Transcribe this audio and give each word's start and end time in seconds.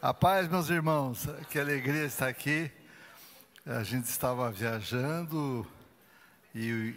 A 0.00 0.14
paz, 0.14 0.46
meus 0.46 0.70
irmãos, 0.70 1.26
que 1.50 1.58
alegria 1.58 2.04
estar 2.04 2.28
aqui. 2.28 2.70
A 3.66 3.82
gente 3.82 4.04
estava 4.04 4.48
viajando 4.48 5.66
e 6.54 6.94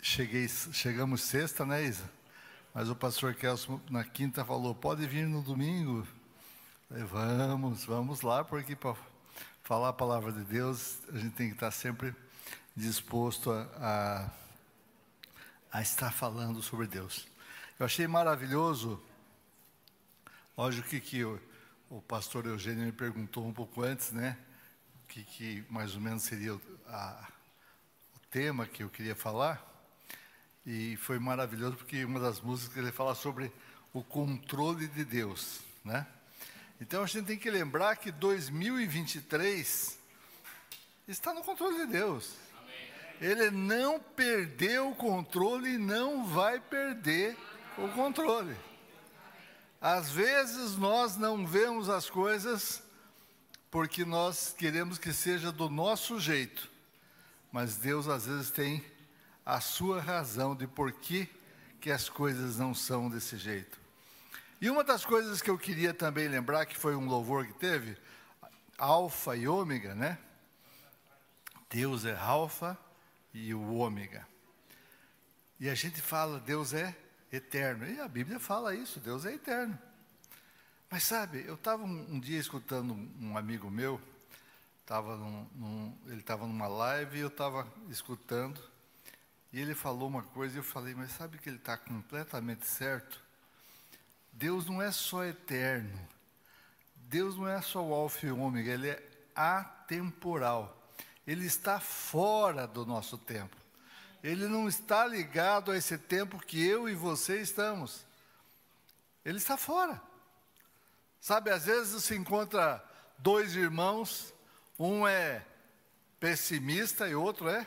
cheguei, 0.00 0.46
chegamos 0.48 1.22
sexta, 1.22 1.66
né, 1.66 1.82
Isa? 1.82 2.08
Mas 2.72 2.88
o 2.88 2.94
pastor 2.94 3.34
Kelso 3.34 3.82
na 3.90 4.04
quinta 4.04 4.44
falou: 4.44 4.76
pode 4.76 5.04
vir 5.08 5.26
no 5.26 5.42
domingo. 5.42 6.06
Falei, 6.88 7.02
vamos, 7.02 7.84
vamos 7.84 8.20
lá, 8.20 8.44
porque 8.44 8.76
para 8.76 8.94
falar 9.64 9.88
a 9.88 9.92
palavra 9.92 10.30
de 10.30 10.44
Deus, 10.44 11.00
a 11.12 11.18
gente 11.18 11.34
tem 11.34 11.48
que 11.48 11.54
estar 11.54 11.72
sempre 11.72 12.14
disposto 12.76 13.50
a, 13.50 14.30
a, 15.72 15.78
a 15.78 15.82
estar 15.82 16.12
falando 16.12 16.62
sobre 16.62 16.86
Deus. 16.86 17.26
Eu 17.76 17.86
achei 17.86 18.06
maravilhoso, 18.06 19.02
lógico 20.56 20.88
que, 20.88 21.00
que 21.00 21.18
eu 21.18 21.40
o 21.88 22.00
pastor 22.02 22.46
Eugênio 22.46 22.84
me 22.84 22.92
perguntou 22.92 23.46
um 23.46 23.52
pouco 23.52 23.82
antes, 23.82 24.10
né? 24.10 24.36
O 25.04 25.06
que, 25.06 25.22
que 25.22 25.64
mais 25.70 25.94
ou 25.94 26.00
menos 26.00 26.24
seria 26.24 26.58
a, 26.88 27.28
o 28.14 28.18
tema 28.30 28.66
que 28.66 28.82
eu 28.82 28.88
queria 28.88 29.14
falar. 29.14 29.64
E 30.64 30.96
foi 30.96 31.18
maravilhoso 31.18 31.76
porque 31.76 32.04
uma 32.04 32.18
das 32.18 32.40
músicas 32.40 32.76
ele 32.76 32.90
fala 32.90 33.14
sobre 33.14 33.52
o 33.92 34.02
controle 34.02 34.88
de 34.88 35.04
Deus, 35.04 35.60
né? 35.84 36.06
Então 36.80 37.02
a 37.04 37.06
gente 37.06 37.26
tem 37.26 37.38
que 37.38 37.50
lembrar 37.50 37.96
que 37.96 38.10
2023 38.10 39.98
está 41.06 41.32
no 41.32 41.42
controle 41.42 41.86
de 41.86 41.92
Deus. 41.92 42.34
Ele 43.20 43.50
não 43.50 43.98
perdeu 43.98 44.90
o 44.90 44.94
controle 44.94 45.74
e 45.74 45.78
não 45.78 46.26
vai 46.26 46.60
perder 46.60 47.36
o 47.78 47.88
controle. 47.88 48.54
Às 49.80 50.10
vezes 50.10 50.76
nós 50.76 51.16
não 51.16 51.46
vemos 51.46 51.88
as 51.88 52.08
coisas 52.08 52.82
porque 53.70 54.04
nós 54.04 54.54
queremos 54.56 54.96
que 54.96 55.12
seja 55.12 55.52
do 55.52 55.68
nosso 55.68 56.18
jeito, 56.18 56.70
mas 57.52 57.76
Deus 57.76 58.08
às 58.08 58.26
vezes 58.26 58.50
tem 58.50 58.84
a 59.44 59.60
sua 59.60 60.00
razão 60.00 60.56
de 60.56 60.66
por 60.66 60.92
que, 60.92 61.28
que 61.80 61.90
as 61.90 62.08
coisas 62.08 62.58
não 62.58 62.74
são 62.74 63.10
desse 63.10 63.36
jeito. 63.36 63.78
E 64.60 64.70
uma 64.70 64.82
das 64.82 65.04
coisas 65.04 65.42
que 65.42 65.50
eu 65.50 65.58
queria 65.58 65.92
também 65.92 66.26
lembrar, 66.26 66.64
que 66.64 66.76
foi 66.76 66.96
um 66.96 67.06
louvor 67.06 67.46
que 67.46 67.52
teve, 67.52 67.96
Alfa 68.78 69.36
e 69.36 69.46
Ômega, 69.46 69.94
né? 69.94 70.18
Deus 71.68 72.04
é 72.04 72.16
Alfa 72.16 72.78
e 73.34 73.52
o 73.52 73.74
Ômega. 73.74 74.26
E 75.60 75.68
a 75.68 75.74
gente 75.74 76.00
fala, 76.00 76.40
Deus 76.40 76.72
é 76.72 76.96
eterno. 77.36 77.86
E 77.86 78.00
a 78.00 78.08
Bíblia 78.08 78.40
fala 78.40 78.74
isso, 78.74 79.00
Deus 79.00 79.24
é 79.24 79.34
eterno. 79.34 79.78
Mas 80.90 81.04
sabe, 81.04 81.44
eu 81.46 81.54
estava 81.54 81.82
um, 81.82 82.14
um, 82.14 82.20
dia 82.20 82.38
escutando 82.38 82.94
um, 83.20 83.36
amigo 83.36 83.70
meu, 83.70 84.00
tava 84.84 85.16
num, 85.16 85.46
num, 85.54 85.98
ele 86.06 86.20
estava 86.20 86.46
numa 86.46 86.68
live 86.68 87.18
e 87.18 87.20
eu 87.20 87.28
estava 87.28 87.66
escutando, 87.88 88.60
e 89.52 89.60
ele 89.60 89.74
falou 89.74 90.08
uma 90.08 90.22
coisa 90.22 90.54
e 90.54 90.58
eu 90.58 90.64
falei, 90.64 90.94
mas 90.94 91.10
sabe 91.12 91.38
que 91.38 91.48
ele 91.48 91.56
está 91.56 91.76
completamente 91.76 92.66
certo? 92.66 93.20
Deus 94.32 94.66
não 94.66 94.80
é 94.80 94.92
só 94.92 95.24
eterno, 95.24 95.98
Deus 96.94 97.36
não 97.36 97.48
é 97.48 97.60
só 97.62 97.84
o 97.84 97.92
alfa 97.92 98.26
e 98.26 98.30
o 98.30 98.38
ômega, 98.38 98.70
ele 98.70 98.90
é 98.90 99.02
atemporal. 99.34 100.74
Ele 101.26 101.44
está 101.44 101.80
fora 101.80 102.66
do 102.66 102.86
nosso 102.86 103.18
tempo. 103.18 103.56
Ele 104.26 104.48
não 104.48 104.66
está 104.66 105.06
ligado 105.06 105.70
a 105.70 105.76
esse 105.76 105.96
tempo 105.96 106.44
que 106.44 106.66
eu 106.66 106.88
e 106.88 106.96
você 106.96 107.40
estamos. 107.40 108.04
Ele 109.24 109.38
está 109.38 109.56
fora. 109.56 110.02
Sabe, 111.20 111.48
às 111.48 111.66
vezes 111.66 111.92
você 111.92 112.16
encontra 112.16 112.84
dois 113.18 113.54
irmãos, 113.54 114.34
um 114.76 115.06
é 115.06 115.46
pessimista 116.18 117.08
e 117.08 117.14
outro 117.14 117.48
é 117.48 117.64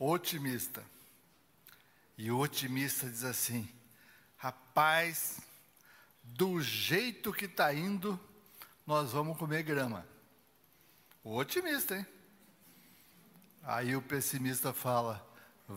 otimista. 0.00 0.84
E 2.18 2.28
o 2.32 2.40
otimista 2.40 3.08
diz 3.08 3.22
assim: 3.22 3.72
rapaz, 4.36 5.38
do 6.24 6.60
jeito 6.60 7.32
que 7.32 7.44
está 7.44 7.72
indo, 7.72 8.18
nós 8.84 9.12
vamos 9.12 9.38
comer 9.38 9.62
grama. 9.62 10.04
O 11.22 11.36
otimista, 11.36 11.96
hein? 11.96 12.06
Aí 13.62 13.94
o 13.94 14.02
pessimista 14.02 14.72
fala: 14.72 15.24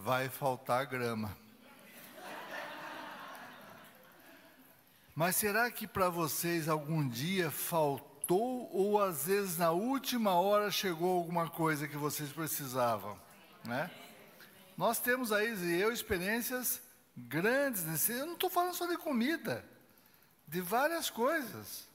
vai 0.03 0.29
faltar 0.29 0.85
grama. 0.85 1.35
Mas 5.13 5.37
será 5.37 5.71
que 5.71 5.87
para 5.87 6.09
vocês 6.09 6.67
algum 6.67 7.07
dia 7.07 7.49
faltou 7.49 8.69
ou 8.73 9.01
às 9.01 9.27
vezes 9.27 9.57
na 9.57 9.71
última 9.71 10.33
hora 10.33 10.69
chegou 10.69 11.17
alguma 11.17 11.49
coisa 11.49 11.87
que 11.87 11.95
vocês 11.95 12.31
precisavam, 12.31 13.17
né? 13.63 13.89
Nós 14.77 14.99
temos 14.99 15.31
aí 15.31 15.79
eu 15.79 15.93
experiências 15.93 16.81
grandes 17.15 17.85
nesse, 17.85 18.11
eu 18.11 18.25
não 18.25 18.33
estou 18.33 18.49
falando 18.49 18.73
só 18.73 18.85
de 18.87 18.97
comida, 18.97 19.63
de 20.45 20.59
várias 20.59 21.09
coisas. 21.09 21.87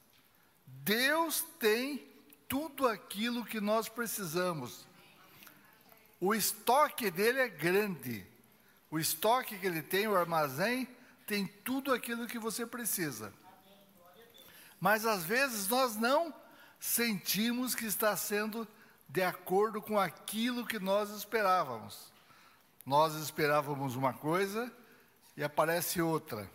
Deus 0.67 1.45
tem 1.59 2.09
tudo 2.49 2.89
aquilo 2.89 3.45
que 3.45 3.61
nós 3.61 3.87
precisamos. 3.89 4.87
O 6.21 6.35
estoque 6.35 7.11
dele 7.11 7.41
é 7.41 7.49
grande. 7.49 8.27
O 8.91 8.99
estoque 8.99 9.59
que 9.59 9.67
ele 9.67 9.83
tem, 9.83 10.07
o 10.07 10.17
armazém, 10.17 10.87
tem 11.27 11.47
tudo 11.47 11.95
aquilo 11.95 12.27
que 12.27 12.39
você 12.39 12.67
precisa. 12.67 13.33
Mas 14.79 15.07
às 15.07 15.25
vezes 15.25 15.69
nós 15.69 15.97
não 15.97 16.35
sentimos 16.79 17.75
que 17.75 17.87
está 17.87 18.17
sendo 18.17 18.67
de 19.09 19.23
acordo 19.23 19.81
com 19.81 19.99
aquilo 19.99 20.67
que 20.67 20.79
nós 20.79 21.11
esperávamos. 21.11 22.13
Nós 22.85 23.15
esperávamos 23.15 23.97
uma 23.97 24.13
coisa 24.13 24.73
e 25.37 25.45
aparece 25.45 26.03
outra. 26.03 26.51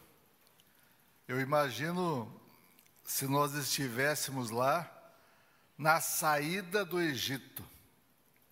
Eu 1.27 1.39
imagino 1.39 2.31
se 3.03 3.27
nós 3.27 3.53
estivéssemos 3.53 4.49
lá 4.49 4.91
na 5.77 6.01
saída 6.01 6.83
do 6.83 6.99
Egito. 6.99 7.63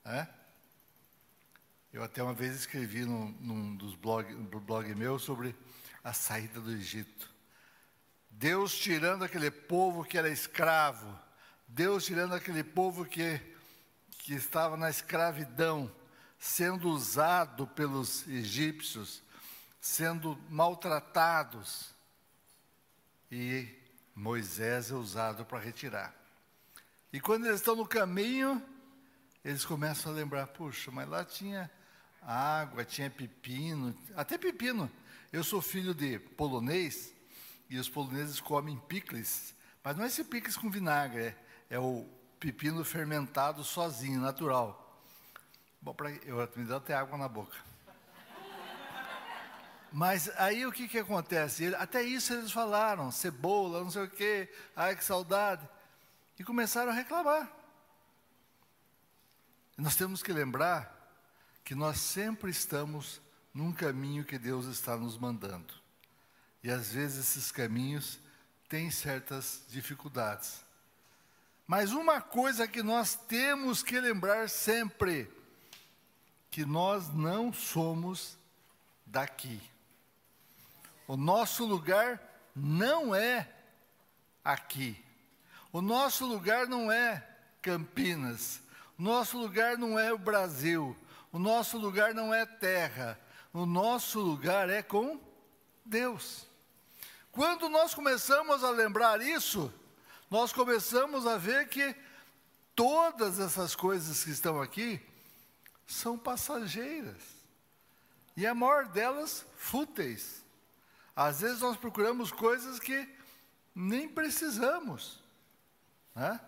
Né? 0.06 0.28
Eu 1.94 2.04
até 2.04 2.24
uma 2.24 2.34
vez 2.34 2.56
escrevi 2.56 3.06
num, 3.06 3.30
num 3.40 3.76
dos 3.76 3.94
blogs 3.94 4.36
no 4.36 4.60
blog 4.60 4.96
meu 4.96 5.20
sobre 5.20 5.56
a 6.04 6.12
saída 6.12 6.60
do 6.60 6.72
Egito. 6.72 7.32
Deus 8.32 8.76
tirando 8.76 9.24
aquele 9.24 9.52
povo 9.52 10.04
que 10.04 10.18
era 10.18 10.28
escravo, 10.28 11.16
Deus 11.68 12.04
tirando 12.04 12.34
aquele 12.34 12.64
povo 12.64 13.06
que, 13.06 13.40
que 14.10 14.34
estava 14.34 14.76
na 14.76 14.90
escravidão, 14.90 15.94
sendo 16.40 16.90
usado 16.90 17.68
pelos 17.68 18.28
egípcios, 18.28 19.22
sendo 19.80 20.36
maltratados, 20.50 21.94
e 23.32 23.68
Moisés 24.16 24.90
é 24.90 24.96
usado 24.96 25.46
para 25.46 25.60
retirar. 25.60 26.12
E 27.12 27.20
quando 27.20 27.46
eles 27.46 27.60
estão 27.60 27.76
no 27.76 27.88
caminho, 27.88 28.66
eles 29.46 29.64
começam 29.64 30.12
a 30.12 30.16
lembrar: 30.16 30.48
puxa, 30.48 30.90
mas 30.90 31.08
lá 31.08 31.24
tinha 31.24 31.70
água, 32.26 32.86
tinha 32.86 33.10
pepino, 33.10 33.96
até 34.16 34.38
pepino. 34.38 34.90
Eu 35.32 35.44
sou 35.44 35.62
filho 35.62 35.94
de 35.94 36.20
polonês 36.20 37.14
e 37.70 37.78
os 37.78 37.90
poloneses 37.90 38.40
comem 38.40 38.78
picles, 38.78 39.56
mas 39.84 39.98
não 39.98 40.04
é 40.04 40.08
esse 40.08 40.24
picles 40.24 40.56
com 40.56 40.70
vinagre, 40.70 41.24
é, 41.24 41.36
é 41.72 41.80
o 41.80 42.08
pepino 42.40 42.84
fermentado 42.84 43.64
sozinho, 43.64 44.20
natural. 44.22 45.02
Bom, 45.82 45.94
pra, 45.94 46.12
eu 46.12 46.38
me 46.56 46.66
deu 46.66 46.78
até 46.78 46.94
água 46.94 47.18
na 47.18 47.28
boca. 47.28 47.58
Mas 49.92 50.30
aí 50.40 50.66
o 50.66 50.72
que, 50.72 50.88
que 50.88 50.98
acontece? 50.98 51.66
Ele, 51.66 51.76
até 51.76 52.02
isso 52.02 52.34
eles 52.34 52.52
falaram, 52.52 53.12
cebola, 53.12 53.84
não 53.84 53.92
sei 53.92 54.04
o 54.04 54.10
quê, 54.10 54.52
ai 54.76 54.96
que 54.96 55.04
saudade. 55.04 55.68
E 56.40 56.44
começaram 56.44 56.92
a 56.92 56.96
reclamar. 56.96 57.52
Nós 59.78 59.96
temos 59.96 60.24
que 60.24 60.34
lembrar 60.34 61.03
que 61.64 61.76
nós 61.76 62.00
sempre 62.00 62.52
estamos 62.52 63.22
num 63.54 63.72
caminho 63.72 64.26
que 64.26 64.38
Deus 64.38 64.66
está 64.66 64.98
nos 64.98 65.18
mandando. 65.18 65.74
E 66.64 66.70
às 66.70 66.92
vezes 66.92 67.28
esses 67.28 67.52
caminhos 67.52 68.20
têm 68.68 68.90
certas 68.90 69.64
dificuldades. 69.70 70.64
Mas 71.68 71.92
uma 71.92 72.22
coisa 72.22 72.68
que 72.68 72.84
nós 72.84 73.16
temos 73.16 73.84
que 73.84 74.00
lembrar 74.00 74.50
sempre, 74.50 75.32
que 76.50 76.66
nós 76.66 77.14
não 77.14 77.54
somos 77.54 78.38
daqui. 79.06 79.62
O 81.08 81.16
nosso 81.16 81.66
lugar 81.66 82.22
não 82.56 83.14
é 83.14 83.50
aqui. 84.44 85.04
O 85.72 85.82
nosso 85.82 86.26
lugar 86.26 86.68
não 86.68 86.92
é 86.92 87.28
Campinas. 87.62 88.62
O 88.98 89.02
nosso 89.02 89.38
lugar 89.38 89.78
não 89.78 89.98
é 89.98 90.14
o 90.14 90.18
Brasil. 90.18 90.96
O 91.34 91.40
nosso 91.40 91.80
lugar 91.80 92.14
não 92.14 92.32
é 92.32 92.46
terra, 92.46 93.20
o 93.52 93.66
nosso 93.66 94.20
lugar 94.20 94.70
é 94.70 94.84
com 94.84 95.20
Deus. 95.84 96.48
Quando 97.32 97.68
nós 97.70 97.96
começamos 97.96 98.64
a 98.64 98.70
lembrar 98.70 99.20
isso, 99.20 99.74
nós 100.30 100.54
começamos 100.54 101.26
a 101.26 101.36
ver 101.36 101.68
que 101.70 101.96
todas 102.76 103.40
essas 103.40 103.76
coisas 103.76 104.24
que 104.24 104.30
estão 104.30 104.62
aqui 104.62 105.02
são 105.88 106.20
passageiras. 106.20 107.24
E 108.38 108.46
a 108.46 108.54
maior 108.54 108.88
delas, 108.88 109.44
fúteis. 109.58 110.46
Às 111.16 111.42
vezes 111.42 111.62
nós 111.62 111.76
procuramos 111.76 112.32
coisas 112.32 112.80
que 112.80 113.10
nem 113.74 114.08
precisamos. 114.08 115.20
Né? 116.14 116.40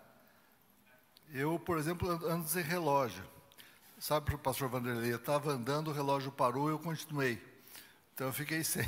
Eu, 1.33 1.57
por 1.57 1.79
exemplo, 1.79 2.07
ando 2.27 2.47
sem 2.47 2.61
relógio. 2.61 3.34
Sabe, 3.97 4.37
pastor 4.37 4.67
Vanderlei, 4.67 5.11
eu 5.11 5.15
estava 5.15 5.51
andando, 5.51 5.89
o 5.89 5.93
relógio 5.93 6.31
parou 6.31 6.69
e 6.69 6.73
eu 6.73 6.79
continuei. 6.79 7.41
Então 8.13 8.27
eu 8.27 8.33
fiquei 8.33 8.61
sem. 8.65 8.85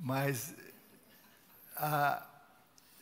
Mas 0.00 0.54
a, 1.76 2.24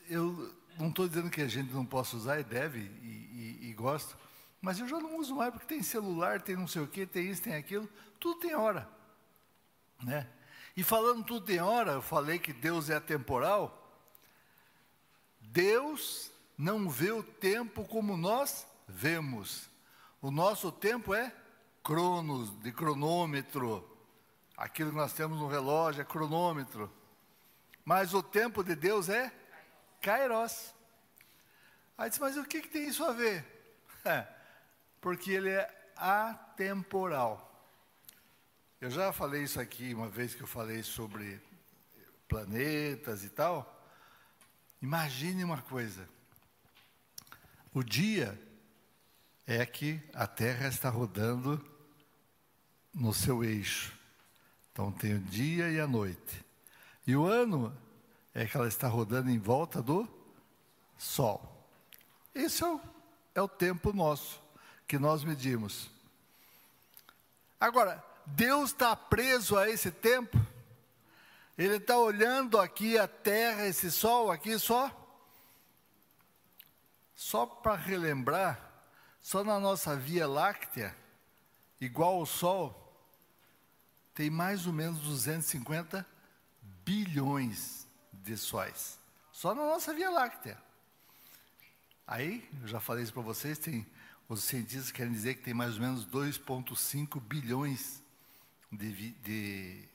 eu 0.08 0.54
não 0.78 0.88
estou 0.88 1.06
dizendo 1.06 1.30
que 1.30 1.42
a 1.42 1.48
gente 1.48 1.72
não 1.72 1.84
possa 1.84 2.16
usar 2.16 2.40
e 2.40 2.44
deve 2.44 2.80
e, 2.80 3.58
e, 3.62 3.68
e 3.68 3.72
gosta, 3.74 4.16
mas 4.62 4.78
eu 4.78 4.88
já 4.88 4.98
não 4.98 5.18
uso 5.18 5.36
mais 5.36 5.52
porque 5.52 5.66
tem 5.66 5.82
celular, 5.82 6.40
tem 6.40 6.56
não 6.56 6.66
sei 6.66 6.82
o 6.82 6.88
que, 6.88 7.04
tem 7.06 7.30
isso, 7.30 7.42
tem 7.42 7.54
aquilo, 7.54 7.88
tudo 8.18 8.40
tem 8.40 8.54
hora, 8.54 8.88
né? 10.02 10.26
E 10.74 10.82
falando 10.82 11.22
tudo 11.22 11.44
tem 11.44 11.60
hora, 11.60 11.92
eu 11.92 12.02
falei 12.02 12.38
que 12.38 12.52
Deus 12.52 12.88
é 12.88 12.96
atemporal. 12.96 13.78
Deus 15.38 16.30
não 16.56 16.88
vê 16.88 17.12
o 17.12 17.22
tempo 17.22 17.84
como 17.84 18.16
nós 18.16 18.66
vemos. 18.88 19.70
O 20.22 20.30
nosso 20.30 20.70
tempo 20.70 21.12
é 21.12 21.34
cronos, 21.82 22.56
de 22.60 22.70
cronômetro. 22.70 23.84
Aquilo 24.56 24.90
que 24.90 24.96
nós 24.96 25.12
temos 25.12 25.40
no 25.40 25.48
relógio 25.48 26.00
é 26.00 26.04
cronômetro. 26.04 26.88
Mas 27.84 28.14
o 28.14 28.22
tempo 28.22 28.62
de 28.62 28.76
Deus 28.76 29.08
é 29.08 29.32
kairos. 30.00 30.72
Aí 31.98 32.08
disse, 32.08 32.20
mas 32.20 32.36
o 32.36 32.44
que, 32.44 32.60
que 32.60 32.68
tem 32.68 32.86
isso 32.86 33.04
a 33.04 33.12
ver? 33.12 33.44
É, 34.04 34.24
porque 35.02 35.32
ele 35.32 35.50
é 35.50 35.90
atemporal. 35.96 37.48
Eu 38.80 38.90
já 38.92 39.12
falei 39.12 39.42
isso 39.42 39.60
aqui 39.60 39.92
uma 39.92 40.08
vez 40.08 40.36
que 40.36 40.42
eu 40.42 40.46
falei 40.46 40.84
sobre 40.84 41.42
planetas 42.28 43.24
e 43.24 43.28
tal. 43.28 43.84
Imagine 44.80 45.42
uma 45.42 45.60
coisa. 45.62 46.08
O 47.74 47.82
dia 47.82 48.40
é 49.46 49.64
que 49.66 50.00
a 50.14 50.26
Terra 50.26 50.68
está 50.68 50.88
rodando 50.88 51.62
no 52.94 53.12
seu 53.12 53.44
eixo. 53.44 53.92
Então 54.72 54.90
tem 54.92 55.14
o 55.14 55.20
dia 55.20 55.70
e 55.70 55.80
a 55.80 55.86
noite. 55.86 56.44
E 57.06 57.14
o 57.16 57.26
ano 57.26 57.76
é 58.34 58.46
que 58.46 58.56
ela 58.56 58.68
está 58.68 58.88
rodando 58.88 59.30
em 59.30 59.38
volta 59.38 59.82
do 59.82 60.08
Sol. 60.96 61.66
Esse 62.34 62.62
é 62.62 62.66
o, 62.66 62.80
é 63.34 63.42
o 63.42 63.48
tempo 63.48 63.92
nosso 63.92 64.40
que 64.86 64.98
nós 64.98 65.24
medimos. 65.24 65.90
Agora, 67.58 68.02
Deus 68.26 68.70
está 68.70 68.94
preso 68.94 69.56
a 69.56 69.68
esse 69.68 69.90
tempo? 69.90 70.38
Ele 71.56 71.76
está 71.76 71.98
olhando 71.98 72.58
aqui 72.58 72.98
a 72.98 73.06
terra, 73.06 73.66
esse 73.66 73.90
sol 73.90 74.30
aqui 74.30 74.58
só? 74.58 74.90
Só 77.14 77.46
para 77.46 77.76
relembrar, 77.76 78.71
só 79.22 79.44
na 79.44 79.60
nossa 79.60 79.96
Via 79.96 80.26
Láctea, 80.26 80.96
igual 81.80 82.16
ao 82.16 82.26
Sol, 82.26 82.78
tem 84.14 84.28
mais 84.28 84.66
ou 84.66 84.72
menos 84.72 85.00
250 85.00 86.06
bilhões 86.84 87.86
de 88.12 88.36
sóis. 88.36 88.98
Só 89.30 89.54
na 89.54 89.62
nossa 89.62 89.94
Via 89.94 90.10
Láctea. 90.10 90.60
Aí, 92.06 92.46
eu 92.60 92.68
já 92.68 92.80
falei 92.80 93.04
isso 93.04 93.12
para 93.12 93.22
vocês, 93.22 93.58
tem, 93.58 93.86
os 94.28 94.44
cientistas 94.44 94.90
querem 94.90 95.12
dizer 95.12 95.36
que 95.36 95.42
tem 95.42 95.54
mais 95.54 95.74
ou 95.76 95.80
menos 95.80 96.04
2,5 96.06 97.20
bilhões 97.20 98.02
de, 98.70 99.12
de 99.12 99.88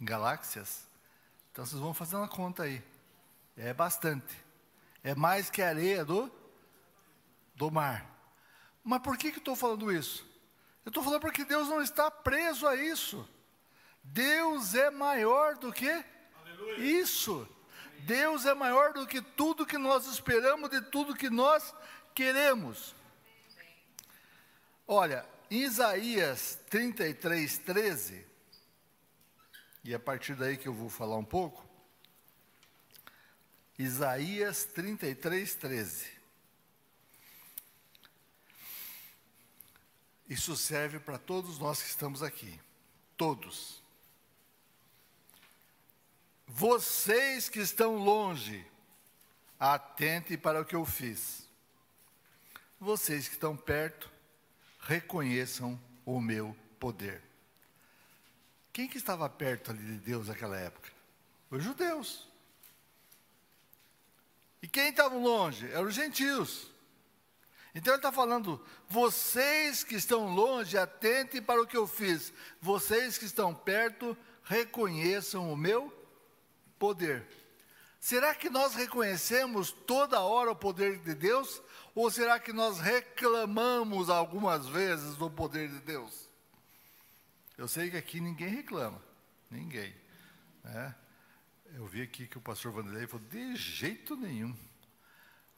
galáxias. 0.00 0.88
Então 1.52 1.66
vocês 1.66 1.80
vão 1.80 1.92
fazendo 1.92 2.22
a 2.22 2.28
conta 2.28 2.62
aí. 2.64 2.82
É 3.56 3.74
bastante. 3.74 4.34
É 5.04 5.14
mais 5.14 5.50
que 5.50 5.60
a 5.60 5.68
areia 5.68 6.04
do, 6.04 6.32
do 7.54 7.70
mar. 7.70 8.11
Mas 8.84 9.00
por 9.00 9.16
que, 9.16 9.30
que 9.30 9.38
eu 9.38 9.40
estou 9.40 9.56
falando 9.56 9.92
isso? 9.92 10.26
Eu 10.84 10.90
estou 10.90 11.02
falando 11.02 11.20
porque 11.20 11.44
Deus 11.44 11.68
não 11.68 11.80
está 11.80 12.10
preso 12.10 12.66
a 12.66 12.74
isso. 12.74 13.28
Deus 14.02 14.74
é 14.74 14.90
maior 14.90 15.56
do 15.56 15.72
que 15.72 15.88
Aleluia. 15.88 17.00
isso. 17.00 17.48
Deus 18.00 18.46
é 18.46 18.54
maior 18.54 18.92
do 18.92 19.06
que 19.06 19.22
tudo 19.22 19.64
que 19.64 19.78
nós 19.78 20.06
esperamos, 20.06 20.70
de 20.70 20.80
tudo 20.80 21.14
que 21.14 21.30
nós 21.30 21.72
queremos. 22.14 22.94
Olha, 24.88 25.24
em 25.48 25.58
Isaías 25.62 26.58
33, 26.68 27.58
13, 27.58 28.26
e 29.84 29.94
a 29.94 30.00
partir 30.00 30.34
daí 30.34 30.56
que 30.56 30.68
eu 30.68 30.74
vou 30.74 30.88
falar 30.88 31.16
um 31.16 31.24
pouco, 31.24 31.64
Isaías 33.78 34.64
33, 34.64 35.54
13. 35.54 36.21
Isso 40.32 40.56
serve 40.56 40.98
para 40.98 41.18
todos 41.18 41.58
nós 41.58 41.82
que 41.82 41.90
estamos 41.90 42.22
aqui. 42.22 42.58
Todos. 43.18 43.82
Vocês 46.46 47.50
que 47.50 47.58
estão 47.58 47.96
longe, 47.96 48.66
atente 49.60 50.38
para 50.38 50.62
o 50.62 50.64
que 50.64 50.74
eu 50.74 50.86
fiz. 50.86 51.46
Vocês 52.80 53.28
que 53.28 53.34
estão 53.34 53.54
perto, 53.54 54.10
reconheçam 54.80 55.78
o 56.02 56.18
meu 56.18 56.56
poder. 56.80 57.22
Quem 58.72 58.88
que 58.88 58.96
estava 58.96 59.28
perto 59.28 59.70
ali 59.70 59.84
de 59.84 59.98
Deus 59.98 60.28
naquela 60.28 60.56
época? 60.58 60.90
Os 61.50 61.62
judeus. 61.62 62.26
E 64.62 64.66
quem 64.66 64.88
estava 64.88 65.14
longe? 65.14 65.70
Eram 65.70 65.88
os 65.88 65.94
gentios. 65.94 66.71
Então 67.74 67.94
ele 67.94 67.98
está 67.98 68.12
falando, 68.12 68.62
vocês 68.86 69.82
que 69.82 69.94
estão 69.94 70.34
longe, 70.34 70.76
atentem 70.76 71.40
para 71.40 71.62
o 71.62 71.66
que 71.66 71.76
eu 71.76 71.86
fiz. 71.86 72.32
Vocês 72.60 73.16
que 73.16 73.24
estão 73.24 73.54
perto, 73.54 74.16
reconheçam 74.44 75.50
o 75.50 75.56
meu 75.56 75.90
poder. 76.78 77.26
Será 77.98 78.34
que 78.34 78.50
nós 78.50 78.74
reconhecemos 78.74 79.70
toda 79.70 80.20
hora 80.20 80.50
o 80.50 80.56
poder 80.56 80.98
de 80.98 81.14
Deus? 81.14 81.62
Ou 81.94 82.10
será 82.10 82.38
que 82.40 82.52
nós 82.52 82.78
reclamamos 82.78 84.10
algumas 84.10 84.66
vezes 84.66 85.16
do 85.16 85.30
poder 85.30 85.68
de 85.68 85.78
Deus? 85.78 86.28
Eu 87.56 87.68
sei 87.68 87.90
que 87.90 87.96
aqui 87.96 88.20
ninguém 88.20 88.48
reclama, 88.48 89.00
ninguém. 89.48 89.94
Né? 90.64 90.94
Eu 91.74 91.86
vi 91.86 92.02
aqui 92.02 92.26
que 92.26 92.36
o 92.36 92.40
pastor 92.40 92.72
Vanderlei 92.72 93.06
falou: 93.06 93.24
de 93.28 93.54
jeito 93.56 94.16
nenhum. 94.16 94.54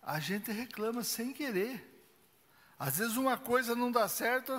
A 0.03 0.21
gente 0.21 0.53
reclama 0.53 1.03
sem 1.03 1.33
querer. 1.33 1.94
Às 2.79 2.99
vezes 2.99 3.17
uma 3.17 3.37
coisa 3.37 3.75
não 3.75 3.91
dá 3.91 4.09
certo, 4.09 4.53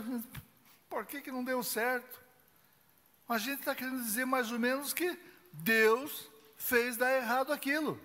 por 0.89 1.05
que, 1.05 1.21
que 1.21 1.31
não 1.31 1.43
deu 1.43 1.63
certo? 1.63 2.19
A 3.27 3.37
gente 3.37 3.59
está 3.59 3.73
querendo 3.75 4.03
dizer 4.03 4.25
mais 4.25 4.51
ou 4.51 4.59
menos 4.59 4.93
que 4.93 5.17
Deus 5.51 6.29
fez 6.57 6.95
dar 6.95 7.11
errado 7.15 7.51
aquilo. 7.51 7.99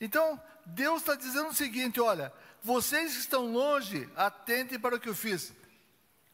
Então, 0.00 0.40
Deus 0.64 1.00
está 1.00 1.14
dizendo 1.14 1.48
o 1.48 1.54
seguinte: 1.54 2.00
olha, 2.00 2.32
vocês 2.62 3.12
que 3.12 3.20
estão 3.20 3.52
longe, 3.52 4.08
atentem 4.16 4.78
para 4.78 4.96
o 4.96 5.00
que 5.00 5.08
eu 5.08 5.14
fiz. 5.14 5.52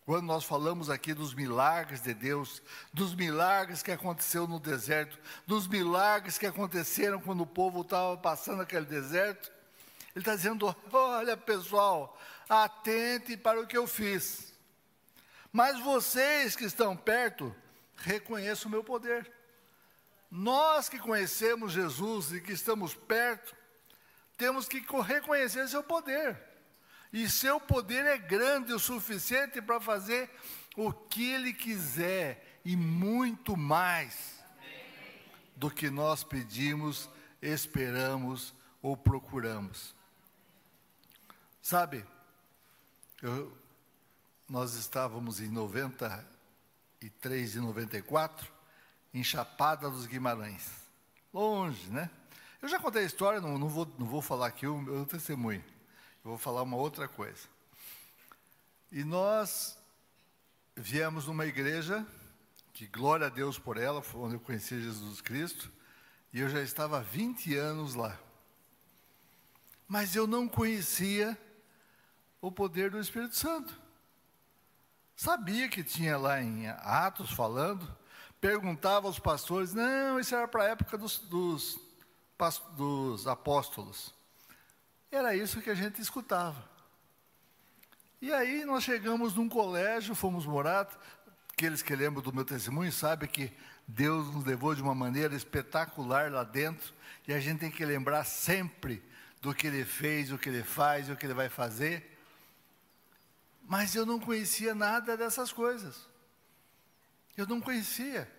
Quando 0.04 0.26
nós 0.26 0.44
falamos 0.44 0.90
aqui 0.90 1.14
dos 1.14 1.32
milagres 1.32 2.02
de 2.02 2.12
Deus, 2.12 2.60
dos 2.92 3.14
milagres 3.14 3.82
que 3.82 3.90
aconteceu 3.90 4.46
no 4.46 4.60
deserto, 4.60 5.18
dos 5.46 5.66
milagres 5.66 6.36
que 6.36 6.46
aconteceram 6.46 7.18
quando 7.18 7.40
o 7.40 7.46
povo 7.46 7.80
estava 7.80 8.14
passando 8.18 8.60
aquele 8.60 8.84
deserto, 8.84 9.50
ele 10.14 10.22
está 10.22 10.36
dizendo: 10.36 10.76
olha 10.92 11.36
pessoal, 11.38 12.20
atente 12.62 13.36
para 13.36 13.60
o 13.60 13.66
que 13.66 13.76
eu 13.76 13.86
fiz. 13.86 14.54
Mas 15.52 15.80
vocês 15.80 16.54
que 16.54 16.64
estão 16.64 16.96
perto, 16.96 17.54
reconheçam 17.96 18.68
o 18.68 18.70
meu 18.70 18.84
poder. 18.84 19.30
Nós 20.30 20.88
que 20.88 20.98
conhecemos 20.98 21.72
Jesus 21.72 22.32
e 22.32 22.40
que 22.40 22.52
estamos 22.52 22.94
perto, 22.94 23.54
temos 24.36 24.66
que 24.68 24.84
reconhecer 25.06 25.68
seu 25.68 25.82
poder. 25.82 26.40
E 27.12 27.28
seu 27.28 27.60
poder 27.60 28.04
é 28.04 28.18
grande 28.18 28.72
o 28.72 28.78
suficiente 28.78 29.62
para 29.62 29.80
fazer 29.80 30.28
o 30.76 30.92
que 30.92 31.30
ele 31.30 31.52
quiser 31.52 32.60
e 32.64 32.76
muito 32.76 33.56
mais 33.56 34.42
do 35.54 35.70
que 35.70 35.88
nós 35.88 36.24
pedimos, 36.24 37.08
esperamos 37.40 38.52
ou 38.82 38.96
procuramos. 38.96 39.94
Sabe, 41.62 42.04
eu, 43.24 43.52
nós 44.46 44.74
estávamos 44.74 45.40
em 45.40 45.48
93 45.48 47.54
e 47.54 47.58
94 47.58 48.52
em 49.14 49.24
Chapada 49.24 49.88
dos 49.88 50.04
Guimarães. 50.04 50.68
Longe, 51.32 51.90
né? 51.90 52.10
Eu 52.60 52.68
já 52.68 52.78
contei 52.78 53.02
a 53.02 53.06
história, 53.06 53.40
não, 53.40 53.58
não, 53.58 53.68
vou, 53.68 53.90
não 53.98 54.06
vou 54.06 54.20
falar 54.20 54.48
aqui 54.48 54.66
o 54.66 54.76
meu 54.76 55.06
testemunho. 55.06 55.64
Eu 56.22 56.32
vou 56.32 56.38
falar 56.38 56.62
uma 56.62 56.76
outra 56.76 57.08
coisa. 57.08 57.48
E 58.92 59.02
nós 59.04 59.78
viemos 60.76 61.26
numa 61.26 61.46
igreja, 61.46 62.06
que 62.74 62.86
glória 62.86 63.28
a 63.28 63.30
Deus 63.30 63.58
por 63.58 63.78
ela, 63.78 64.02
foi 64.02 64.20
onde 64.20 64.34
eu 64.34 64.40
conheci 64.40 64.82
Jesus 64.82 65.22
Cristo, 65.22 65.72
e 66.30 66.40
eu 66.40 66.50
já 66.50 66.60
estava 66.60 66.98
há 66.98 67.02
20 67.02 67.56
anos 67.56 67.94
lá. 67.94 68.18
Mas 69.88 70.14
eu 70.14 70.26
não 70.26 70.46
conhecia 70.46 71.38
o 72.46 72.52
poder 72.52 72.90
do 72.90 73.00
Espírito 73.00 73.34
Santo. 73.34 73.74
Sabia 75.16 75.66
que 75.66 75.82
tinha 75.82 76.18
lá 76.18 76.42
em 76.42 76.68
Atos 76.68 77.30
falando, 77.30 77.88
perguntava 78.38 79.06
aos 79.06 79.18
pastores, 79.18 79.72
não, 79.72 80.20
isso 80.20 80.34
era 80.34 80.46
para 80.46 80.64
a 80.64 80.68
época 80.68 80.98
dos, 80.98 81.18
dos, 81.20 81.80
dos 82.76 83.26
apóstolos. 83.26 84.12
Era 85.10 85.34
isso 85.34 85.62
que 85.62 85.70
a 85.70 85.74
gente 85.74 86.02
escutava. 86.02 86.68
E 88.20 88.30
aí 88.30 88.66
nós 88.66 88.84
chegamos 88.84 89.34
num 89.34 89.48
colégio, 89.48 90.14
fomos 90.14 90.44
morar. 90.44 90.86
Aqueles 91.50 91.80
que 91.80 91.96
lembram 91.96 92.22
do 92.22 92.32
meu 92.32 92.44
testemunho 92.44 92.92
sabem 92.92 93.28
que 93.28 93.50
Deus 93.88 94.26
nos 94.34 94.44
levou 94.44 94.74
de 94.74 94.82
uma 94.82 94.94
maneira 94.94 95.34
espetacular 95.34 96.30
lá 96.30 96.44
dentro. 96.44 96.92
E 97.26 97.32
a 97.32 97.40
gente 97.40 97.60
tem 97.60 97.70
que 97.70 97.86
lembrar 97.86 98.24
sempre 98.24 99.02
do 99.40 99.54
que 99.54 99.66
Ele 99.66 99.84
fez, 99.84 100.30
o 100.30 100.36
que 100.36 100.50
Ele 100.50 100.62
faz, 100.62 101.08
o 101.08 101.16
que 101.16 101.24
Ele 101.24 101.32
vai 101.32 101.48
fazer. 101.48 102.13
Mas 103.66 103.94
eu 103.94 104.04
não 104.04 104.20
conhecia 104.20 104.74
nada 104.74 105.16
dessas 105.16 105.52
coisas. 105.52 106.08
Eu 107.36 107.46
não 107.46 107.60
conhecia. 107.60 108.30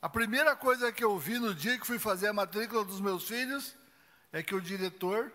A 0.00 0.08
primeira 0.08 0.54
coisa 0.54 0.92
que 0.92 1.02
eu 1.02 1.18
vi 1.18 1.38
no 1.38 1.54
dia 1.54 1.78
que 1.78 1.86
fui 1.86 1.98
fazer 1.98 2.28
a 2.28 2.32
matrícula 2.32 2.84
dos 2.84 3.00
meus 3.00 3.26
filhos 3.26 3.74
é 4.32 4.42
que 4.42 4.54
o 4.54 4.60
diretor, 4.60 5.32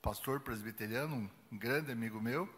pastor 0.00 0.40
presbiteriano, 0.40 1.30
um 1.50 1.58
grande 1.58 1.92
amigo 1.92 2.20
meu, 2.20 2.48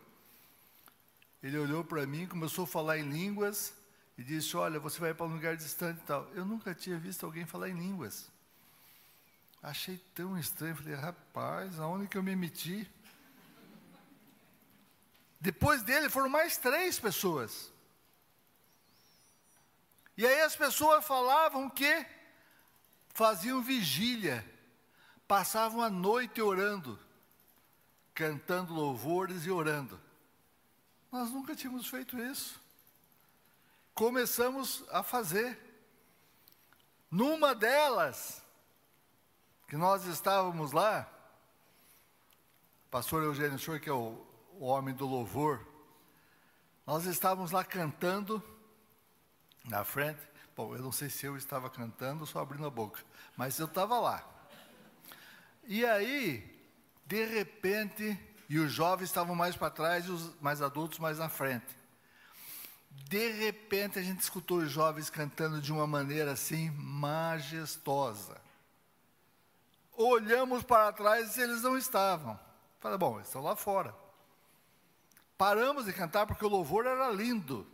ele 1.42 1.58
olhou 1.58 1.84
para 1.84 2.06
mim, 2.06 2.26
começou 2.26 2.64
a 2.64 2.66
falar 2.66 2.98
em 2.98 3.10
línguas 3.10 3.74
e 4.16 4.22
disse: 4.22 4.56
Olha, 4.56 4.80
você 4.80 4.98
vai 4.98 5.12
para 5.12 5.26
um 5.26 5.34
lugar 5.34 5.56
distante 5.56 6.00
e 6.00 6.06
tal. 6.06 6.26
Eu 6.32 6.44
nunca 6.44 6.74
tinha 6.74 6.96
visto 6.96 7.26
alguém 7.26 7.44
falar 7.44 7.68
em 7.68 7.74
línguas. 7.74 8.30
Achei 9.62 9.98
tão 10.14 10.38
estranho. 10.38 10.76
Falei: 10.76 10.94
Rapaz, 10.94 11.78
aonde 11.78 12.06
que 12.06 12.16
eu 12.16 12.22
me 12.22 12.34
meti? 12.34 12.90
Depois 15.44 15.82
dele 15.82 16.08
foram 16.08 16.30
mais 16.30 16.56
três 16.56 16.98
pessoas. 16.98 17.70
E 20.16 20.26
aí 20.26 20.40
as 20.40 20.56
pessoas 20.56 21.04
falavam 21.04 21.68
que 21.68 22.06
faziam 23.10 23.62
vigília, 23.62 24.42
passavam 25.28 25.82
a 25.82 25.90
noite 25.90 26.40
orando, 26.40 26.98
cantando 28.14 28.72
louvores 28.72 29.44
e 29.44 29.50
orando. 29.50 30.00
Nós 31.12 31.30
nunca 31.30 31.54
tínhamos 31.54 31.88
feito 31.88 32.18
isso. 32.18 32.58
Começamos 33.94 34.82
a 34.88 35.02
fazer. 35.02 35.58
Numa 37.10 37.54
delas, 37.54 38.42
que 39.68 39.76
nós 39.76 40.06
estávamos 40.06 40.72
lá, 40.72 41.06
pastor 42.90 43.22
Eugênio 43.22 43.58
Senhor, 43.58 43.78
que 43.78 43.90
é 43.90 43.92
o 43.92 44.32
o 44.58 44.66
homem 44.66 44.94
do 44.94 45.06
louvor, 45.06 45.66
nós 46.86 47.04
estávamos 47.06 47.50
lá 47.50 47.64
cantando 47.64 48.42
na 49.64 49.84
frente. 49.84 50.20
Bom, 50.56 50.74
eu 50.74 50.82
não 50.82 50.92
sei 50.92 51.10
se 51.10 51.26
eu 51.26 51.36
estava 51.36 51.68
cantando, 51.68 52.26
só 52.26 52.40
abrindo 52.40 52.66
a 52.66 52.70
boca, 52.70 53.02
mas 53.36 53.58
eu 53.58 53.66
estava 53.66 53.98
lá. 53.98 54.24
E 55.64 55.84
aí, 55.84 56.62
de 57.06 57.24
repente, 57.24 58.18
e 58.48 58.58
os 58.58 58.70
jovens 58.70 59.08
estavam 59.08 59.34
mais 59.34 59.56
para 59.56 59.70
trás 59.70 60.06
e 60.06 60.10
os 60.10 60.38
mais 60.40 60.60
adultos 60.60 60.98
mais 60.98 61.18
na 61.18 61.28
frente. 61.28 61.66
De 62.90 63.32
repente, 63.32 63.98
a 63.98 64.02
gente 64.02 64.20
escutou 64.20 64.58
os 64.58 64.70
jovens 64.70 65.10
cantando 65.10 65.60
de 65.60 65.72
uma 65.72 65.86
maneira 65.86 66.32
assim 66.32 66.70
majestosa. 66.70 68.40
Olhamos 69.96 70.62
para 70.62 70.92
trás 70.92 71.36
e 71.36 71.40
eles 71.40 71.62
não 71.62 71.76
estavam. 71.76 72.38
Falei, 72.78 72.98
bom, 72.98 73.16
eles 73.16 73.28
estão 73.28 73.42
lá 73.42 73.56
fora. 73.56 74.03
Paramos 75.36 75.86
de 75.86 75.92
cantar 75.92 76.26
porque 76.26 76.44
o 76.44 76.48
louvor 76.48 76.86
era 76.86 77.10
lindo, 77.10 77.66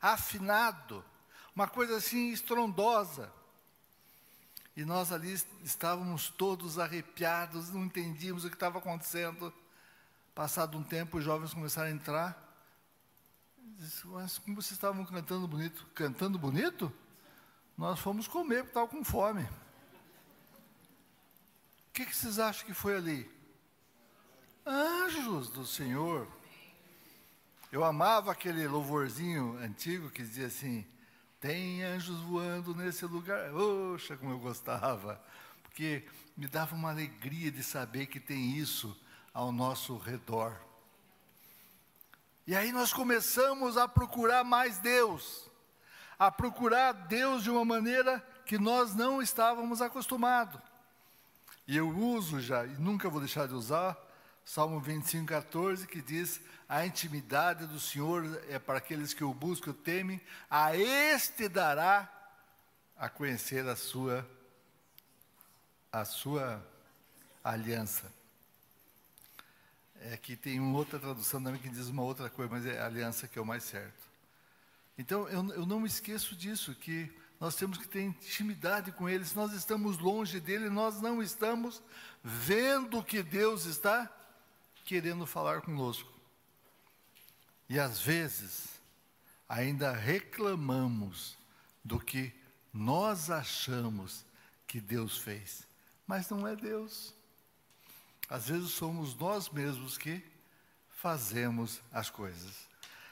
afinado, 0.00 1.04
uma 1.54 1.68
coisa 1.68 1.96
assim 1.96 2.30
estrondosa. 2.30 3.32
E 4.76 4.84
nós 4.84 5.12
ali 5.12 5.32
estávamos 5.64 6.28
todos 6.28 6.78
arrepiados, 6.78 7.70
não 7.70 7.84
entendíamos 7.84 8.44
o 8.44 8.48
que 8.48 8.54
estava 8.54 8.78
acontecendo. 8.78 9.52
Passado 10.34 10.78
um 10.78 10.84
tempo, 10.84 11.18
os 11.18 11.24
jovens 11.24 11.52
começaram 11.52 11.88
a 11.88 11.92
entrar. 11.92 12.48
Disse, 13.76 14.06
mas 14.06 14.38
como 14.38 14.54
vocês 14.54 14.72
estavam 14.72 15.04
cantando 15.04 15.48
bonito? 15.48 15.84
Cantando 15.94 16.38
bonito? 16.38 16.92
Nós 17.76 17.98
fomos 17.98 18.28
comer 18.28 18.62
porque 18.62 18.70
estavam 18.70 18.88
com 18.88 19.04
fome. 19.04 19.42
O 21.88 21.92
que, 21.92 22.06
que 22.06 22.16
vocês 22.16 22.38
acham 22.38 22.64
que 22.64 22.72
foi 22.72 22.96
ali? 22.96 23.28
Anjos 24.64 25.48
do 25.48 25.66
Senhor 25.66 26.37
eu 27.70 27.84
amava 27.84 28.32
aquele 28.32 28.66
louvorzinho 28.66 29.58
antigo 29.62 30.10
que 30.10 30.22
dizia 30.22 30.46
assim: 30.46 30.86
tem 31.40 31.82
anjos 31.84 32.18
voando 32.20 32.74
nesse 32.74 33.04
lugar. 33.04 33.54
Oxa, 33.54 34.16
como 34.16 34.32
eu 34.32 34.38
gostava, 34.38 35.22
porque 35.62 36.04
me 36.36 36.46
dava 36.46 36.74
uma 36.74 36.90
alegria 36.90 37.50
de 37.50 37.62
saber 37.62 38.06
que 38.06 38.18
tem 38.18 38.56
isso 38.56 38.96
ao 39.34 39.52
nosso 39.52 39.96
redor. 39.98 40.56
E 42.46 42.56
aí 42.56 42.72
nós 42.72 42.92
começamos 42.92 43.76
a 43.76 43.86
procurar 43.86 44.42
mais 44.42 44.78
Deus, 44.78 45.50
a 46.18 46.30
procurar 46.30 46.92
Deus 46.92 47.42
de 47.42 47.50
uma 47.50 47.64
maneira 47.64 48.26
que 48.46 48.58
nós 48.58 48.94
não 48.94 49.20
estávamos 49.20 49.82
acostumados. 49.82 50.58
E 51.66 51.76
eu 51.76 51.90
uso 51.90 52.40
já, 52.40 52.64
e 52.64 52.70
nunca 52.78 53.10
vou 53.10 53.20
deixar 53.20 53.46
de 53.46 53.52
usar, 53.52 53.94
Salmo 54.48 54.80
25, 54.80 55.26
14, 55.26 55.86
que 55.86 56.00
diz: 56.00 56.40
A 56.66 56.86
intimidade 56.86 57.66
do 57.66 57.78
Senhor 57.78 58.24
é 58.48 58.58
para 58.58 58.78
aqueles 58.78 59.12
que 59.12 59.22
o 59.22 59.34
buscam, 59.34 59.74
temem, 59.74 60.18
a 60.48 60.74
este 60.74 61.50
dará 61.50 62.10
a 62.96 63.10
conhecer 63.10 63.68
a 63.68 63.76
sua, 63.76 64.26
a 65.92 66.02
sua 66.06 66.66
aliança. 67.44 68.10
É 70.00 70.16
que 70.16 70.34
tem 70.34 70.58
uma 70.58 70.78
outra 70.78 70.98
tradução 70.98 71.42
também 71.42 71.60
que 71.60 71.68
diz 71.68 71.88
uma 71.88 72.02
outra 72.02 72.30
coisa, 72.30 72.50
mas 72.50 72.64
é 72.64 72.80
a 72.80 72.86
aliança 72.86 73.28
que 73.28 73.38
é 73.38 73.42
o 73.42 73.46
mais 73.46 73.64
certo. 73.64 74.02
Então, 74.96 75.28
eu, 75.28 75.46
eu 75.50 75.66
não 75.66 75.78
me 75.78 75.88
esqueço 75.88 76.34
disso, 76.34 76.74
que 76.74 77.14
nós 77.38 77.54
temos 77.54 77.76
que 77.76 77.86
ter 77.86 78.00
intimidade 78.00 78.92
com 78.92 79.10
Ele. 79.10 79.26
Se 79.26 79.36
nós 79.36 79.52
estamos 79.52 79.98
longe 79.98 80.40
dele, 80.40 80.70
nós 80.70 81.02
não 81.02 81.22
estamos 81.22 81.82
vendo 82.24 83.04
que 83.04 83.22
Deus 83.22 83.66
está 83.66 84.10
querendo 84.88 85.26
falar 85.26 85.60
conosco. 85.60 86.10
E 87.68 87.78
às 87.78 88.00
vezes, 88.00 88.80
ainda 89.46 89.92
reclamamos 89.92 91.36
do 91.84 92.00
que 92.00 92.32
nós 92.72 93.28
achamos 93.28 94.24
que 94.66 94.80
Deus 94.80 95.18
fez, 95.18 95.68
mas 96.06 96.30
não 96.30 96.48
é 96.48 96.56
Deus. 96.56 97.12
Às 98.30 98.48
vezes 98.48 98.70
somos 98.70 99.14
nós 99.14 99.50
mesmos 99.50 99.98
que 99.98 100.24
fazemos 100.88 101.82
as 101.92 102.08
coisas. 102.08 102.66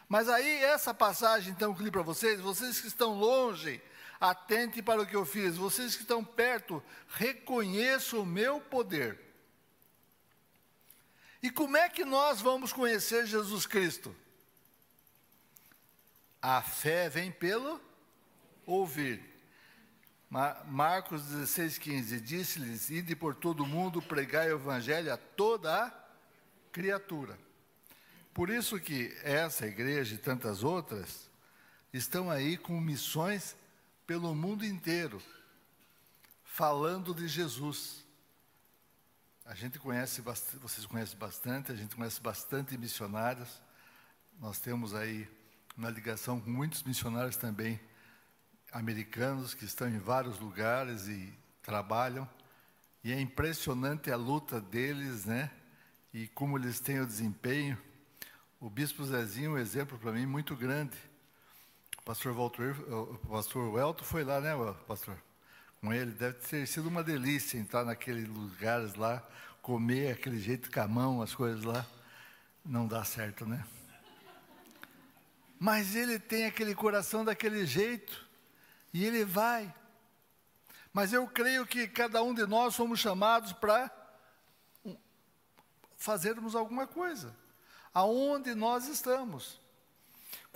Mas 0.08 0.30
aí, 0.30 0.64
essa 0.64 0.94
passagem, 0.94 1.52
então, 1.52 1.74
que 1.74 1.82
li 1.82 1.90
para 1.90 2.00
vocês, 2.00 2.40
vocês 2.40 2.80
que 2.80 2.86
estão 2.86 3.18
longe, 3.18 3.82
atente 4.18 4.80
para 4.80 5.02
o 5.02 5.06
que 5.06 5.14
eu 5.14 5.26
fiz, 5.26 5.58
vocês 5.58 5.94
que 5.94 6.02
estão 6.02 6.24
perto, 6.24 6.82
reconheçam 7.06 8.20
o 8.20 8.26
meu 8.26 8.62
poder. 8.62 9.25
E 11.46 11.50
como 11.52 11.76
é 11.76 11.88
que 11.88 12.04
nós 12.04 12.40
vamos 12.40 12.72
conhecer 12.72 13.24
Jesus 13.24 13.66
Cristo? 13.66 14.12
A 16.42 16.60
fé 16.60 17.08
vem 17.08 17.30
pelo 17.30 17.80
ouvir. 18.66 19.22
Marcos 20.28 21.22
16, 21.22 21.78
15. 21.78 22.20
Disse-lhes: 22.20 22.90
Ide 22.90 23.14
por 23.14 23.32
todo 23.32 23.62
o 23.62 23.66
mundo, 23.66 24.02
pregai 24.02 24.50
o 24.50 24.56
evangelho 24.56 25.14
a 25.14 25.16
toda 25.16 25.84
a 25.84 25.94
criatura. 26.72 27.38
Por 28.34 28.50
isso 28.50 28.80
que 28.80 29.16
essa 29.22 29.68
igreja 29.68 30.16
e 30.16 30.18
tantas 30.18 30.64
outras 30.64 31.30
estão 31.92 32.28
aí 32.28 32.56
com 32.56 32.80
missões 32.80 33.54
pelo 34.04 34.34
mundo 34.34 34.66
inteiro, 34.66 35.22
falando 36.42 37.14
de 37.14 37.28
Jesus. 37.28 38.04
A 39.48 39.54
gente 39.54 39.78
conhece, 39.78 40.20
vocês 40.20 40.84
conhecem 40.86 41.16
bastante, 41.16 41.70
a 41.70 41.74
gente 41.76 41.94
conhece 41.94 42.20
bastante 42.20 42.76
missionários. 42.76 43.62
Nós 44.40 44.58
temos 44.58 44.92
aí 44.92 45.28
uma 45.76 45.88
ligação 45.88 46.40
com 46.40 46.50
muitos 46.50 46.82
missionários 46.82 47.36
também 47.36 47.78
americanos 48.72 49.54
que 49.54 49.64
estão 49.64 49.88
em 49.88 50.00
vários 50.00 50.40
lugares 50.40 51.06
e 51.06 51.32
trabalham 51.62 52.28
E 53.04 53.12
é 53.12 53.20
impressionante 53.20 54.10
a 54.10 54.16
luta 54.16 54.60
deles, 54.60 55.24
né? 55.26 55.48
E 56.12 56.26
como 56.26 56.58
eles 56.58 56.80
têm 56.80 56.98
o 56.98 57.06
desempenho. 57.06 57.78
O 58.60 58.68
bispo 58.68 59.04
Zezinho 59.04 59.52
é 59.52 59.54
um 59.54 59.58
exemplo 59.58 59.96
para 59.96 60.10
mim 60.10 60.26
muito 60.26 60.56
grande. 60.56 60.98
O 61.98 62.02
pastor 62.02 62.32
Walter, 62.32 62.74
o 62.92 63.16
pastor 63.28 63.72
Welto 63.72 64.04
foi 64.04 64.24
lá, 64.24 64.40
né, 64.40 64.50
pastor? 64.88 65.16
Com 65.86 65.92
ele 65.92 66.10
deve 66.10 66.36
ter 66.38 66.66
sido 66.66 66.88
uma 66.88 67.00
delícia 67.00 67.56
entrar 67.56 67.84
naqueles 67.84 68.26
lugares 68.26 68.96
lá, 68.96 69.22
comer 69.62 70.10
aquele 70.10 70.40
jeito 70.40 70.68
camão, 70.68 71.22
as 71.22 71.32
coisas 71.32 71.62
lá. 71.62 71.86
Não 72.64 72.88
dá 72.88 73.04
certo, 73.04 73.46
né? 73.46 73.64
Mas 75.60 75.94
ele 75.94 76.18
tem 76.18 76.44
aquele 76.44 76.74
coração 76.74 77.24
daquele 77.24 77.64
jeito 77.64 78.26
e 78.92 79.04
ele 79.04 79.24
vai. 79.24 79.72
Mas 80.92 81.12
eu 81.12 81.24
creio 81.28 81.64
que 81.64 81.86
cada 81.86 82.20
um 82.20 82.34
de 82.34 82.44
nós 82.46 82.74
somos 82.74 82.98
chamados 82.98 83.52
para 83.52 83.88
fazermos 85.96 86.56
alguma 86.56 86.88
coisa. 86.88 87.32
Aonde 87.94 88.56
nós 88.56 88.88
estamos. 88.88 89.60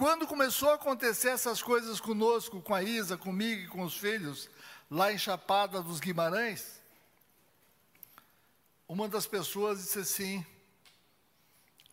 Quando 0.00 0.26
começou 0.26 0.71
a 0.71 0.76
acontecer 0.76 1.28
essas 1.28 1.62
coisas 1.62 2.00
conosco, 2.00 2.62
com 2.62 2.75
a 2.75 2.83
Isa, 2.83 3.19
comigo 3.19 3.64
e 3.64 3.69
com 3.69 3.83
os 3.83 3.99
filhos, 3.99 4.49
lá 4.90 5.12
em 5.12 5.19
Chapada 5.19 5.83
dos 5.83 6.00
Guimarães, 6.00 6.80
uma 8.88 9.07
das 9.11 9.26
pessoas 9.26 9.78
disse 9.78 9.99
assim: 9.99 10.47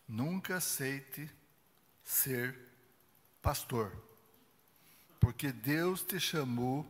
nunca 0.08 0.56
aceite 0.56 1.30
ser 2.02 2.58
pastor, 3.42 3.92
porque 5.20 5.52
Deus 5.52 6.02
te 6.02 6.18
chamou 6.18 6.88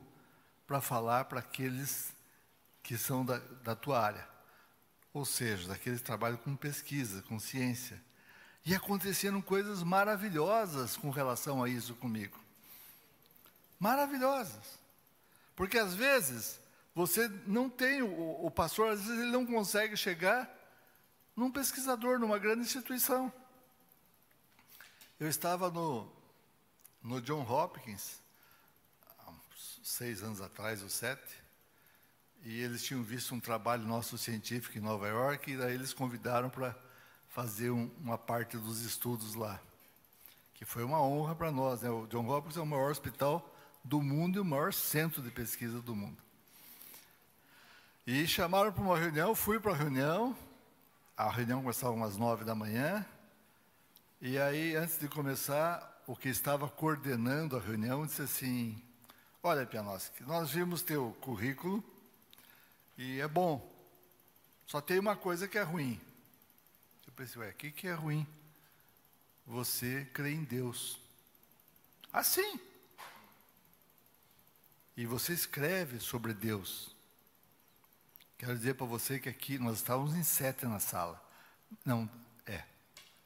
para 0.67 0.81
falar 0.81 1.25
para 1.25 1.39
aqueles 1.39 2.13
que 2.83 2.95
são 2.95 3.25
da, 3.25 3.39
da 3.63 3.75
tua 3.75 3.99
área. 3.99 4.29
Ou 5.11 5.25
seja, 5.25 5.67
daqueles 5.67 5.99
que 5.99 6.05
trabalham 6.05 6.37
com 6.37 6.55
pesquisa, 6.55 7.23
com 7.23 7.39
ciência. 7.39 7.99
E 8.67 8.75
aconteceram 8.75 9.41
coisas 9.41 9.81
maravilhosas 9.81 10.97
com 10.97 11.09
relação 11.09 11.63
a 11.63 11.69
isso 11.69 11.95
comigo. 11.95 12.37
Maravilhosas. 13.79 14.77
Porque 15.55 15.77
às 15.77 15.93
vezes 15.93 16.59
você 16.93 17.29
não 17.45 17.69
tem, 17.69 18.01
o, 18.01 18.45
o 18.45 18.51
pastor, 18.51 18.89
às 18.89 18.99
vezes 18.99 19.21
ele 19.21 19.31
não 19.31 19.45
consegue 19.45 19.95
chegar 19.95 20.53
num 21.33 21.49
pesquisador, 21.49 22.19
numa 22.19 22.37
grande 22.37 22.63
instituição. 22.63 23.31
Eu 25.17 25.29
estava 25.29 25.71
no, 25.71 26.11
no 27.01 27.21
John 27.21 27.49
Hopkins, 27.49 28.19
seis 29.81 30.21
anos 30.21 30.41
atrás, 30.41 30.83
ou 30.83 30.89
sete, 30.89 31.41
e 32.43 32.59
eles 32.59 32.83
tinham 32.83 33.01
visto 33.01 33.33
um 33.33 33.39
trabalho 33.39 33.83
nosso 33.83 34.17
científico 34.17 34.77
em 34.77 34.81
Nova 34.81 35.07
York, 35.07 35.49
e 35.53 35.57
daí 35.57 35.73
eles 35.73 35.93
convidaram 35.93 36.49
para 36.49 36.75
fazer 37.37 37.69
um, 37.69 37.87
uma 38.01 38.17
parte 38.17 38.57
dos 38.57 38.81
estudos 38.81 39.35
lá, 39.35 39.61
que 40.55 40.65
foi 40.65 40.83
uma 40.83 40.99
honra 40.99 41.35
para 41.35 41.51
nós. 41.51 41.83
Né? 41.83 41.89
O 41.91 42.07
John 42.07 42.27
Hopkins 42.27 42.57
é 42.57 42.61
o 42.61 42.65
maior 42.65 42.89
hospital 42.89 43.47
do 43.83 44.01
mundo 44.01 44.37
e 44.37 44.39
o 44.39 44.43
maior 44.43 44.73
centro 44.73 45.21
de 45.21 45.29
pesquisa 45.29 45.79
do 45.79 45.95
mundo. 45.95 46.17
E 48.07 48.25
chamaram 48.25 48.73
para 48.73 48.81
uma 48.81 48.97
reunião, 48.97 49.35
fui 49.35 49.59
para 49.59 49.71
a 49.71 49.75
reunião, 49.75 50.35
a 51.15 51.29
reunião 51.29 51.61
começava 51.61 51.93
umas 51.93 52.17
nove 52.17 52.43
da 52.43 52.55
manhã, 52.55 53.05
e 54.19 54.39
aí, 54.39 54.75
antes 54.75 54.97
de 54.97 55.07
começar, 55.07 56.01
o 56.07 56.15
que 56.15 56.29
estava 56.29 56.67
coordenando 56.67 57.55
a 57.55 57.59
reunião 57.59 58.03
disse 58.03 58.23
assim: 58.23 58.81
Olha, 59.43 59.63
Pianoski, 59.63 60.23
nós 60.23 60.49
vimos 60.49 60.81
teu 60.81 61.15
currículo 61.21 61.83
e 62.97 63.21
é 63.21 63.27
bom. 63.27 63.71
Só 64.65 64.81
tem 64.81 64.97
uma 64.97 65.15
coisa 65.15 65.47
que 65.47 65.59
é 65.59 65.61
ruim. 65.61 66.01
Pensei, 67.17 67.41
ué, 67.41 67.49
o 67.49 67.53
que, 67.55 67.71
que 67.71 67.87
é 67.87 67.93
ruim? 67.93 68.27
Você 69.47 70.07
crê 70.13 70.33
em 70.33 70.43
Deus. 70.43 70.99
Assim. 72.13 72.59
E 74.95 75.03
você 75.07 75.33
escreve 75.33 75.99
sobre 75.99 76.31
Deus. 76.31 76.95
Quero 78.37 78.55
dizer 78.55 78.75
para 78.75 78.85
você 78.85 79.19
que 79.19 79.27
aqui 79.27 79.57
nós 79.57 79.77
estávamos 79.77 80.15
em 80.15 80.21
sete 80.21 80.67
na 80.67 80.79
sala. 80.79 81.19
Não, 81.83 82.07
é, 82.45 82.63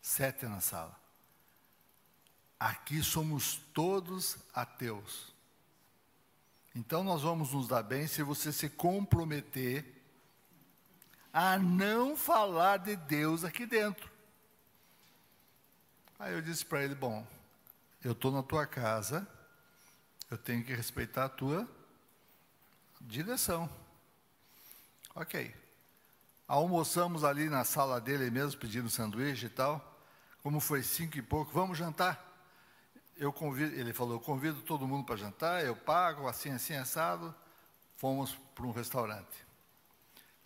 sete 0.01 0.45
na 0.45 0.62
sala. 0.62 0.97
Aqui 2.58 3.04
somos 3.04 3.58
todos 3.73 4.38
ateus. 4.54 5.34
Então 6.73 7.04
nós 7.04 7.23
vamos 7.23 7.51
nos 7.51 7.67
dar 7.67 7.84
bem 7.84 8.08
se 8.08 8.23
você 8.23 8.54
se 8.54 8.69
comprometer 8.69 10.01
a 11.34 11.58
não 11.58 12.15
falar 12.15 12.78
de 12.78 12.96
Deus 12.96 13.44
aqui 13.44 13.65
dentro. 13.65 14.10
Aí 16.20 16.34
eu 16.34 16.41
disse 16.41 16.65
para 16.65 16.84
ele: 16.84 16.96
Bom, 16.96 17.26
eu 18.04 18.12
estou 18.12 18.32
na 18.32 18.44
tua 18.44 18.65
casa, 18.65 19.28
eu 20.30 20.38
tenho 20.38 20.63
que 20.63 20.74
respeitar 20.74 21.26
a 21.26 21.30
tua 21.30 21.67
direção. 23.00 23.70
Ok. 25.15 25.56
Almoçamos 26.48 27.24
ali 27.24 27.50
na 27.50 27.63
sala 27.63 28.00
dele 28.02 28.30
mesmo, 28.30 28.60
pedindo 28.60 28.89
sanduíche 28.89 29.46
e 29.46 29.50
tal. 29.50 30.00
Como 30.44 30.60
foi 30.60 30.84
cinco 30.84 31.17
e 31.17 31.22
pouco, 31.22 31.52
vamos 31.52 31.78
jantar 31.78 32.32
eu 33.22 33.32
convido, 33.32 33.76
ele 33.76 33.94
falou, 33.94 34.15
eu 34.15 34.20
convido 34.20 34.63
todo 34.63 34.88
mundo 34.88 35.06
para 35.06 35.15
jantar, 35.15 35.63
eu 35.63 35.76
pago, 35.76 36.28
assim, 36.28 36.50
assim, 36.50 36.74
assado. 36.74 37.34
Fomos 37.96 38.34
para 38.56 38.65
um 38.65 38.72
restaurante. 38.72 39.46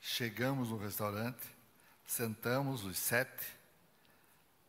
Chegamos 0.07 0.69
no 0.69 0.77
restaurante, 0.77 1.41
sentamos 2.05 2.83
os 2.83 2.95
sete. 2.95 3.43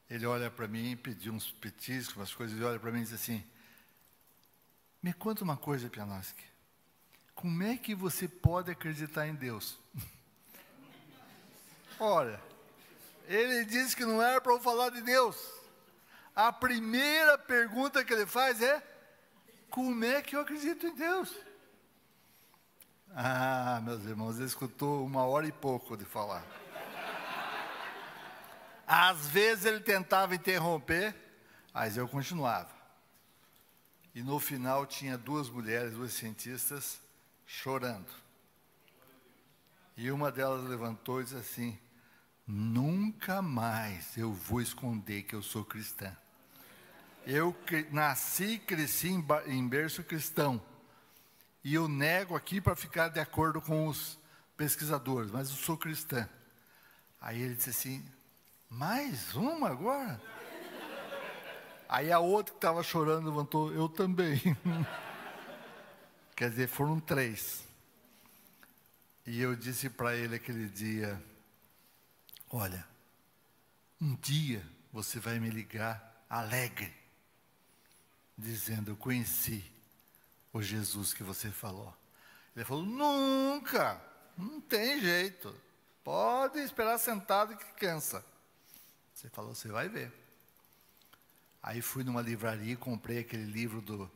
Ele 0.08 0.24
olha 0.24 0.50
para 0.50 0.66
mim, 0.66 0.96
pediu 0.96 1.34
uns 1.34 1.52
petiscos, 1.52 2.16
umas 2.16 2.32
coisas, 2.32 2.56
ele 2.56 2.64
olha 2.64 2.80
para 2.80 2.90
mim 2.90 3.00
e 3.00 3.04
diz 3.04 3.12
assim: 3.12 3.44
Me 5.02 5.12
conta 5.12 5.44
uma 5.44 5.58
coisa, 5.58 5.90
Pianoski. 5.90 6.42
Como 7.34 7.62
é 7.62 7.76
que 7.76 7.94
você 7.94 8.26
pode 8.26 8.70
acreditar 8.70 9.28
em 9.28 9.34
Deus? 9.34 9.78
Olha, 12.00 12.40
ele 13.28 13.66
disse 13.66 13.94
que 13.94 14.06
não 14.06 14.22
era 14.22 14.40
para 14.40 14.54
eu 14.54 14.60
falar 14.60 14.88
de 14.88 15.02
Deus 15.02 15.36
a 16.34 16.50
primeira 16.50 17.36
pergunta 17.36 18.02
que 18.02 18.14
ele 18.14 18.24
faz 18.24 18.62
é: 18.62 18.82
como 19.68 20.02
é 20.02 20.22
que 20.22 20.34
eu 20.34 20.40
acredito 20.40 20.86
em 20.86 20.94
Deus? 20.94 21.30
Ah, 23.14 23.80
meus 23.82 24.04
irmãos, 24.04 24.36
ele 24.36 24.46
escutou 24.46 25.04
uma 25.04 25.24
hora 25.24 25.46
e 25.46 25.52
pouco 25.52 25.96
de 25.96 26.04
falar. 26.04 26.44
Às 28.86 29.26
vezes 29.28 29.64
ele 29.64 29.80
tentava 29.80 30.34
interromper, 30.34 31.14
mas 31.72 31.96
eu 31.96 32.08
continuava. 32.08 32.70
E 34.14 34.22
no 34.22 34.38
final 34.38 34.86
tinha 34.86 35.18
duas 35.18 35.50
mulheres, 35.50 35.92
duas 35.92 36.12
cientistas, 36.12 37.00
chorando. 37.46 38.10
E 39.96 40.10
uma 40.10 40.30
delas 40.30 40.68
levantou 40.68 41.20
e 41.20 41.24
disse 41.24 41.36
assim: 41.36 41.78
Nunca 42.46 43.42
mais 43.42 44.16
eu 44.16 44.32
vou 44.32 44.60
esconder 44.60 45.22
que 45.24 45.34
eu 45.34 45.42
sou 45.42 45.64
cristã. 45.64 46.16
Eu 47.26 47.56
nasci 47.90 48.44
e 48.44 48.58
cresci 48.58 49.08
em, 49.08 49.68
berço 49.68 50.04
cristão. 50.04 50.62
E 51.66 51.74
eu 51.74 51.88
nego 51.88 52.36
aqui 52.36 52.60
para 52.60 52.76
ficar 52.76 53.08
de 53.08 53.18
acordo 53.18 53.60
com 53.60 53.88
os 53.88 54.16
pesquisadores, 54.56 55.32
mas 55.32 55.50
eu 55.50 55.56
sou 55.56 55.76
cristã. 55.76 56.28
Aí 57.20 57.42
ele 57.42 57.56
disse 57.56 57.70
assim: 57.70 58.08
mais 58.70 59.34
uma 59.34 59.70
agora? 59.70 60.22
Aí 61.88 62.12
a 62.12 62.20
outra 62.20 62.52
que 62.52 62.58
estava 62.58 62.84
chorando 62.84 63.26
levantou: 63.26 63.72
eu 63.72 63.88
também. 63.88 64.40
Quer 66.36 66.50
dizer, 66.50 66.68
foram 66.68 67.00
três. 67.00 67.64
E 69.26 69.40
eu 69.40 69.56
disse 69.56 69.90
para 69.90 70.14
ele 70.14 70.36
aquele 70.36 70.68
dia: 70.68 71.20
Olha, 72.48 72.86
um 74.00 74.14
dia 74.14 74.64
você 74.92 75.18
vai 75.18 75.40
me 75.40 75.50
ligar 75.50 76.24
alegre 76.30 76.94
dizendo: 78.38 78.92
Eu 78.92 78.96
conheci 78.96 79.74
o 80.56 80.62
Jesus 80.62 81.12
que 81.12 81.22
você 81.22 81.50
falou. 81.50 81.94
Ele 82.54 82.64
falou: 82.64 82.84
Nunca, 82.84 84.00
não 84.36 84.60
tem 84.60 85.00
jeito. 85.00 85.54
Pode 86.02 86.58
esperar 86.60 86.98
sentado 86.98 87.56
que 87.56 87.72
cansa. 87.74 88.24
Você 89.14 89.28
falou: 89.28 89.54
Você 89.54 89.68
vai 89.68 89.88
ver. 89.88 90.12
Aí 91.62 91.82
fui 91.82 92.04
numa 92.04 92.22
livraria 92.22 92.72
e 92.72 92.76
comprei 92.76 93.18
aquele 93.18 93.44
livro 93.44 93.80
do 93.80 94.10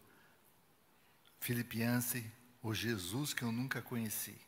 Filipiense, 1.40 2.30
O 2.62 2.74
Jesus 2.74 3.32
que 3.32 3.42
eu 3.42 3.50
nunca 3.50 3.82
conheci. 3.82 4.38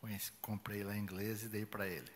Conheci 0.00 0.32
comprei 0.42 0.82
lá 0.82 0.96
em 0.96 1.00
inglês 1.00 1.42
e 1.42 1.48
dei 1.48 1.64
para 1.64 1.86
ele. 1.86 2.10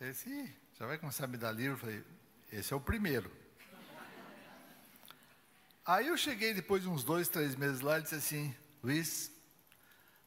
Ele 0.00 0.12
disse: 0.12 0.54
Já 0.78 0.86
vai 0.86 0.98
começar 0.98 1.24
a 1.24 1.28
me 1.28 1.38
dar 1.38 1.52
livro? 1.52 1.74
Eu 1.74 1.78
falei: 1.78 2.04
Esse 2.52 2.72
é 2.72 2.76
o 2.76 2.80
primeiro. 2.80 3.30
Aí 5.88 6.08
eu 6.08 6.18
cheguei 6.18 6.52
depois 6.52 6.82
de 6.82 6.88
uns 6.90 7.02
dois, 7.02 7.28
três 7.28 7.56
meses 7.56 7.80
lá 7.80 7.98
e 7.98 8.02
disse 8.02 8.14
assim, 8.14 8.54
Luiz, 8.82 9.32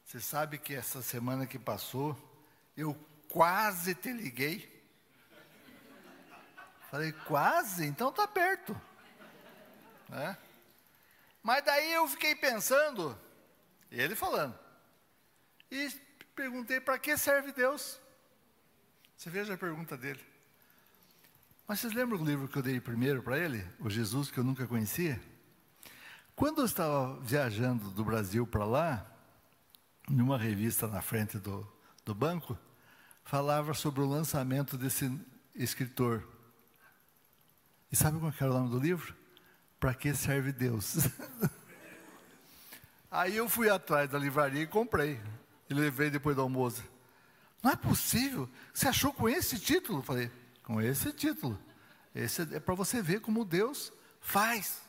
Você 0.04 0.18
sabe 0.18 0.58
que 0.58 0.74
essa 0.74 1.00
semana 1.00 1.46
que 1.46 1.56
passou, 1.56 2.18
eu 2.76 2.98
quase 3.28 3.94
te 3.94 4.12
liguei. 4.12 4.68
Falei, 6.90 7.12
quase? 7.12 7.86
Então 7.86 8.10
tá 8.10 8.26
perto. 8.26 8.78
Né? 10.08 10.36
Mas 11.44 11.64
daí 11.64 11.92
eu 11.92 12.08
fiquei 12.08 12.34
pensando, 12.34 13.16
ele 13.88 14.16
falando, 14.16 14.58
e 15.70 15.88
perguntei 16.34 16.80
para 16.80 16.98
que 16.98 17.16
serve 17.16 17.52
Deus? 17.52 18.00
Você 19.16 19.30
veja 19.30 19.54
a 19.54 19.56
pergunta 19.56 19.96
dele. 19.96 20.26
Mas 21.68 21.78
vocês 21.78 21.92
lembram 21.92 22.18
do 22.18 22.24
livro 22.24 22.48
que 22.48 22.58
eu 22.58 22.62
dei 22.62 22.80
primeiro 22.80 23.22
para 23.22 23.38
ele? 23.38 23.64
O 23.78 23.88
Jesus 23.88 24.28
que 24.28 24.38
eu 24.38 24.44
nunca 24.44 24.66
conhecia? 24.66 25.22
Quando 26.34 26.62
eu 26.62 26.64
estava 26.64 27.20
viajando 27.20 27.90
do 27.90 28.04
Brasil 28.04 28.46
para 28.46 28.64
lá, 28.64 29.06
numa 30.08 30.38
revista 30.38 30.88
na 30.88 31.02
frente 31.02 31.38
do, 31.38 31.66
do 32.04 32.14
banco, 32.14 32.58
falava 33.24 33.74
sobre 33.74 34.00
o 34.00 34.08
lançamento 34.08 34.76
desse 34.76 35.10
escritor. 35.54 36.26
E 37.90 37.96
sabe 37.96 38.18
qual 38.18 38.32
era 38.40 38.50
o 38.50 38.54
nome 38.54 38.70
do 38.70 38.78
livro? 38.78 39.14
Para 39.78 39.94
que 39.94 40.14
serve 40.14 40.52
Deus? 40.52 40.96
Aí 43.10 43.36
eu 43.36 43.48
fui 43.48 43.68
atrás 43.68 44.08
da 44.08 44.18
livraria 44.18 44.62
e 44.62 44.66
comprei. 44.66 45.20
E 45.68 45.74
levei 45.74 46.10
depois 46.10 46.34
do 46.34 46.42
almoço. 46.42 46.82
Não 47.62 47.70
é 47.70 47.76
possível. 47.76 48.48
Você 48.72 48.88
achou 48.88 49.12
com 49.12 49.28
esse 49.28 49.58
título? 49.58 50.02
falei, 50.02 50.30
com 50.62 50.80
esse 50.80 51.12
título. 51.12 51.58
Esse 52.14 52.42
é 52.54 52.60
para 52.60 52.74
você 52.74 53.00
ver 53.00 53.20
como 53.20 53.44
Deus 53.44 53.92
faz. 54.20 54.81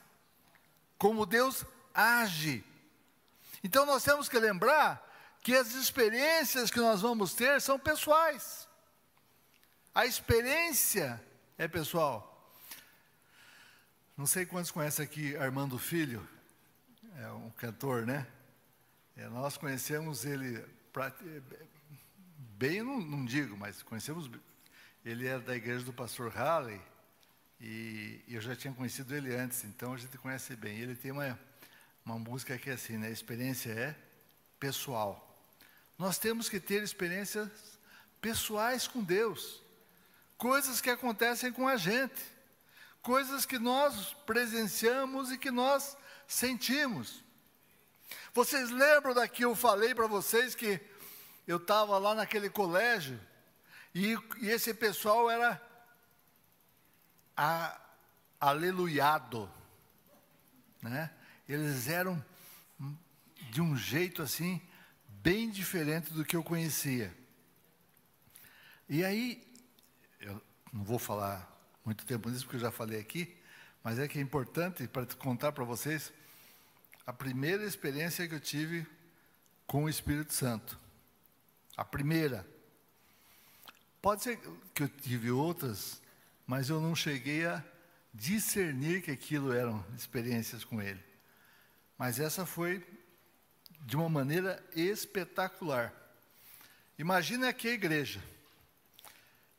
Como 1.04 1.26
Deus 1.26 1.66
age. 1.94 2.64
Então 3.62 3.86
nós 3.86 4.06
temos 4.06 4.30
que 4.30 4.40
lembrar 4.40 5.06
que 5.42 5.54
as 5.54 5.76
experiências 5.76 6.72
que 6.72 6.80
nós 6.80 7.02
vamos 7.02 7.34
ter 7.34 7.60
são 7.60 7.78
pessoais. 7.78 8.70
A 9.94 10.06
experiência 10.06 11.22
é 11.58 11.68
pessoal. 11.68 12.50
Não 14.16 14.26
sei 14.26 14.46
quantos 14.46 14.72
conhecem 14.72 15.04
aqui 15.04 15.36
Armando 15.36 15.78
Filho, 15.78 16.26
é 17.18 17.28
um 17.34 17.50
cantor, 17.50 18.06
né? 18.06 18.26
É, 19.18 19.28
nós 19.28 19.58
conhecemos 19.58 20.24
ele, 20.24 20.66
bem 22.58 22.82
não, 22.82 23.02
não, 23.02 23.26
digo, 23.26 23.58
mas 23.58 23.84
conhecemos, 23.84 24.32
ele 25.04 25.28
era 25.28 25.42
da 25.42 25.54
igreja 25.54 25.84
do 25.84 25.92
pastor 25.92 26.32
Halley, 26.34 26.82
e, 27.66 28.22
eu 28.28 28.42
já 28.42 28.54
tinha 28.58 28.74
conhecido 28.74 29.16
ele 29.16 29.34
antes, 29.34 29.64
então 29.64 29.94
a 29.94 29.98
gente 29.98 30.18
conhece 30.18 30.54
bem. 30.54 30.80
Ele 30.80 30.96
tem 30.96 31.12
uma, 31.12 31.40
uma 32.06 32.20
música 32.20 32.58
que 32.58 32.70
é 32.70 32.74
assim, 32.74 32.98
né? 32.98 33.10
Experiência 33.10 33.72
é 33.72 33.96
pessoal. 34.60 35.40
Nós 35.98 36.18
temos 36.18 36.50
que 36.50 36.60
ter 36.60 36.84
experiências 36.84 37.50
pessoais 38.20 38.86
com 38.86 39.02
Deus, 39.02 39.62
coisas 40.38 40.82
que 40.82 40.90
acontecem 40.90 41.54
com 41.54 41.66
a 41.66 41.78
gente, 41.78 42.22
coisas 43.02 43.46
que 43.46 43.58
nós 43.58 44.14
presenciamos 44.26 45.32
e 45.32 45.38
que 45.38 45.50
nós 45.50 45.96
sentimos. 46.28 47.24
Vocês 48.34 48.72
lembram 48.72 49.14
daqui 49.14 49.44
eu 49.44 49.56
falei 49.56 49.96
para 49.96 50.08
vocês 50.08 50.54
que 50.54 50.82
eu 51.48 51.58
estava 51.58 51.98
lá 51.98 52.14
naquele 52.14 52.50
colégio 52.50 53.18
e, 53.96 54.18
e 54.42 54.50
esse 54.50 54.74
pessoal 54.74 55.30
era 55.30 55.62
a, 57.36 57.80
aleluiado, 58.40 59.50
né? 60.82 61.12
Eles 61.48 61.88
eram 61.88 62.24
de 63.52 63.62
um 63.62 63.76
jeito 63.76 64.22
assim 64.22 64.62
bem 65.08 65.50
diferente 65.50 66.12
do 66.14 66.26
que 66.26 66.36
eu 66.36 66.44
conhecia. 66.44 67.16
E 68.90 69.04
aí, 69.04 69.42
eu 70.20 70.42
não 70.72 70.84
vou 70.84 71.00
falar 71.00 71.50
muito 71.86 72.06
tempo 72.06 72.30
nisso, 72.30 72.44
porque 72.44 72.58
eu 72.58 72.62
já 72.62 72.72
falei 72.72 73.00
aqui, 73.00 73.36
mas 73.84 74.00
é 74.00 74.08
que 74.08 74.20
é 74.20 74.22
importante 74.22 74.88
para 74.88 75.06
contar 75.06 75.52
para 75.52 75.64
vocês 75.64 76.12
a 77.06 77.14
primeira 77.14 77.66
experiência 77.66 78.28
que 78.28 78.36
eu 78.36 78.40
tive 78.40 78.86
com 79.66 79.86
o 79.86 79.90
Espírito 79.90 80.34
Santo. 80.34 80.80
A 81.76 81.84
primeira. 81.84 82.48
Pode 84.02 84.24
ser 84.24 84.40
que 84.74 84.84
eu 84.84 84.90
tive 84.90 85.32
outras, 85.32 86.02
mas 86.46 86.70
eu 86.70 86.82
não 86.82 86.96
cheguei 86.96 87.46
a 87.46 87.64
discernir 88.14 89.02
que 89.02 89.12
aquilo 89.12 89.54
eram 89.54 89.84
experiências 89.96 90.64
com 90.64 90.82
ele. 90.82 91.02
Mas 91.98 92.20
essa 92.20 92.46
foi 92.46 92.86
de 93.82 93.96
uma 93.96 94.10
maneira 94.10 94.64
espetacular. 94.76 95.94
Imagina 96.98 97.50
aqui 97.50 97.70
a 97.70 97.74
igreja. 97.74 98.24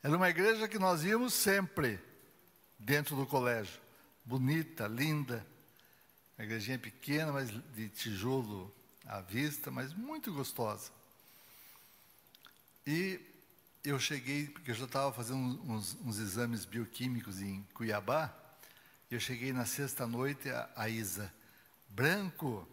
Era 0.03 0.17
uma 0.17 0.29
igreja 0.29 0.69
que 0.69 0.79
nós 0.79 1.03
íamos 1.03 1.35
sempre 1.35 1.99
dentro 2.79 3.17
do 3.17 3.27
colégio. 3.27 3.81
Bonita, 4.25 4.87
linda. 4.87 5.45
Uma 6.37 6.45
igrejinha 6.45 6.79
pequena, 6.79 7.33
mas 7.33 7.51
de 7.75 7.89
tijolo 7.89 8.75
à 9.07 9.21
vista, 9.21 9.71
mas 9.71 9.93
muito 9.93 10.33
gostosa. 10.33 10.91
E 12.87 13.21
eu 13.85 13.99
cheguei, 13.99 14.47
porque 14.47 14.71
eu 14.71 14.75
já 14.75 14.87
estava 14.87 15.13
fazendo 15.13 15.39
uns, 15.71 15.97
uns, 16.05 16.19
exames 16.19 16.65
bioquímicos 16.65 17.43
em 17.43 17.63
Cuiabá, 17.75 18.35
eu 19.11 19.21
cheguei 19.21 19.53
na 19.53 19.67
sexta 19.67 20.07
noite, 20.07 20.49
a, 20.49 20.71
a 20.75 20.89
Isa, 20.89 21.33
branco, 21.91 22.67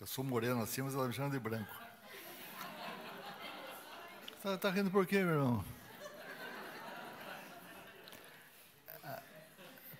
eu 0.00 0.06
sou 0.06 0.24
moreno 0.24 0.60
assim, 0.60 0.82
mas 0.82 0.94
ela 0.94 1.06
me 1.06 1.14
chama 1.14 1.30
de 1.30 1.38
branco. 1.38 1.72
Está 4.36 4.58
tá 4.58 4.70
rindo 4.70 4.90
por 4.90 5.06
quê, 5.06 5.22
meu 5.22 5.34
irmão? 5.34 5.64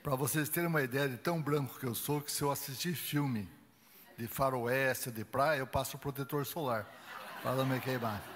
Para 0.03 0.15
vocês 0.15 0.49
terem 0.49 0.69
uma 0.69 0.83
ideia 0.83 1.09
de 1.09 1.17
tão 1.17 1.41
branco 1.41 1.79
que 1.79 1.87
eu 1.87 1.95
sou, 1.95 2.21
que 2.21 2.31
se 2.31 2.43
eu 2.43 2.51
assistir 2.51 2.95
filme 2.95 3.49
de 4.19 4.27
faroeste, 4.27 5.11
de 5.11 5.25
praia, 5.25 5.59
eu 5.59 5.67
passo 5.67 5.99
protetor 5.99 6.45
solar, 6.45 6.87
para 7.43 7.55
não 7.55 7.67
me 7.67 7.81
queimar. 7.81 8.36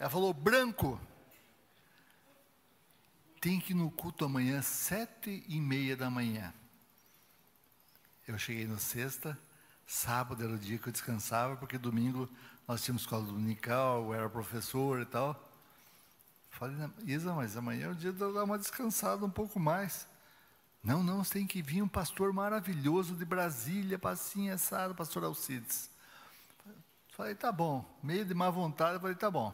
Ela 0.00 0.10
falou, 0.10 0.34
branco, 0.34 1.00
tem 3.40 3.60
que 3.60 3.72
ir 3.72 3.76
no 3.76 3.88
culto 3.88 4.24
amanhã, 4.24 4.60
sete 4.62 5.44
e 5.46 5.60
meia 5.60 5.96
da 5.96 6.10
manhã. 6.10 6.52
Eu 8.26 8.36
cheguei 8.36 8.66
na 8.66 8.78
sexta, 8.78 9.38
Sábado 9.92 10.44
era 10.44 10.52
o 10.52 10.56
dia 10.56 10.78
que 10.78 10.88
eu 10.88 10.92
descansava, 10.92 11.56
porque 11.56 11.76
domingo 11.76 12.28
nós 12.68 12.80
tínhamos 12.80 13.02
escola 13.02 13.24
dominical, 13.24 14.04
eu 14.04 14.14
era 14.14 14.30
professor 14.30 15.00
e 15.00 15.04
tal. 15.04 15.34
Falei, 16.48 16.76
Isa, 17.04 17.34
mas 17.34 17.56
amanhã 17.56 17.86
é 17.86 17.90
o 17.90 17.94
dia 17.96 18.12
de 18.12 18.20
eu 18.20 18.32
dar 18.32 18.44
uma 18.44 18.56
descansada 18.56 19.26
um 19.26 19.30
pouco 19.30 19.58
mais. 19.58 20.06
Não, 20.80 21.02
não, 21.02 21.24
tem 21.24 21.44
que 21.44 21.60
vir 21.60 21.82
um 21.82 21.88
pastor 21.88 22.32
maravilhoso 22.32 23.16
de 23.16 23.24
Brasília, 23.24 23.98
passinha 23.98 24.54
assado, 24.54 24.94
pastor 24.94 25.24
Alcides. 25.24 25.90
Falei, 27.08 27.34
tá 27.34 27.50
bom. 27.50 27.84
Meio 28.00 28.24
de 28.24 28.32
má 28.32 28.48
vontade, 28.48 29.00
falei, 29.00 29.16
tá 29.16 29.28
bom. 29.28 29.52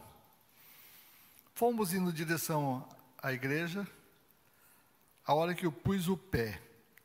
Fomos 1.57 1.91
indo 1.91 2.11
em 2.11 2.13
direção 2.13 2.87
à 3.17 3.33
igreja. 3.33 3.87
A 5.25 5.33
hora 5.33 5.55
que 5.55 5.65
eu 5.65 5.71
pus 5.71 6.07
o 6.07 6.15
pé 6.15 6.61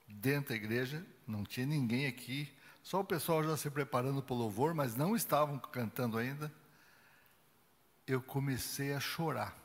dentro 0.07 0.51
da 0.51 0.55
igreja, 0.55 1.03
não 1.27 1.43
tinha 1.43 1.65
ninguém 1.65 2.07
aqui, 2.07 2.55
só 2.83 3.01
o 3.01 3.05
pessoal 3.05 3.43
já 3.43 3.57
se 3.57 3.71
preparando 3.71 4.23
para 4.23 4.35
o 4.35 4.37
louvor, 4.37 4.75
mas 4.75 4.95
não 4.95 5.17
estavam 5.17 5.59
cantando 5.59 6.19
ainda. 6.19 6.53
Eu 8.07 8.21
comecei 8.21 8.93
a 8.93 9.01
chorar. 9.01 9.57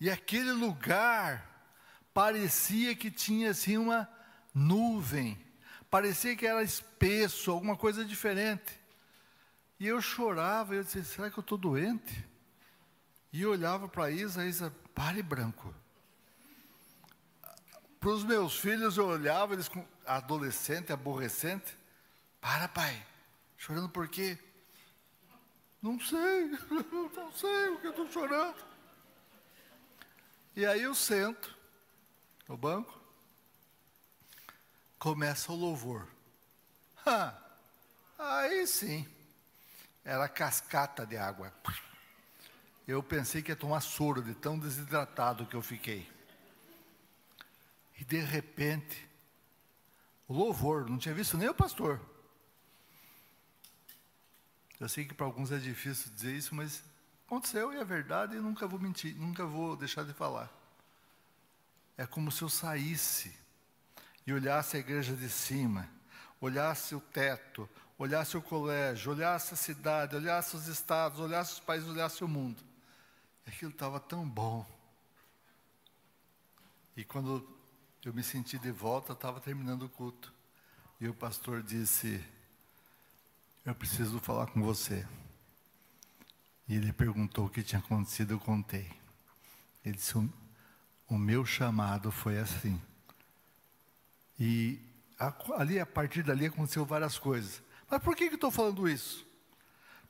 E 0.00 0.10
aquele 0.10 0.50
lugar 0.50 1.70
parecia 2.12 2.96
que 2.96 3.12
tinha 3.12 3.52
assim 3.52 3.76
uma 3.76 4.08
nuvem, 4.52 5.38
parecia 5.88 6.34
que 6.34 6.48
era 6.48 6.64
espesso, 6.64 7.52
alguma 7.52 7.76
coisa 7.76 8.04
diferente. 8.04 8.76
E 9.78 9.86
eu 9.86 10.00
chorava, 10.00 10.74
eu 10.74 10.82
disse, 10.82 11.04
será 11.04 11.30
que 11.30 11.38
eu 11.38 11.42
estou 11.42 11.56
doente? 11.56 12.26
E 13.32 13.44
olhava 13.44 13.88
para 13.88 14.10
Isa, 14.10 14.46
Isa, 14.46 14.72
pare 14.94 15.22
branco. 15.22 15.74
Para 18.00 18.10
os 18.10 18.24
meus 18.24 18.56
filhos 18.56 18.96
eu 18.96 19.06
olhava, 19.06 19.54
eles 19.54 19.68
com 19.68 19.84
adolescente, 20.06 20.92
aborrecente. 20.92 21.76
Para, 22.40 22.68
pai. 22.68 23.04
Chorando 23.56 23.88
por 23.88 24.08
quê? 24.08 24.38
Não 25.82 25.98
sei, 26.00 26.46
não 27.14 27.32
sei 27.32 27.68
o 27.68 27.80
que 27.80 27.88
estou 27.88 28.10
chorando. 28.10 28.56
E 30.56 30.66
aí 30.66 30.82
eu 30.82 30.94
sento 30.94 31.56
no 32.48 32.56
banco, 32.56 33.00
começa 34.98 35.52
o 35.52 35.56
louvor. 35.56 36.08
Ah, 37.04 37.36
aí 38.18 38.66
sim, 38.66 39.06
era 40.04 40.28
cascata 40.28 41.06
de 41.06 41.16
água. 41.16 41.52
Eu 42.88 43.02
pensei 43.02 43.42
que 43.42 43.52
ia 43.52 43.56
tomar 43.56 43.82
soro 43.82 44.22
de 44.22 44.34
tão 44.34 44.58
desidratado 44.58 45.44
que 45.44 45.54
eu 45.54 45.60
fiquei. 45.60 46.10
E 48.00 48.02
de 48.02 48.18
repente, 48.18 49.06
o 50.26 50.32
louvor, 50.32 50.88
não 50.88 50.96
tinha 50.96 51.14
visto 51.14 51.36
nem 51.36 51.50
o 51.50 51.54
pastor. 51.54 52.00
Eu 54.80 54.88
sei 54.88 55.04
que 55.04 55.12
para 55.12 55.26
alguns 55.26 55.52
é 55.52 55.58
difícil 55.58 56.10
dizer 56.14 56.34
isso, 56.34 56.54
mas 56.54 56.82
aconteceu 57.26 57.74
e 57.74 57.76
é 57.76 57.84
verdade 57.84 58.36
e 58.36 58.40
nunca 58.40 58.66
vou 58.66 58.80
mentir, 58.80 59.14
nunca 59.16 59.44
vou 59.44 59.76
deixar 59.76 60.04
de 60.04 60.14
falar. 60.14 60.50
É 61.94 62.06
como 62.06 62.32
se 62.32 62.40
eu 62.40 62.48
saísse 62.48 63.36
e 64.26 64.32
olhasse 64.32 64.78
a 64.78 64.80
igreja 64.80 65.14
de 65.14 65.28
cima, 65.28 65.86
olhasse 66.40 66.94
o 66.94 67.00
teto, 67.00 67.68
olhasse 67.98 68.34
o 68.34 68.40
colégio, 68.40 69.12
olhasse 69.12 69.52
a 69.52 69.58
cidade, 69.58 70.16
olhasse 70.16 70.56
os 70.56 70.68
estados, 70.68 71.20
olhasse 71.20 71.52
os 71.52 71.60
países, 71.60 71.86
olhasse 71.86 72.24
o 72.24 72.28
mundo. 72.28 72.67
Aquilo 73.48 73.70
estava 73.70 73.98
tão 73.98 74.28
bom. 74.28 74.64
E 76.94 77.02
quando 77.02 77.48
eu 78.04 78.12
me 78.12 78.22
senti 78.22 78.58
de 78.58 78.70
volta, 78.70 79.14
estava 79.14 79.40
terminando 79.40 79.84
o 79.84 79.88
culto. 79.88 80.30
E 81.00 81.08
o 81.08 81.14
pastor 81.14 81.62
disse: 81.62 82.22
Eu 83.64 83.74
preciso 83.74 84.20
falar 84.20 84.48
com 84.48 84.62
você. 84.62 85.08
E 86.68 86.76
ele 86.76 86.92
perguntou 86.92 87.46
o 87.46 87.48
que 87.48 87.62
tinha 87.62 87.78
acontecido, 87.78 88.34
eu 88.34 88.38
contei. 88.38 88.92
Ele 89.82 89.96
disse: 89.96 90.18
O 91.08 91.16
meu 91.16 91.46
chamado 91.46 92.12
foi 92.12 92.38
assim. 92.38 92.78
E 94.38 94.78
ali, 95.56 95.80
a 95.80 95.86
partir 95.86 96.22
dali, 96.22 96.44
aconteceu 96.44 96.84
várias 96.84 97.18
coisas. 97.18 97.62
Mas 97.90 98.02
por 98.02 98.14
que, 98.14 98.28
que 98.28 98.34
estou 98.34 98.50
falando 98.50 98.86
isso? 98.86 99.26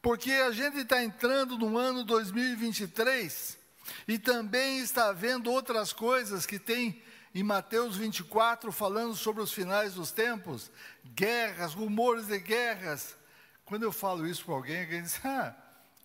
Porque 0.01 0.31
a 0.33 0.51
gente 0.53 0.79
está 0.79 1.03
entrando 1.03 1.59
no 1.59 1.77
ano 1.77 2.05
2023 2.05 3.59
e 4.07 4.19
também 4.19 4.79
está 4.79 5.13
vendo 5.13 5.51
outras 5.51 5.93
coisas 5.93 6.47
que 6.47 6.59
tem 6.59 7.03
em 7.35 7.43
Mateus 7.43 7.97
24 7.97 8.71
falando 8.73 9.15
sobre 9.15 9.43
os 9.43 9.53
finais 9.53 9.95
dos 9.95 10.11
tempos, 10.11 10.71
guerras, 11.15 11.75
rumores 11.75 12.27
de 12.27 12.39
guerras. 12.39 13.17
Quando 13.65 13.83
eu 13.83 13.93
falo 13.93 14.27
isso 14.27 14.45
para 14.45 14.55
alguém, 14.55 14.81
alguém 14.83 15.03
diz: 15.03 15.21
Ah, 15.25 15.55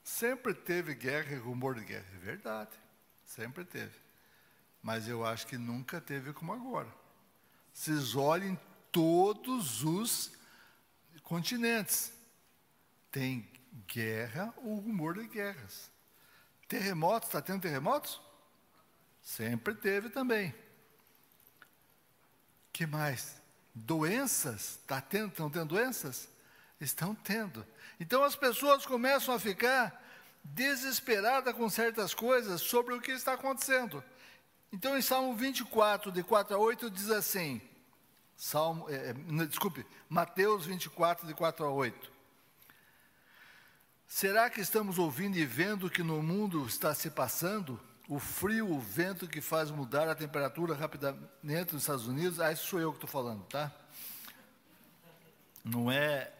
sempre 0.03 0.53
teve 0.53 0.95
guerra 0.95 1.33
e 1.33 1.37
rumor 1.37 1.75
de 1.75 1.85
guerra. 1.85 2.05
É 2.15 2.25
verdade, 2.25 2.71
sempre 3.25 3.63
teve. 3.63 3.93
Mas 4.81 5.07
eu 5.07 5.25
acho 5.25 5.47
que 5.47 5.57
nunca 5.57 6.01
teve 6.01 6.33
como 6.33 6.51
agora. 6.51 6.93
Vocês 7.73 8.15
olhem 8.15 8.59
todos 8.91 9.83
os 9.83 10.31
continentes. 11.23 12.11
Tem 13.09 13.49
guerra 13.87 14.53
ou 14.57 14.75
rumor 14.75 15.15
de 15.15 15.27
guerras. 15.27 15.91
Terremotos, 16.67 17.29
está 17.29 17.41
tendo 17.41 17.61
terremotos? 17.61 18.21
Sempre 19.21 19.73
teve 19.75 20.09
também. 20.09 20.53
que 22.71 22.85
mais? 22.85 23.41
Doenças? 23.73 24.79
Tá 24.87 24.99
tendo, 24.99 25.29
estão 25.29 25.49
tendo 25.49 25.67
doenças? 25.67 26.27
Estão 26.79 27.15
tendo. 27.15 27.65
Então 27.99 28.23
as 28.23 28.35
pessoas 28.35 28.85
começam 28.85 29.33
a 29.33 29.39
ficar 29.39 30.01
desesperadas 30.43 31.53
com 31.55 31.69
certas 31.69 32.13
coisas 32.13 32.61
sobre 32.61 32.93
o 32.93 33.01
que 33.01 33.11
está 33.11 33.33
acontecendo. 33.33 34.03
Então, 34.71 34.97
em 34.97 35.01
Salmo 35.01 35.35
24, 35.35 36.11
de 36.11 36.23
4 36.23 36.55
a 36.55 36.57
8, 36.57 36.89
diz 36.89 37.11
assim: 37.11 37.61
Salmo, 38.35 38.89
é, 38.89 39.11
é 39.11 39.45
desculpe, 39.45 39.85
Mateus 40.09 40.65
24, 40.65 41.27
de 41.27 41.33
4 41.33 41.63
a 41.63 41.69
8. 41.69 42.12
Será 44.15 44.47
que 44.47 44.61
estamos 44.61 44.99
ouvindo 44.99 45.37
e 45.37 45.43
vendo 45.43 45.89
que 45.89 46.03
no 46.03 46.21
mundo 46.21 46.67
está 46.67 46.93
se 46.93 47.09
passando? 47.09 47.79
O 48.07 48.19
frio, 48.19 48.71
o 48.71 48.79
vento 48.79 49.27
que 49.27 49.41
faz 49.41 49.71
mudar 49.71 50.07
a 50.07 50.13
temperatura 50.13 50.75
rapidamente 50.75 51.73
nos 51.73 51.81
Estados 51.81 52.07
Unidos? 52.07 52.39
Ah, 52.39 52.51
isso 52.51 52.67
sou 52.67 52.79
eu 52.79 52.91
que 52.91 52.97
estou 52.97 53.09
falando, 53.09 53.43
tá? 53.45 53.71
Não 55.65 55.91
é. 55.91 56.31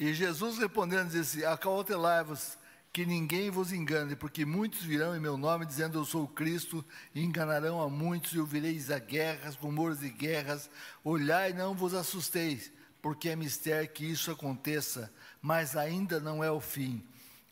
E 0.00 0.14
Jesus 0.14 0.56
respondendo 0.56 1.10
disse: 1.10 1.44
Acautelai-vos 1.44 2.56
que 2.90 3.04
ninguém 3.04 3.50
vos 3.50 3.74
engane, 3.74 4.16
porque 4.16 4.46
muitos 4.46 4.82
virão 4.82 5.14
em 5.14 5.20
meu 5.20 5.36
nome 5.36 5.66
dizendo 5.66 5.98
eu 5.98 6.06
sou 6.06 6.24
o 6.24 6.28
Cristo, 6.28 6.82
e 7.14 7.22
enganarão 7.22 7.82
a 7.82 7.90
muitos, 7.90 8.32
e 8.32 8.40
ouvireis 8.40 8.90
a 8.90 8.98
guerras, 8.98 9.54
rumores 9.54 10.00
de 10.00 10.08
guerras. 10.08 10.70
Olhai 11.04 11.50
e 11.50 11.54
não 11.54 11.74
vos 11.74 11.92
assusteis, 11.92 12.72
porque 13.02 13.28
é 13.28 13.36
mistério 13.36 13.90
que 13.90 14.10
isso 14.10 14.30
aconteça, 14.30 15.12
mas 15.42 15.76
ainda 15.76 16.20
não 16.20 16.42
é 16.42 16.50
o 16.50 16.60
fim. 16.60 17.04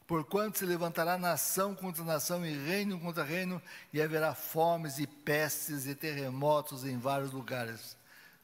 Porquanto 0.07 0.59
se 0.59 0.65
levantará 0.65 1.19
nação 1.19 1.75
contra 1.75 2.05
nação 2.05 2.47
e 2.47 2.57
reino 2.67 2.99
contra 3.01 3.25
reino, 3.25 3.61
e 3.93 4.01
haverá 4.01 4.35
fomes 4.35 4.99
e 4.99 5.07
pestes 5.07 5.87
e 5.87 5.95
terremotos 5.95 6.85
em 6.85 6.97
vários 6.97 7.33
lugares. 7.33 7.97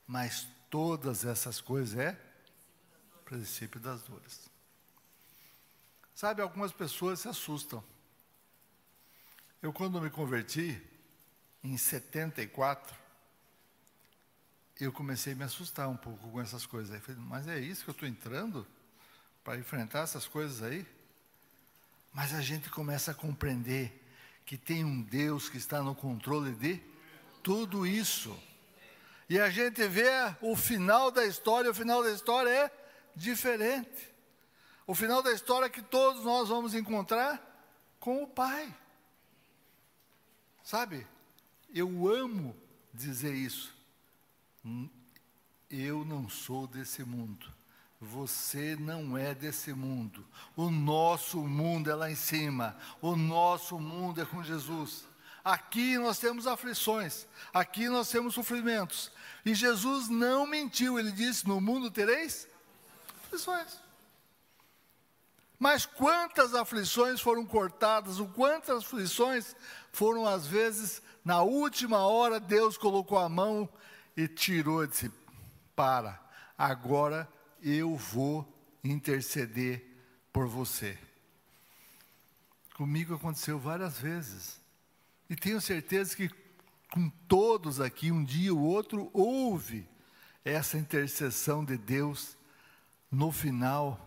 Mas 0.07 0.47
todas 0.69 1.25
essas 1.25 1.61
coisas 1.61 1.97
é 1.99 2.19
princípio 3.25 3.81
das 3.81 4.03
dores. 4.03 4.49
Sabe, 6.15 6.41
algumas 6.41 6.73
pessoas 6.73 7.21
se 7.21 7.29
assustam. 7.29 7.83
Eu, 9.61 9.73
quando 9.73 10.01
me 10.01 10.09
converti, 10.09 10.81
em 11.63 11.77
74, 11.77 12.97
eu 14.79 14.93
comecei 14.93 15.33
a 15.33 15.37
me 15.37 15.45
assustar 15.45 15.89
um 15.89 15.97
pouco 15.97 16.31
com 16.31 16.41
essas 16.41 16.65
coisas. 16.65 16.95
Aí 16.95 17.01
falei, 17.01 17.21
mas 17.21 17.49
é 17.49 17.59
isso 17.59 17.83
que 17.83 17.91
eu 17.91 17.93
estou 17.93 18.09
entrando 18.09 18.67
para 19.47 19.57
enfrentar 19.57 20.01
essas 20.01 20.27
coisas 20.27 20.61
aí? 20.61 20.85
Mas 22.13 22.35
a 22.35 22.41
gente 22.43 22.69
começa 22.69 23.13
a 23.13 23.15
compreender 23.15 24.05
que 24.45 24.57
tem 24.57 24.85
um 24.85 25.01
Deus 25.01 25.49
que 25.49 25.57
está 25.57 25.81
no 25.81 25.95
controle 25.95 26.53
de 26.53 26.83
tudo 27.45 27.87
isso. 27.87 28.37
E 29.31 29.39
a 29.39 29.49
gente 29.49 29.87
vê 29.87 30.11
o 30.41 30.57
final 30.57 31.13
da 31.13 31.25
história, 31.25 31.71
o 31.71 31.75
final 31.75 32.03
da 32.03 32.11
história 32.11 32.51
é 32.51 32.71
diferente. 33.15 34.13
O 34.85 34.97
final 34.97 35.23
da 35.23 35.31
história 35.33 35.67
é 35.67 35.71
que 35.71 35.83
todos 35.83 36.25
nós 36.25 36.49
vamos 36.49 36.75
encontrar 36.75 37.41
com 38.01 38.25
o 38.25 38.27
Pai. 38.27 38.77
Sabe, 40.65 41.07
eu 41.73 42.09
amo 42.09 42.57
dizer 42.93 43.33
isso. 43.33 43.73
Hum, 44.65 44.91
eu 45.71 46.05
não 46.05 46.29
sou 46.29 46.67
desse 46.67 47.05
mundo. 47.05 47.56
Você 48.01 48.77
não 48.77 49.17
é 49.17 49.35
desse 49.35 49.73
mundo. 49.73 50.27
O 50.55 50.71
nosso 50.71 51.39
mundo 51.39 51.91
é 51.91 51.95
lá 51.95 52.11
em 52.11 52.17
cima. 52.17 52.77
O 53.01 53.17
nosso 53.17 53.79
mundo 53.79 54.21
é 54.21 54.25
com 54.25 54.43
Jesus. 54.43 55.05
Aqui 55.43 55.97
nós 55.97 56.19
temos 56.19 56.47
aflições. 56.47 57.27
Aqui 57.55 57.89
nós 57.89 58.11
temos 58.11 58.35
sofrimentos. 58.35 59.11
E 59.45 59.55
Jesus 59.55 60.09
não 60.09 60.47
mentiu. 60.47 60.99
Ele 60.99 61.11
disse: 61.11 61.49
No 61.49 61.61
mundo 61.61 61.91
tereis 61.91 62.47
aflições. 63.25 63.81
Mas 65.59 65.87
quantas 65.87 66.55
aflições 66.55 67.19
foram 67.19 67.47
cortadas, 67.47 68.19
o 68.19 68.27
quantas 68.27 68.83
aflições 68.83 69.57
foram, 69.91 70.27
às 70.27 70.47
vezes, 70.47 71.01
na 71.25 71.41
última 71.41 72.07
hora, 72.07 72.39
Deus 72.39 72.77
colocou 72.77 73.19
a 73.19 73.27
mão 73.27 73.67
e 74.15 74.29
tirou 74.29 74.85
e 74.85 74.89
disse: 74.89 75.11
Para, 75.75 76.21
agora 76.59 77.27
eu 77.69 77.97
vou 77.97 78.47
interceder 78.83 79.85
por 80.33 80.47
você. 80.47 80.99
Comigo 82.75 83.15
aconteceu 83.15 83.59
várias 83.59 83.99
vezes. 83.99 84.61
E 85.29 85.35
tenho 85.35 85.61
certeza 85.61 86.15
que 86.15 86.31
com 86.91 87.11
todos 87.29 87.81
aqui, 87.81 88.11
um 88.11 88.25
dia 88.25 88.55
ou 88.55 88.61
outro, 88.61 89.11
houve 89.13 89.89
essa 90.45 90.79
intercessão 90.79 91.65
de 91.65 91.77
Deus 91.77 92.37
no 93.11 93.33
final 93.33 94.01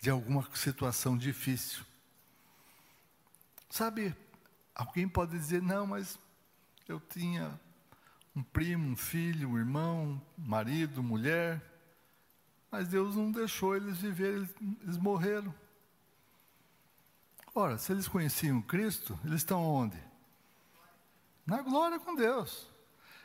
de 0.00 0.10
alguma 0.10 0.48
situação 0.54 1.16
difícil. 1.16 1.84
Sabe, 3.68 4.14
alguém 4.74 5.08
pode 5.08 5.32
dizer, 5.32 5.62
não, 5.62 5.86
mas 5.86 6.18
eu 6.88 7.00
tinha 7.00 7.58
um 8.34 8.42
primo, 8.42 8.88
um 8.88 8.96
filho, 8.96 9.50
um 9.50 9.58
irmão, 9.58 10.20
um 10.38 10.48
marido, 10.48 11.02
mulher, 11.02 11.60
mas 12.72 12.88
Deus 12.88 13.14
não 13.14 13.30
deixou 13.30 13.76
eles 13.76 13.98
viverem, 13.98 14.48
eles 14.82 14.96
morreram. 14.96 15.54
Ora, 17.54 17.76
se 17.76 17.92
eles 17.92 18.08
conheciam 18.08 18.62
Cristo, 18.62 19.20
eles 19.26 19.40
estão 19.40 19.62
onde? 19.62 20.02
Na 21.44 21.60
glória 21.60 22.00
com 22.00 22.14
Deus. 22.14 22.66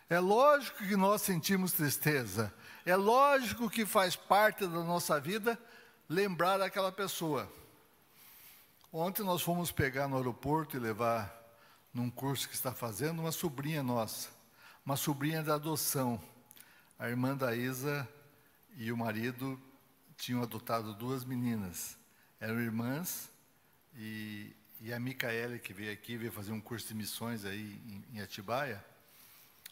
É 0.09 0.19
lógico 0.19 0.79
que 0.79 0.97
nós 0.97 1.21
sentimos 1.21 1.71
tristeza, 1.71 2.53
é 2.85 2.95
lógico 2.95 3.69
que 3.69 3.85
faz 3.85 4.17
parte 4.17 4.67
da 4.67 4.83
nossa 4.83 5.17
vida 5.17 5.57
lembrar 6.09 6.57
daquela 6.57 6.91
pessoa. 6.91 7.49
Ontem 8.91 9.23
nós 9.23 9.41
fomos 9.41 9.71
pegar 9.71 10.09
no 10.09 10.17
aeroporto 10.17 10.75
e 10.75 10.79
levar 10.79 11.33
num 11.93 12.09
curso 12.09 12.49
que 12.49 12.55
está 12.55 12.73
fazendo 12.73 13.19
uma 13.19 13.31
sobrinha 13.31 13.81
nossa, 13.81 14.29
uma 14.85 14.97
sobrinha 14.97 15.41
da 15.41 15.55
adoção. 15.55 16.21
A 16.99 17.09
irmã 17.09 17.35
da 17.35 17.55
Isa 17.55 18.07
e 18.77 18.91
o 18.91 18.95
marido 18.95 19.59
tinham 20.15 20.41
adotado 20.41 20.93
duas 20.93 21.25
meninas. 21.25 21.97
Eram 22.39 22.61
irmãs 22.61 23.29
e, 23.95 24.55
e 24.79 24.93
a 24.93 24.99
Micaela, 24.99 25.59
que 25.59 25.73
veio 25.73 25.91
aqui, 25.91 26.15
veio 26.15 26.31
fazer 26.31 26.53
um 26.53 26.61
curso 26.61 26.87
de 26.87 26.93
missões 26.93 27.43
aí 27.43 27.81
em, 27.85 28.17
em 28.17 28.21
Atibaia, 28.21 28.81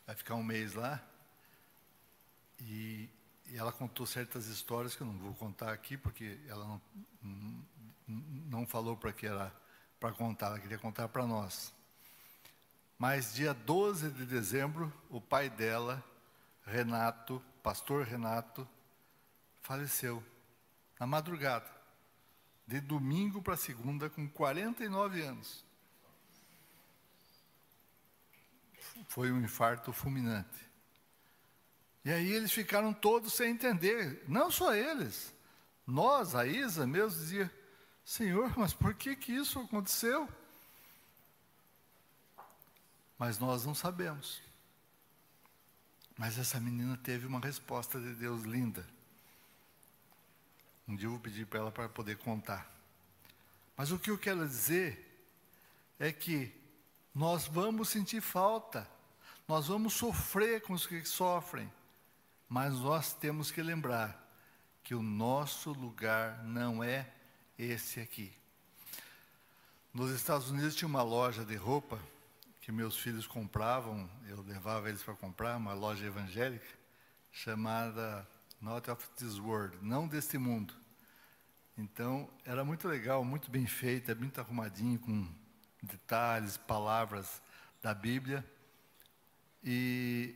vai 0.06 0.16
ficar 0.18 0.36
um 0.36 0.44
mês 0.44 0.74
lá. 0.74 1.02
E 2.60 3.10
e 3.48 3.58
ela 3.58 3.72
contou 3.72 4.06
certas 4.06 4.48
histórias 4.48 4.96
que 4.96 5.02
eu 5.02 5.08
não 5.08 5.18
vou 5.18 5.34
contar 5.34 5.72
aqui, 5.72 5.98
porque 5.98 6.40
ela 6.48 6.66
não, 6.66 6.82
não 8.50 8.66
falou 8.66 8.98
para 8.98 9.14
que 9.14 9.28
era 9.28 9.54
para 10.00 10.12
contar, 10.12 10.48
ela 10.48 10.60
queria 10.60 10.78
contar 10.78 11.08
para 11.08 11.26
nós. 11.26 11.74
Mas 12.98 13.34
dia 13.34 13.54
12 13.54 14.12
de 14.12 14.26
dezembro, 14.26 14.92
o 15.10 15.22
pai 15.22 15.50
dela, 15.50 16.04
Renato, 16.66 17.42
pastor 17.62 18.06
Renato, 18.06 18.68
faleceu 19.66 20.24
na 21.00 21.08
madrugada, 21.08 21.70
de 22.68 22.80
domingo 22.80 23.42
para 23.42 23.58
segunda, 23.58 24.10
com 24.10 24.28
49 24.30 25.22
anos. 25.22 25.66
Foi 29.08 29.32
um 29.32 29.42
infarto 29.42 29.92
fulminante. 29.92 30.70
E 32.04 32.12
aí 32.12 32.32
eles 32.32 32.52
ficaram 32.52 32.94
todos 32.94 33.34
sem 33.34 33.52
entender, 33.52 34.24
não 34.28 34.52
só 34.52 34.74
eles, 34.76 35.34
nós, 35.86 36.36
a 36.36 36.46
Isa 36.46 36.86
mesmo, 36.86 37.20
dizia, 37.20 37.52
Senhor, 38.04 38.56
mas 38.58 38.72
por 38.72 38.94
que 38.94 39.16
que 39.16 39.34
isso 39.34 39.60
aconteceu? 39.60 40.30
Mas 43.18 43.40
nós 43.40 43.66
não 43.66 43.74
sabemos. 43.74 44.42
Mas 46.16 46.38
essa 46.38 46.60
menina 46.60 46.96
teve 46.98 47.26
uma 47.26 47.40
resposta 47.40 48.00
de 48.00 48.14
Deus 48.14 48.44
linda. 48.44 48.95
Um 50.88 50.96
dia 50.96 51.08
eu 51.08 51.12
vou 51.12 51.20
pedir 51.20 51.46
para 51.48 51.60
ela 51.60 51.72
para 51.72 51.90
poder 51.90 52.18
contar. 52.18 52.70
Mas 53.76 53.92
o 53.92 54.00
que 54.00 54.12
eu 54.12 54.18
quero 54.18 54.48
dizer 54.48 55.02
é 56.00 56.12
que 56.12 56.54
nós 57.14 57.48
vamos 57.48 57.90
sentir 57.90 58.22
falta, 58.22 58.88
nós 59.48 59.68
vamos 59.68 59.94
sofrer 59.94 60.62
com 60.62 60.74
os 60.74 60.86
que 60.86 61.04
sofrem, 61.06 61.72
mas 62.48 62.74
nós 62.74 63.14
temos 63.14 63.52
que 63.52 63.62
lembrar 63.62 64.22
que 64.84 64.94
o 64.94 65.02
nosso 65.02 65.72
lugar 65.72 66.44
não 66.44 66.84
é 66.84 67.12
esse 67.58 68.00
aqui. 68.00 68.32
Nos 69.94 70.12
Estados 70.12 70.52
Unidos 70.52 70.76
tinha 70.76 70.88
uma 70.88 71.02
loja 71.02 71.44
de 71.46 71.56
roupa 71.56 72.00
que 72.62 72.72
meus 72.72 72.98
filhos 72.98 73.26
compravam, 73.26 74.10
eu 74.28 74.42
levava 74.42 74.90
eles 74.90 75.02
para 75.04 75.14
comprar, 75.14 75.56
uma 75.56 75.74
loja 75.74 76.06
evangélica, 76.06 76.68
chamada 77.32 78.28
Not 78.66 78.90
of 78.90 79.08
This 79.16 79.38
World, 79.38 79.78
não 79.80 80.08
deste 80.08 80.40
mundo. 80.40 80.74
Então, 81.78 82.28
era 82.44 82.66
muito 82.66 82.88
legal, 82.88 83.24
muito 83.24 83.52
bem 83.52 83.68
feita, 83.68 84.16
muito 84.16 84.42
arrumadinho, 84.42 84.98
com 84.98 85.32
detalhes, 85.84 86.58
palavras 86.58 87.44
da 87.80 87.94
Bíblia. 87.94 88.44
E, 89.64 90.34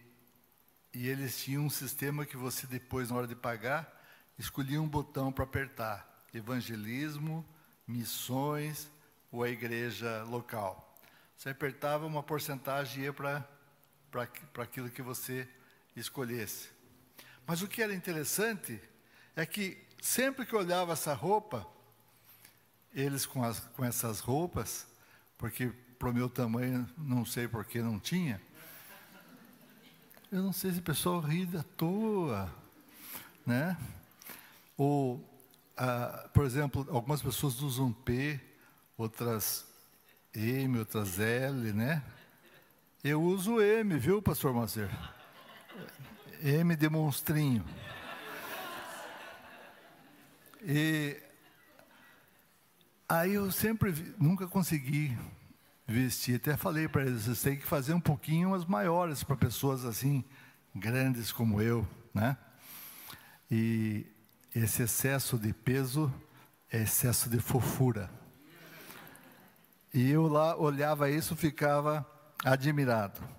e 0.94 1.08
eles 1.08 1.40
tinham 1.44 1.64
um 1.64 1.72
sistema 1.72 2.24
que 2.24 2.38
você, 2.38 2.68
depois, 2.68 3.10
na 3.10 3.16
hora 3.16 3.26
de 3.26 3.36
pagar, 3.36 3.92
escolhia 4.38 4.80
um 4.80 4.88
botão 4.88 5.32
para 5.32 5.44
apertar: 5.44 6.24
evangelismo, 6.32 7.44
missões 7.88 8.92
ou 9.32 9.42
a 9.42 9.50
igreja 9.50 10.24
local. 10.26 10.96
Você 11.36 11.50
apertava 11.50 12.06
uma 12.06 12.22
porcentagem 12.22 13.06
ia 13.06 13.12
para 13.12 13.44
aquilo 14.62 14.88
que 14.92 15.02
você 15.02 15.50
escolhesse. 15.96 16.78
Mas 17.50 17.64
o 17.64 17.68
que 17.68 17.82
era 17.82 17.96
interessante 17.96 18.80
é 19.36 19.44
que 19.44 19.76
sempre 20.00 20.46
que 20.46 20.56
olhava 20.56 20.94
essa 20.94 21.16
roupa, 21.16 21.66
eles 22.94 23.26
com, 23.26 23.44
as, 23.44 23.60
com 23.60 23.84
essas 23.84 24.20
roupas, 24.20 24.86
porque 25.36 25.74
para 25.98 26.12
o 26.12 26.14
meu 26.14 26.30
tamanho, 26.30 26.88
não 26.96 27.26
sei 27.26 27.48
por 27.48 27.66
que 27.66 27.82
não 27.82 28.00
tinha, 28.00 28.40
eu 30.32 30.44
não 30.44 30.54
sei 30.54 30.74
se 30.74 30.78
o 30.78 30.84
pessoal 30.84 31.22
ri 31.22 31.44
da 31.48 31.64
toa, 31.64 32.54
né? 33.44 33.76
Ou, 34.78 35.20
ah, 35.76 36.30
por 36.32 36.46
exemplo, 36.46 36.86
algumas 36.92 37.20
pessoas 37.20 37.62
usam 37.62 37.92
P, 37.92 38.40
outras 38.96 39.66
M, 40.36 40.78
outras 40.78 41.20
L, 41.20 41.74
né? 41.74 42.04
Eu 43.04 43.20
uso 43.24 43.60
M, 43.60 43.98
viu, 43.98 44.22
pastor 44.22 44.54
Macer? 44.54 44.88
M 46.42 46.76
de 46.76 46.90
monstrinho. 46.90 47.66
E 50.62 51.18
aí 53.08 53.34
eu 53.34 53.52
sempre, 53.52 53.94
nunca 54.18 54.48
consegui 54.48 55.18
vestir. 55.86 56.36
Até 56.36 56.56
falei 56.56 56.88
para 56.88 57.04
eles, 57.04 57.24
vocês 57.24 57.42
têm 57.42 57.58
que 57.58 57.66
fazer 57.66 57.94
um 57.94 58.00
pouquinho 58.00 58.54
as 58.54 58.66
maiores 58.66 59.24
para 59.24 59.36
pessoas 59.36 59.84
assim, 59.86 60.24
grandes 60.74 61.32
como 61.32 61.62
eu, 61.62 61.88
né? 62.14 62.38
E 63.52 64.06
esse 64.56 64.84
excesso 64.84 65.38
de 65.38 65.54
peso 65.54 66.14
é 66.72 66.84
excesso 66.84 67.30
de 67.30 67.40
fofura. 67.40 68.10
E 69.94 70.10
eu 70.10 70.28
lá 70.28 70.56
olhava 70.56 71.10
isso, 71.10 71.36
ficava 71.36 72.06
admirado. 72.46 73.39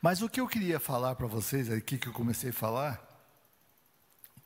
Mas 0.00 0.22
o 0.22 0.28
que 0.28 0.40
eu 0.40 0.46
queria 0.46 0.78
falar 0.78 1.14
para 1.16 1.26
vocês 1.26 1.70
aqui, 1.70 1.98
que 1.98 2.06
eu 2.06 2.12
comecei 2.12 2.50
a 2.50 2.52
falar, 2.52 3.02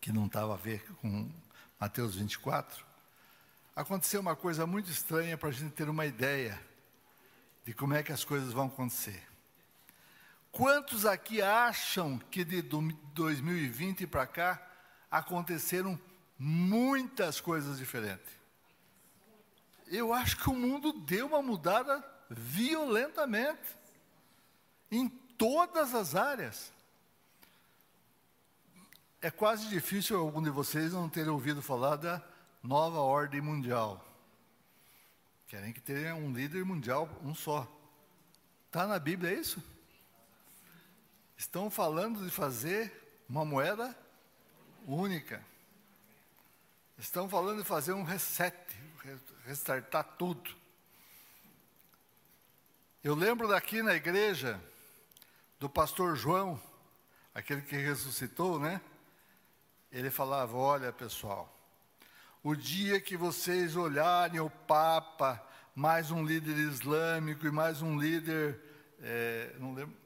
que 0.01 0.13
não 0.13 0.27
estava 0.27 0.55
a 0.55 0.57
ver 0.57 0.83
com 0.97 1.31
Mateus 1.79 2.15
24, 2.15 2.85
aconteceu 3.77 4.21
uma 4.21 4.35
coisa 4.35 4.67
muito 4.67 4.91
estranha 4.91 5.37
para 5.37 5.51
a 5.51 5.53
gente 5.53 5.73
ter 5.73 5.89
uma 5.89 6.07
ideia 6.07 6.61
de 7.65 7.75
como 7.75 7.95
é 7.95 8.03
que 8.03 8.13
as 8.13 8.25
coisas 8.25 8.53
vão 8.53 8.67
acontecer. 8.67 9.23
Quantos 10.51 11.07
aqui 11.07 11.41
acham 11.41 12.19
que 12.31 12.45
de 12.45 12.63
2020 12.63 14.07
para 14.07 14.27
cá 14.27 14.67
aconteceram 15.11 15.99
muitas 16.39 17.41
coisas 17.41 17.79
diferentes? 17.79 18.43
eu 19.93 20.13
acho 20.15 20.39
que 20.39 20.49
o 20.49 20.55
mundo 20.55 20.93
deu 20.93 21.27
uma 21.27 21.43
mudada 21.43 22.03
violentamente, 22.31 23.77
em 24.91 25.09
todas 25.39 25.95
as 25.95 26.15
áreas. 26.15 26.73
É 29.21 29.31
quase 29.31 29.69
difícil 29.69 30.19
algum 30.19 30.43
de 30.43 30.51
vocês 30.51 30.93
não 30.93 31.09
ter 31.09 31.29
ouvido 31.29 31.63
falar 31.63 31.97
da 31.97 32.23
nova 32.63 32.99
ordem 32.99 33.41
mundial. 33.41 34.05
Querem 35.47 35.73
que 35.73 35.81
tenha 35.81 36.15
um 36.15 36.33
líder 36.33 36.65
mundial, 36.65 37.09
um 37.23 37.35
só. 37.35 37.69
Está 38.67 38.87
na 38.87 38.99
Bíblia 38.99 39.35
isso? 39.35 39.63
Estão 41.37 41.71
falando 41.71 42.25
de 42.25 42.31
fazer 42.31 43.21
uma 43.29 43.45
moeda 43.45 43.97
única. 44.87 45.45
Estão 46.99 47.29
falando 47.29 47.59
de 47.59 47.69
fazer 47.69 47.93
um 47.93 48.03
reset, 48.03 48.57
restartar 49.45 50.05
tudo. 50.17 50.51
Eu 53.03 53.15
lembro 53.15 53.49
daqui 53.49 53.83
na 53.83 53.95
igreja 53.95 54.61
do 55.63 55.71
pastor 55.71 56.17
João, 56.17 56.61
aquele 57.33 57.63
que 57.63 57.77
ressuscitou, 57.77 58.59
né? 58.59 58.81
Ele 59.93 60.11
falava: 60.11 60.57
Olha, 60.57 60.93
pessoal, 60.93 61.57
o 62.43 62.57
dia 62.57 63.01
que 63.01 63.17
vocês 63.17 63.77
olharem 63.77 64.41
o 64.41 64.51
Papa, 64.51 65.41
mais 65.73 66.11
um 66.11 66.25
líder 66.25 66.57
islâmico 66.57 67.47
e 67.47 67.53
mais 67.53 67.81
um 67.81 67.97
líder, 67.97 68.61
é, 69.01 69.55
não 69.61 69.73
lembro, 69.73 69.97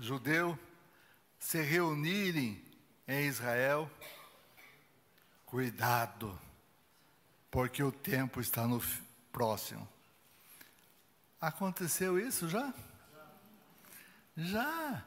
judeu, 0.00 0.58
se 1.38 1.62
reunirem 1.62 2.60
em 3.06 3.28
Israel, 3.28 3.88
cuidado, 5.46 6.36
porque 7.48 7.80
o 7.80 7.92
tempo 7.92 8.40
está 8.40 8.66
no 8.66 8.82
próximo. 9.30 9.88
Aconteceu 11.40 12.18
isso 12.18 12.48
já? 12.48 12.74
Já. 14.36 15.04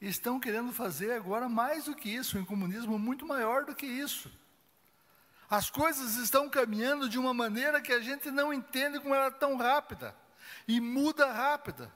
Estão 0.00 0.40
querendo 0.40 0.72
fazer 0.72 1.12
agora 1.12 1.48
mais 1.48 1.84
do 1.84 1.94
que 1.94 2.08
isso, 2.08 2.38
um 2.38 2.44
comunismo 2.44 2.98
muito 2.98 3.26
maior 3.26 3.64
do 3.64 3.74
que 3.74 3.86
isso. 3.86 4.30
As 5.48 5.68
coisas 5.68 6.16
estão 6.16 6.48
caminhando 6.48 7.08
de 7.08 7.18
uma 7.18 7.34
maneira 7.34 7.80
que 7.80 7.92
a 7.92 8.00
gente 8.00 8.30
não 8.30 8.54
entende 8.54 9.00
como 9.00 9.14
ela 9.14 9.26
é 9.26 9.30
tão 9.30 9.56
rápida 9.56 10.14
e 10.66 10.80
muda 10.80 11.32
rápida. 11.32 11.92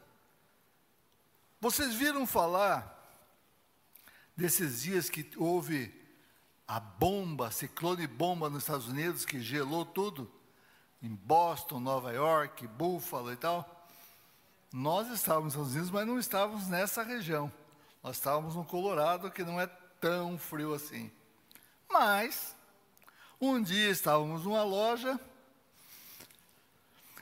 Vocês 1.60 1.94
viram 1.94 2.26
falar 2.26 2.92
desses 4.36 4.82
dias 4.82 5.08
que 5.08 5.30
houve 5.36 5.94
a 6.66 6.80
bomba, 6.80 7.50
ciclone 7.50 8.06
bomba 8.06 8.50
nos 8.50 8.64
Estados 8.64 8.88
Unidos, 8.88 9.24
que 9.24 9.40
gelou 9.40 9.86
tudo, 9.86 10.30
em 11.02 11.14
Boston, 11.14 11.80
Nova 11.80 12.12
York, 12.12 12.66
Buffalo 12.66 13.32
e 13.32 13.36
tal. 13.36 13.73
Nós 14.76 15.08
estávamos 15.08 15.54
nos 15.54 15.68
Estados 15.68 15.72
Unidos, 15.76 15.90
mas 15.92 16.04
não 16.04 16.18
estávamos 16.18 16.66
nessa 16.66 17.04
região. 17.04 17.52
Nós 18.02 18.16
estávamos 18.16 18.56
no 18.56 18.64
Colorado, 18.64 19.30
que 19.30 19.44
não 19.44 19.60
é 19.60 19.68
tão 20.00 20.36
frio 20.36 20.74
assim. 20.74 21.12
Mas, 21.88 22.56
um 23.40 23.62
dia 23.62 23.88
estávamos 23.88 24.42
numa 24.42 24.64
loja, 24.64 25.20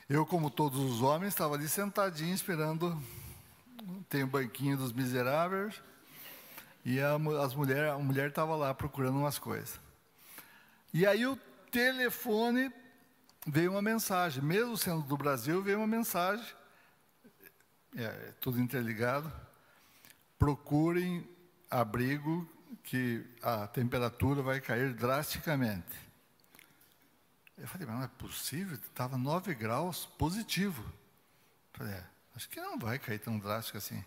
eu, 0.09 0.25
como 0.25 0.49
todos 0.49 0.81
os 0.81 1.03
homens, 1.03 1.35
estava 1.35 1.55
ali 1.55 1.69
sentadinho 1.69 2.35
esperando, 2.35 2.99
tem 4.09 4.23
o 4.23 4.27
banquinho 4.27 4.79
dos 4.79 4.91
miseráveis, 4.91 5.79
E 6.87 7.01
a, 7.01 7.17
as 7.45 7.55
mulher, 7.55 7.91
a 7.91 7.99
mulher 7.99 8.31
estava 8.31 8.57
lá 8.57 8.73
procurando 8.73 9.19
umas 9.19 9.39
coisas. 9.39 9.79
E 10.91 11.07
aí 11.07 11.27
o 11.27 11.37
telefone 11.71 12.73
veio 13.47 13.73
uma 13.73 13.83
mensagem, 13.83 14.43
mesmo 14.43 14.75
sendo 14.79 15.03
do 15.03 15.19
Brasil, 15.19 15.63
veio 15.63 15.77
uma 15.77 15.87
mensagem, 15.87 16.62
é, 17.97 18.33
tudo 18.41 18.61
interligado. 18.61 19.33
Procurem 20.39 21.29
abrigo 21.71 22.49
que 22.83 23.25
a 23.43 23.67
temperatura 23.67 24.43
vai 24.43 24.61
cair 24.61 24.93
drasticamente. 24.95 26.13
Eu 27.57 27.69
falei, 27.69 27.87
mas 27.87 27.97
não 27.97 28.05
é 28.05 28.09
possível? 28.09 28.75
Estava 28.77 29.17
9 29.17 29.55
graus 29.55 30.07
positivo. 30.19 30.83
Eu 30.83 31.79
falei, 31.79 31.95
é, 31.95 32.05
acho 32.35 32.49
que 32.49 32.61
não 32.61 32.79
vai 32.79 32.99
cair 32.99 33.19
tão 33.19 33.39
drástico 33.39 33.79
assim. 33.79 34.03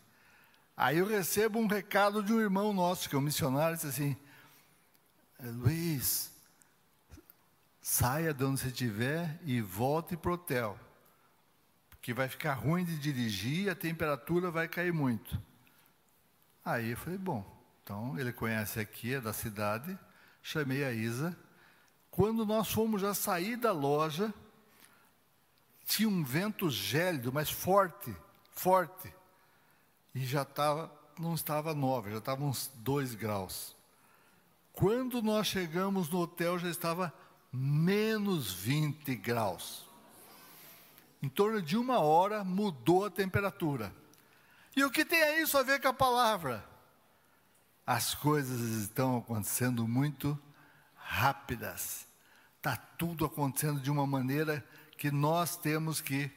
Aí 0.76 0.98
eu 0.98 1.08
recebo 1.08 1.58
um 1.60 1.68
recado 1.68 2.22
de 2.22 2.34
um 2.34 2.42
irmão 2.42 2.74
nosso, 2.74 3.08
que 3.08 3.16
é 3.16 3.18
um 3.18 3.22
missionário, 3.22 3.78
disse 3.78 3.88
assim, 3.88 4.18
é, 5.40 5.48
Luiz, 5.48 6.32
saia 7.82 8.34
de 8.34 8.44
onde 8.44 8.60
você 8.60 8.68
estiver 8.68 9.40
e 9.46 9.62
volte 9.62 10.18
para 10.18 10.32
o 10.32 10.34
hotel. 10.34 10.78
Porque 12.06 12.14
vai 12.14 12.30
ficar 12.30 12.54
ruim 12.54 12.86
de 12.86 13.00
dirigir 13.00 13.66
e 13.66 13.70
a 13.72 13.74
temperatura 13.74 14.52
vai 14.52 14.68
cair 14.68 14.94
muito. 14.94 15.42
Aí 16.64 16.92
eu 16.92 16.98
falei, 16.98 17.18
bom, 17.18 17.44
então 17.82 18.16
ele 18.20 18.32
conhece 18.32 18.80
aqui, 18.80 19.16
é 19.16 19.20
da 19.20 19.34
cidade, 19.34 19.98
chamei 20.40 20.86
a 20.86 20.92
Isa. 20.92 21.36
Quando 22.12 22.46
nós 22.46 22.72
fomos 22.72 23.02
já 23.02 23.16
sair 23.16 23.56
da 23.56 23.72
loja, 23.72 24.32
tinha 25.84 26.08
um 26.08 26.24
vento 26.24 26.70
gélido, 26.70 27.34
mas 27.34 27.50
forte, 27.50 28.16
forte 28.52 29.12
e 30.14 30.24
já 30.24 30.44
estava, 30.44 30.92
não 31.18 31.34
estava 31.34 31.74
9, 31.74 32.12
já 32.12 32.18
estava 32.20 32.44
uns 32.44 32.70
2 32.76 33.16
graus. 33.16 33.76
Quando 34.74 35.24
nós 35.24 35.48
chegamos 35.48 36.08
no 36.12 36.20
hotel, 36.20 36.60
já 36.60 36.70
estava 36.70 37.12
menos 37.52 38.54
20 38.54 39.16
graus. 39.16 39.95
Em 41.26 41.30
torno 41.30 41.60
de 41.60 41.76
uma 41.76 41.98
hora 41.98 42.44
mudou 42.44 43.04
a 43.04 43.10
temperatura. 43.10 43.92
E 44.76 44.84
o 44.84 44.92
que 44.92 45.04
tem 45.04 45.42
isso 45.42 45.58
a 45.58 45.64
ver 45.64 45.82
com 45.82 45.88
a 45.88 45.94
palavra? 45.94 46.64
As 47.84 48.14
coisas 48.14 48.62
estão 48.84 49.18
acontecendo 49.18 49.88
muito 49.88 50.40
rápidas. 50.94 52.06
Está 52.58 52.78
tudo 52.78 53.26
acontecendo 53.26 53.80
de 53.80 53.90
uma 53.90 54.06
maneira 54.06 54.64
que 55.00 55.10
nós 55.10 55.58
temos 55.58 56.00
que 56.00 56.30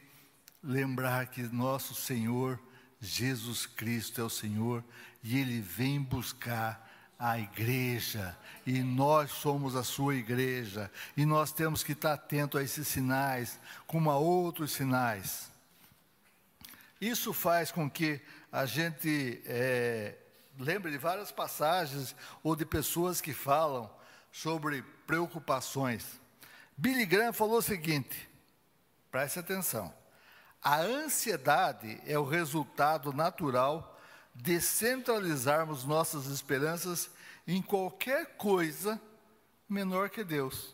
lembrar 0.63 1.27
que 1.27 1.43
nosso 1.43 1.93
Senhor 1.93 2.59
Jesus 2.99 3.67
Cristo 3.67 4.19
é 4.19 4.23
o 4.23 4.29
Senhor 4.29 4.83
e 5.21 5.37
Ele 5.37 5.61
vem 5.61 6.01
buscar 6.01 6.88
a 7.19 7.37
igreja, 7.37 8.37
e 8.65 8.81
nós 8.81 9.29
somos 9.31 9.75
a 9.75 9.83
sua 9.83 10.15
igreja, 10.15 10.89
e 11.17 11.25
nós 11.25 11.51
temos 11.51 11.83
que 11.83 11.91
estar 11.91 12.13
atento 12.13 12.57
a 12.57 12.63
esses 12.63 12.87
sinais, 12.87 13.59
como 13.85 14.09
a 14.09 14.17
outros 14.17 14.71
sinais. 14.71 15.51
Isso 17.01 17.33
faz 17.33 17.71
com 17.71 17.89
que 17.89 18.21
a 18.49 18.65
gente 18.65 19.41
é, 19.45 20.15
lembre 20.57 20.91
de 20.91 20.97
várias 20.97 21.29
passagens 21.31 22.15
ou 22.41 22.55
de 22.55 22.65
pessoas 22.65 23.19
que 23.19 23.33
falam 23.33 23.89
sobre 24.31 24.81
preocupações. 25.05 26.05
Billy 26.77 27.05
Graham 27.05 27.33
falou 27.33 27.57
o 27.57 27.61
seguinte: 27.61 28.29
preste 29.11 29.39
atenção. 29.39 29.93
A 30.61 30.81
ansiedade 30.81 32.01
é 32.05 32.17
o 32.17 32.25
resultado 32.25 33.13
natural 33.13 33.88
de 34.41 34.61
centralizarmos 34.61 35.83
nossas 35.83 36.27
esperanças 36.27 37.11
em 37.45 37.61
qualquer 37.61 38.37
coisa 38.37 38.99
menor 39.67 40.09
que 40.09 40.23
Deus 40.23 40.73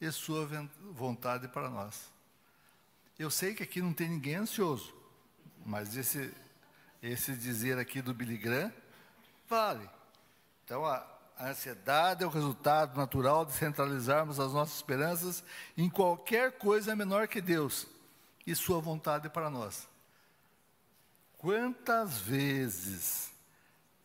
e 0.00 0.10
sua 0.10 0.48
vontade 0.92 1.46
para 1.48 1.68
nós. 1.68 2.10
Eu 3.18 3.30
sei 3.30 3.54
que 3.54 3.62
aqui 3.62 3.82
não 3.82 3.92
tem 3.92 4.08
ninguém 4.08 4.36
ansioso, 4.36 4.94
mas 5.64 5.96
esse, 5.96 6.32
esse 7.02 7.36
dizer 7.36 7.78
aqui 7.78 8.00
do 8.00 8.14
Billy 8.14 8.38
Graham 8.38 8.72
vale. 9.48 9.88
Então, 10.64 10.84
a, 10.84 11.06
a 11.36 11.50
ansiedade 11.50 12.24
é 12.24 12.26
o 12.26 12.30
resultado 12.30 12.96
natural 12.96 13.44
de 13.44 13.52
centralizarmos 13.52 14.40
as 14.40 14.52
nossas 14.52 14.76
esperanças 14.76 15.44
em 15.76 15.88
qualquer 15.90 16.52
coisa 16.52 16.96
menor 16.96 17.28
que 17.28 17.40
Deus 17.42 17.86
e 18.46 18.54
Sua 18.54 18.80
vontade 18.80 19.28
para 19.28 19.50
nós. 19.50 19.86
Quantas 21.38 22.18
vezes 22.18 23.30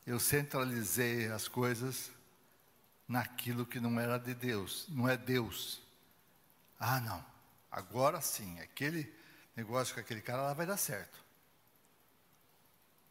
eu 0.06 0.20
centralizei 0.20 1.28
as 1.32 1.48
coisas 1.48 2.12
naquilo 3.08 3.66
que 3.66 3.80
não 3.80 4.00
era 4.00 4.18
de 4.18 4.34
Deus, 4.34 4.86
não 4.90 5.08
é 5.08 5.18
Deus. 5.18 5.82
Ah, 6.80 7.00
não, 7.00 7.24
agora 7.72 8.22
sim, 8.22 8.60
aquele 8.60 9.14
negócio 9.56 9.94
com 9.94 10.00
aquele 10.00 10.22
cara 10.22 10.42
lá 10.42 10.54
vai 10.54 10.66
dar 10.66 10.78
certo. 10.78 11.24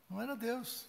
Não 0.08 0.20
era 0.20 0.34
Deus. 0.34 0.88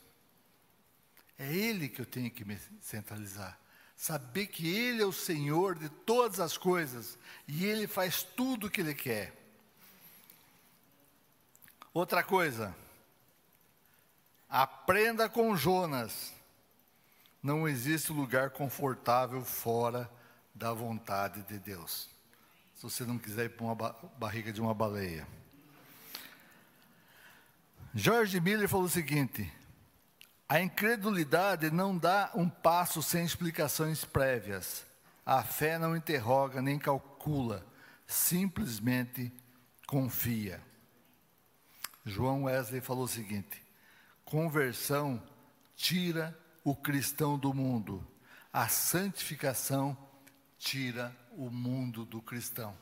É 1.38 1.54
Ele 1.54 1.88
que 1.90 2.02
eu 2.02 2.06
tenho 2.06 2.32
que 2.32 2.44
me 2.44 2.60
centralizar. 2.82 3.58
Saber 3.96 4.48
que 4.48 4.68
Ele 4.68 5.02
é 5.02 5.06
o 5.06 5.12
Senhor 5.12 5.78
de 5.78 5.90
todas 5.90 6.40
as 6.40 6.58
coisas 6.58 7.18
e 7.48 7.66
Ele 7.66 7.88
faz 7.88 8.24
tudo 8.24 8.68
o 8.68 8.70
que 8.70 8.82
Ele 8.82 8.96
quer. 8.96 9.38
Outra 11.94 12.24
coisa, 12.24 12.76
aprenda 14.52 15.30
com 15.30 15.56
Jonas. 15.56 16.34
Não 17.42 17.68
existe 17.68 18.12
lugar 18.12 18.50
confortável 18.50 19.44
fora 19.46 20.12
da 20.54 20.74
vontade 20.74 21.42
de 21.44 21.58
Deus. 21.58 22.10
Se 22.76 22.84
você 22.84 23.06
não 23.06 23.18
quiser 23.18 23.46
ir 23.46 23.50
para 23.50 23.66
uma 23.66 23.76
barriga 24.18 24.52
de 24.52 24.60
uma 24.60 24.74
baleia. 24.74 25.26
George 27.96 28.40
Miller 28.42 28.68
falou 28.68 28.86
o 28.86 28.90
seguinte: 28.90 29.52
a 30.48 30.60
incredulidade 30.60 31.72
não 31.72 31.98
dá 31.98 32.30
um 32.36 32.50
passo 32.50 33.02
sem 33.02 33.24
explicações 33.24 34.04
prévias. 34.04 34.86
A 35.26 35.42
fé 35.44 35.80
não 35.80 35.96
interroga 35.96 36.62
nem 36.62 36.78
calcula, 36.78 37.66
simplesmente 38.06 39.32
confia. 39.88 40.62
João 42.06 42.44
Wesley 42.44 42.82
falou 42.82 43.06
o 43.06 43.08
seguinte: 43.08 43.62
conversão 44.32 45.22
tira 45.76 46.40
o 46.64 46.74
cristão 46.74 47.38
do 47.38 47.54
mundo, 47.54 48.08
a 48.54 48.70
santificação 48.70 49.98
tira 50.58 51.14
o 51.34 51.50
mundo 51.50 52.06
do 52.06 52.22
cristão. 52.22 52.74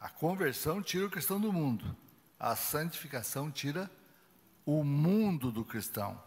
A 0.00 0.08
conversão 0.08 0.82
tira 0.82 1.04
o 1.04 1.10
cristão 1.10 1.38
do 1.38 1.52
mundo, 1.52 1.94
a 2.40 2.56
santificação 2.56 3.50
tira 3.50 3.90
o 4.64 4.82
mundo 4.82 5.52
do 5.52 5.62
cristão. 5.62 6.18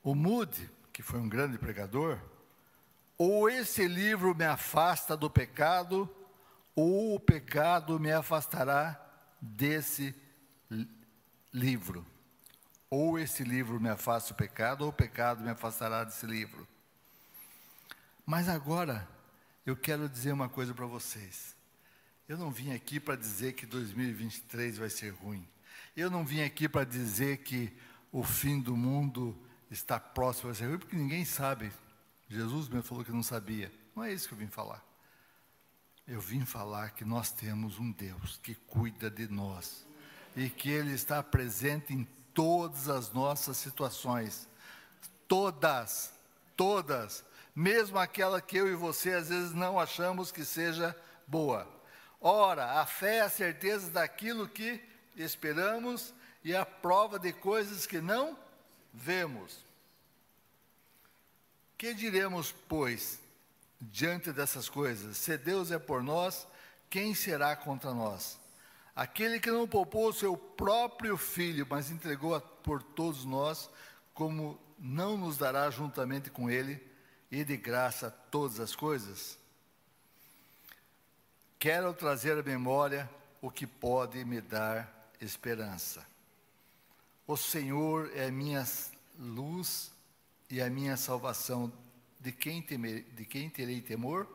O 0.00 0.14
Moody, 0.14 0.70
que 0.92 1.02
foi 1.02 1.18
um 1.18 1.28
grande 1.28 1.58
pregador, 1.58 2.20
ou 3.16 3.50
esse 3.50 3.88
livro 3.88 4.32
me 4.32 4.44
afasta 4.44 5.16
do 5.16 5.28
pecado, 5.28 6.08
ou 6.76 7.16
o 7.16 7.20
pecado 7.20 7.98
me 7.98 8.12
afastará 8.12 8.96
desse 9.42 10.14
livro. 10.70 10.97
Ou 12.90 13.18
esse 13.18 13.44
livro 13.44 13.80
me 13.80 13.88
afasta 13.88 14.32
do 14.32 14.36
pecado, 14.36 14.82
ou 14.82 14.88
o 14.88 14.92
pecado 14.92 15.42
me 15.42 15.50
afastará 15.50 16.04
desse 16.04 16.26
livro. 16.26 16.66
Mas 18.24 18.48
agora, 18.48 19.08
eu 19.64 19.76
quero 19.76 20.08
dizer 20.08 20.32
uma 20.32 20.48
coisa 20.48 20.74
para 20.74 20.86
vocês. 20.86 21.56
Eu 22.28 22.36
não 22.36 22.50
vim 22.50 22.72
aqui 22.72 23.00
para 23.00 23.16
dizer 23.16 23.54
que 23.54 23.66
2023 23.66 24.78
vai 24.78 24.90
ser 24.90 25.10
ruim. 25.10 25.46
Eu 25.96 26.10
não 26.10 26.24
vim 26.24 26.42
aqui 26.42 26.68
para 26.68 26.84
dizer 26.84 27.38
que 27.38 27.74
o 28.12 28.22
fim 28.22 28.60
do 28.60 28.76
mundo 28.76 29.36
está 29.70 29.98
próximo, 29.98 30.46
vai 30.46 30.54
ser 30.54 30.66
ruim, 30.66 30.78
porque 30.78 30.96
ninguém 30.96 31.24
sabe. 31.24 31.72
Jesus 32.28 32.68
mesmo 32.68 32.82
falou 32.82 33.04
que 33.04 33.12
não 33.12 33.22
sabia. 33.22 33.72
Não 33.96 34.04
é 34.04 34.12
isso 34.12 34.28
que 34.28 34.34
eu 34.34 34.38
vim 34.38 34.48
falar. 34.48 34.84
Eu 36.06 36.20
vim 36.20 36.44
falar 36.44 36.90
que 36.90 37.04
nós 37.04 37.30
temos 37.30 37.78
um 37.78 37.90
Deus 37.92 38.38
que 38.42 38.54
cuida 38.54 39.10
de 39.10 39.28
nós 39.28 39.87
e 40.38 40.48
que 40.48 40.70
Ele 40.70 40.92
está 40.92 41.22
presente 41.22 41.92
em 41.92 42.04
todas 42.32 42.88
as 42.88 43.12
nossas 43.12 43.56
situações. 43.56 44.48
Todas, 45.26 46.12
todas, 46.56 47.24
mesmo 47.54 47.98
aquela 47.98 48.40
que 48.40 48.56
eu 48.56 48.68
e 48.68 48.74
você 48.74 49.12
às 49.12 49.28
vezes 49.28 49.52
não 49.52 49.78
achamos 49.78 50.30
que 50.30 50.44
seja 50.44 50.96
boa. 51.26 51.68
Ora, 52.20 52.80
a 52.80 52.86
fé 52.86 53.16
é 53.16 53.20
a 53.22 53.30
certeza 53.30 53.90
daquilo 53.90 54.48
que 54.48 54.80
esperamos 55.16 56.14
e 56.44 56.54
a 56.54 56.64
prova 56.64 57.18
de 57.18 57.32
coisas 57.32 57.86
que 57.86 58.00
não 58.00 58.38
vemos. 58.94 59.58
Que 61.76 61.92
diremos, 61.92 62.54
pois? 62.68 63.20
diante 63.80 64.32
dessas 64.32 64.68
coisas. 64.68 65.16
Se 65.16 65.36
Deus 65.36 65.70
é 65.70 65.78
por 65.78 66.02
nós, 66.02 66.46
quem 66.90 67.14
será 67.14 67.54
contra 67.54 67.94
nós? 67.94 68.38
Aquele 68.98 69.38
que 69.38 69.48
não 69.48 69.68
poupou 69.68 70.08
o 70.08 70.12
seu 70.12 70.36
próprio 70.36 71.16
filho, 71.16 71.64
mas 71.70 71.88
entregou 71.88 72.40
por 72.40 72.82
todos 72.82 73.24
nós, 73.24 73.70
como 74.12 74.58
não 74.76 75.16
nos 75.16 75.38
dará 75.38 75.70
juntamente 75.70 76.30
com 76.30 76.50
Ele 76.50 76.84
e 77.30 77.44
de 77.44 77.56
graça 77.56 78.10
todas 78.10 78.58
as 78.58 78.74
coisas? 78.74 79.38
Quero 81.60 81.94
trazer 81.94 82.36
à 82.36 82.42
memória 82.42 83.08
o 83.40 83.52
que 83.52 83.68
pode 83.68 84.24
me 84.24 84.40
dar 84.40 85.12
esperança. 85.20 86.04
O 87.24 87.36
Senhor 87.36 88.10
é 88.16 88.26
a 88.26 88.32
minha 88.32 88.66
luz 89.16 89.92
e 90.50 90.60
a 90.60 90.68
minha 90.68 90.96
salvação. 90.96 91.72
De 92.18 92.32
quem, 92.32 92.60
temer, 92.60 93.04
de 93.14 93.24
quem 93.24 93.48
terei 93.48 93.80
temor? 93.80 94.26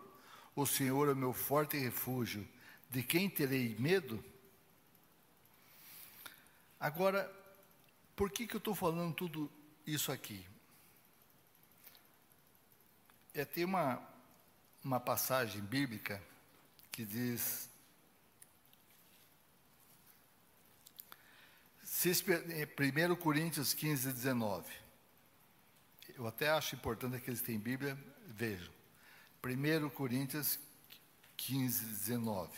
O 0.56 0.66
Senhor 0.66 1.10
é 1.10 1.12
o 1.12 1.18
meu 1.18 1.34
forte 1.34 1.78
refúgio. 1.78 2.48
De 2.90 3.04
quem 3.04 3.30
terei 3.30 3.76
medo? 3.78 4.24
Agora, 6.84 7.34
por 8.14 8.30
que, 8.30 8.46
que 8.46 8.54
eu 8.54 8.58
estou 8.58 8.76
falando 8.76 9.16
tudo 9.16 9.50
isso 9.88 10.12
aqui? 10.12 10.46
É, 13.34 13.46
tem 13.46 13.64
uma, 13.64 14.06
uma 14.84 15.00
passagem 15.00 15.62
bíblica 15.62 16.22
que 16.92 17.06
diz. 17.06 17.70
Se, 21.86 22.10
1 22.12 23.16
Coríntios 23.16 23.74
15, 23.74 24.12
19. 24.12 24.70
Eu 26.18 26.28
até 26.28 26.50
acho 26.50 26.76
importante 26.76 27.18
que 27.22 27.30
eles 27.30 27.42
têm 27.42 27.58
Bíblia, 27.58 27.98
vejam. 28.28 28.74
1 29.42 29.90
Coríntios 29.92 30.60
15, 31.38 31.86
19. 31.86 32.52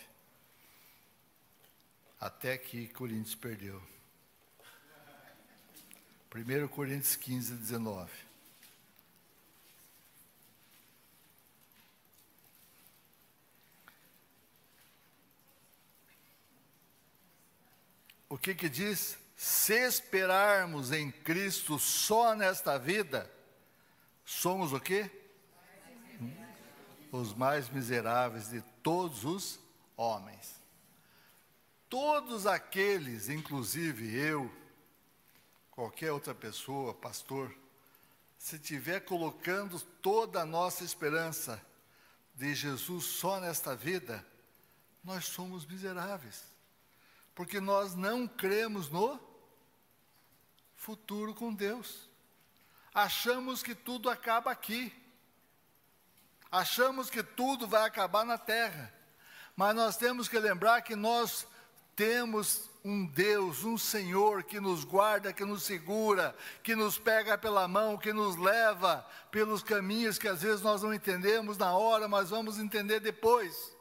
Até 2.20 2.58
que 2.58 2.88
Coríntios 2.88 3.36
perdeu. 3.36 3.95
1 6.36 6.68
Coríntios 6.68 7.16
15, 7.16 7.54
19. 7.54 8.12
O 18.28 18.38
que 18.38 18.54
que 18.54 18.68
diz? 18.68 19.18
Se 19.38 19.76
esperarmos 19.76 20.92
em 20.92 21.10
Cristo 21.10 21.80
só 21.80 22.36
nesta 22.36 22.78
vida, 22.78 23.32
somos 24.26 24.74
o 24.74 24.80
quê? 24.80 25.10
Os 27.14 27.34
mais 27.34 27.70
miseráveis 27.70 28.50
de 28.50 28.62
todos 28.84 29.24
os 29.24 29.58
homens. 29.96 30.54
Todos 31.88 32.46
aqueles, 32.46 33.30
inclusive 33.30 34.14
eu, 34.18 34.52
qualquer 35.76 36.12
outra 36.12 36.34
pessoa, 36.34 36.94
pastor, 36.94 37.54
se 38.38 38.56
estiver 38.56 39.02
colocando 39.02 39.80
toda 40.02 40.42
a 40.42 40.46
nossa 40.46 40.84
esperança 40.84 41.62
de 42.34 42.56
Jesus 42.56 43.06
só 43.06 43.40
nesta 43.40 43.76
vida, 43.76 44.26
nós 45.04 45.26
somos 45.26 45.66
miseráveis. 45.66 46.44
Porque 47.34 47.60
nós 47.60 47.94
não 47.94 48.28
cremos 48.28 48.90
no 48.90 49.20
futuro 50.76 51.34
com 51.34 51.54
Deus. 51.54 52.10
Achamos 52.94 53.62
que 53.62 53.76
tudo 53.76 54.10
acaba 54.10 54.52
aqui. 54.52 54.94
Achamos 56.50 57.10
que 57.10 57.22
tudo 57.22 57.68
vai 57.68 57.84
acabar 57.84 58.26
na 58.26 58.38
terra. 58.38 58.94
Mas 59.56 59.76
nós 59.76 59.98
temos 59.98 60.30
que 60.30 60.40
lembrar 60.40 60.82
que 60.82 60.96
nós 60.96 61.46
temos 61.96 62.70
um 62.86 63.04
Deus, 63.04 63.64
um 63.64 63.80
Senhor 63.80 64.44
que 64.44 64.60
nos 64.60 64.84
guarda, 64.84 65.34
que 65.34 65.44
nos 65.44 65.64
segura, 65.64 66.36
que 66.62 66.76
nos 66.76 67.00
pega 67.00 67.36
pela 67.36 67.68
mão, 67.68 67.98
que 67.98 68.14
nos 68.14 68.36
leva 68.36 69.04
pelos 69.32 69.64
caminhos 69.64 70.20
que 70.20 70.28
às 70.28 70.44
vezes 70.44 70.62
nós 70.62 70.84
não 70.84 70.94
entendemos 70.94 71.58
na 71.58 71.76
hora, 71.76 72.08
mas 72.08 72.30
vamos 72.30 72.60
entender 72.60 73.00
depois. 73.00 73.76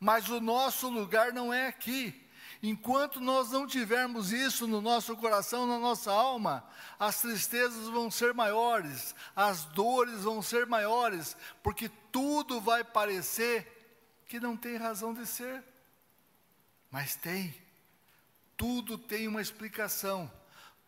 Mas 0.00 0.28
o 0.28 0.40
nosso 0.40 0.88
lugar 0.88 1.32
não 1.32 1.54
é 1.54 1.68
aqui. 1.68 2.28
Enquanto 2.60 3.20
nós 3.20 3.52
não 3.52 3.68
tivermos 3.68 4.32
isso 4.32 4.66
no 4.66 4.80
nosso 4.80 5.16
coração, 5.16 5.64
na 5.64 5.78
nossa 5.78 6.10
alma, 6.10 6.68
as 6.98 7.22
tristezas 7.22 7.86
vão 7.88 8.10
ser 8.10 8.34
maiores, 8.34 9.14
as 9.34 9.64
dores 9.66 10.22
vão 10.22 10.42
ser 10.42 10.66
maiores, 10.66 11.36
porque 11.62 11.88
tudo 12.10 12.60
vai 12.60 12.82
parecer 12.82 14.24
que 14.26 14.40
não 14.40 14.56
tem 14.56 14.76
razão 14.76 15.14
de 15.14 15.24
ser. 15.24 15.62
Mas 16.90 17.14
tem. 17.14 17.61
Tudo 18.62 18.96
tem 18.96 19.26
uma 19.26 19.42
explicação. 19.42 20.30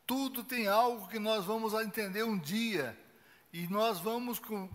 Tudo 0.07 0.45
tem 0.45 0.69
algo 0.69 1.09
que 1.09 1.19
nós 1.19 1.45
vamos 1.45 1.75
entender 1.75 2.23
um 2.23 2.39
dia. 2.39 2.97
E 3.53 3.67
nós 3.67 3.99
vamos 3.99 4.39
com, 4.39 4.71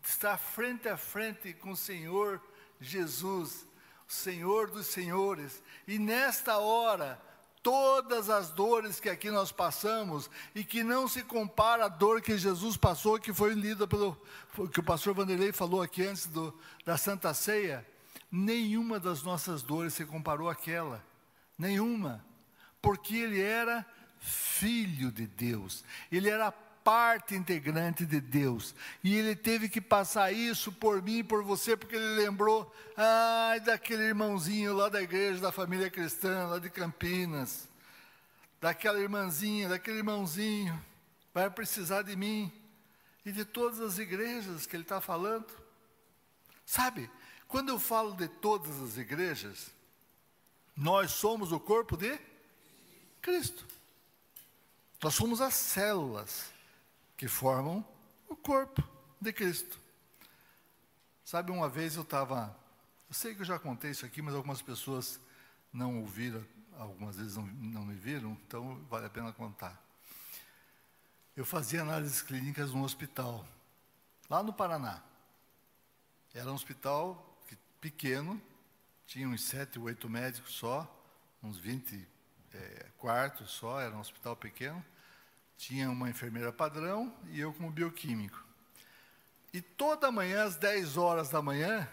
estar 0.00 0.38
frente 0.38 0.88
a 0.88 0.96
frente 0.96 1.52
com 1.54 1.72
o 1.72 1.76
Senhor 1.76 2.40
Jesus, 2.80 3.66
Senhor 4.06 4.70
dos 4.70 4.86
Senhores. 4.86 5.60
E 5.88 5.98
nesta 5.98 6.58
hora, 6.58 7.20
todas 7.64 8.30
as 8.30 8.48
dores 8.48 9.00
que 9.00 9.08
aqui 9.08 9.28
nós 9.28 9.50
passamos 9.50 10.30
e 10.54 10.62
que 10.62 10.84
não 10.84 11.08
se 11.08 11.24
compara 11.24 11.86
à 11.86 11.88
dor 11.88 12.22
que 12.22 12.38
Jesus 12.38 12.76
passou, 12.76 13.18
que 13.18 13.32
foi 13.32 13.54
lida 13.54 13.88
pelo 13.88 14.16
que 14.72 14.78
o 14.78 14.84
pastor 14.84 15.14
Vanderlei 15.14 15.50
falou 15.50 15.82
aqui 15.82 16.06
antes 16.06 16.28
do, 16.28 16.56
da 16.84 16.96
Santa 16.96 17.34
Ceia, 17.34 17.84
nenhuma 18.30 19.00
das 19.00 19.24
nossas 19.24 19.62
dores 19.62 19.94
se 19.94 20.04
comparou 20.04 20.48
àquela, 20.48 21.04
nenhuma, 21.58 22.24
porque 22.80 23.16
ele 23.16 23.40
era 23.40 23.86
filho 24.18 25.10
de 25.12 25.26
Deus, 25.26 25.84
ele 26.10 26.28
era 26.28 26.50
parte 26.52 27.34
integrante 27.34 28.04
de 28.04 28.20
Deus, 28.20 28.74
e 29.02 29.14
ele 29.14 29.34
teve 29.34 29.68
que 29.68 29.80
passar 29.80 30.32
isso 30.32 30.70
por 30.70 31.00
mim 31.02 31.18
e 31.18 31.24
por 31.24 31.42
você, 31.42 31.76
porque 31.76 31.96
ele 31.96 32.22
lembrou, 32.22 32.70
ai, 32.96 33.60
daquele 33.60 34.02
irmãozinho 34.02 34.74
lá 34.74 34.88
da 34.88 35.00
igreja 35.00 35.40
da 35.40 35.50
família 35.50 35.90
cristã, 35.90 36.46
lá 36.46 36.58
de 36.58 36.68
Campinas, 36.68 37.68
daquela 38.60 39.00
irmãzinha, 39.00 39.68
daquele 39.68 39.98
irmãozinho, 39.98 40.78
vai 41.32 41.48
precisar 41.48 42.02
de 42.02 42.14
mim, 42.16 42.52
e 43.24 43.32
de 43.32 43.44
todas 43.44 43.80
as 43.80 43.98
igrejas 43.98 44.66
que 44.66 44.76
ele 44.76 44.82
está 44.82 45.00
falando, 45.00 45.46
sabe? 46.66 47.10
Quando 47.48 47.70
eu 47.70 47.78
falo 47.78 48.14
de 48.14 48.28
todas 48.28 48.82
as 48.82 48.98
igrejas, 48.98 49.70
nós 50.76 51.12
somos 51.12 51.52
o 51.52 51.60
corpo 51.60 51.96
de 51.96 52.18
Cristo. 53.20 53.66
Nós 55.02 55.14
somos 55.14 55.40
as 55.40 55.54
células 55.54 56.52
que 57.16 57.28
formam 57.28 57.86
o 58.28 58.34
corpo 58.34 58.82
de 59.20 59.32
Cristo. 59.32 59.78
Sabe, 61.24 61.52
uma 61.52 61.68
vez 61.68 61.96
eu 61.96 62.02
estava. 62.02 62.56
Eu 63.08 63.14
sei 63.14 63.34
que 63.34 63.42
eu 63.42 63.46
já 63.46 63.58
contei 63.58 63.90
isso 63.90 64.04
aqui, 64.04 64.20
mas 64.20 64.34
algumas 64.34 64.60
pessoas 64.60 65.20
não 65.72 66.00
ouviram, 66.00 66.44
algumas 66.78 67.16
vezes 67.16 67.36
não, 67.36 67.46
não 67.46 67.84
me 67.84 67.94
viram, 67.94 68.32
então 68.46 68.76
vale 68.90 69.06
a 69.06 69.10
pena 69.10 69.32
contar. 69.32 69.80
Eu 71.36 71.44
fazia 71.44 71.82
análises 71.82 72.22
clínicas 72.22 72.72
num 72.72 72.82
hospital, 72.82 73.46
lá 74.28 74.42
no 74.42 74.52
Paraná. 74.52 75.02
Era 76.32 76.50
um 76.50 76.54
hospital 76.54 77.38
pequeno, 77.80 78.40
tinha 79.06 79.28
uns 79.28 79.42
sete, 79.44 79.78
oito 79.78 80.08
médicos 80.08 80.54
só, 80.54 80.90
uns 81.42 81.58
20 81.58 82.06
é, 82.52 82.86
quartos 82.98 83.50
só, 83.50 83.80
era 83.80 83.94
um 83.94 84.00
hospital 84.00 84.36
pequeno. 84.36 84.84
Tinha 85.56 85.90
uma 85.90 86.08
enfermeira 86.08 86.52
padrão 86.52 87.14
e 87.30 87.40
eu 87.40 87.52
como 87.52 87.70
bioquímico. 87.70 88.42
E 89.52 89.60
toda 89.60 90.10
manhã, 90.10 90.44
às 90.44 90.56
10 90.56 90.96
horas 90.96 91.28
da 91.28 91.40
manhã, 91.40 91.88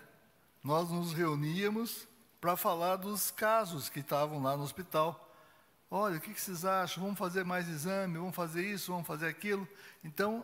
nós 0.63 0.89
nos 0.89 1.13
reuníamos 1.13 2.07
para 2.39 2.57
falar 2.57 2.95
dos 2.95 3.29
casos 3.29 3.87
que 3.87 3.99
estavam 3.99 4.41
lá 4.41 4.57
no 4.57 4.63
hospital. 4.63 5.29
Olha, 5.89 6.17
o 6.17 6.21
que, 6.21 6.33
vocês 6.33 6.65
acham? 6.65 7.03
Vamos 7.03 7.19
fazer 7.19 7.43
mais 7.43 7.67
exame, 7.67 8.17
vamos 8.17 8.35
fazer 8.35 8.65
isso, 8.65 8.91
vamos 8.91 9.05
fazer 9.05 9.27
aquilo. 9.27 9.67
Então, 10.03 10.43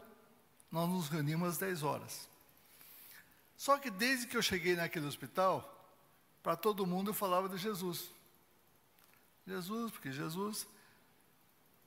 nós 0.72 0.88
nos 0.88 1.10
reunimos 1.10 1.50
às 1.50 1.58
10 1.58 1.84
horas. 1.84 2.30
Só 3.56 3.80
que 3.80 3.90
desde 3.90 4.28
que 4.28 4.38
eu 4.38 4.42
cheguei 4.42 4.76
naquele 4.76 5.08
hospital, 5.08 5.77
para 6.48 6.56
todo 6.56 6.88
mundo 6.88 7.10
eu 7.10 7.14
falava 7.14 7.50
de 7.50 7.58
Jesus. 7.58 8.10
Jesus, 9.46 9.92
porque 9.92 10.14
Jesus. 10.14 10.66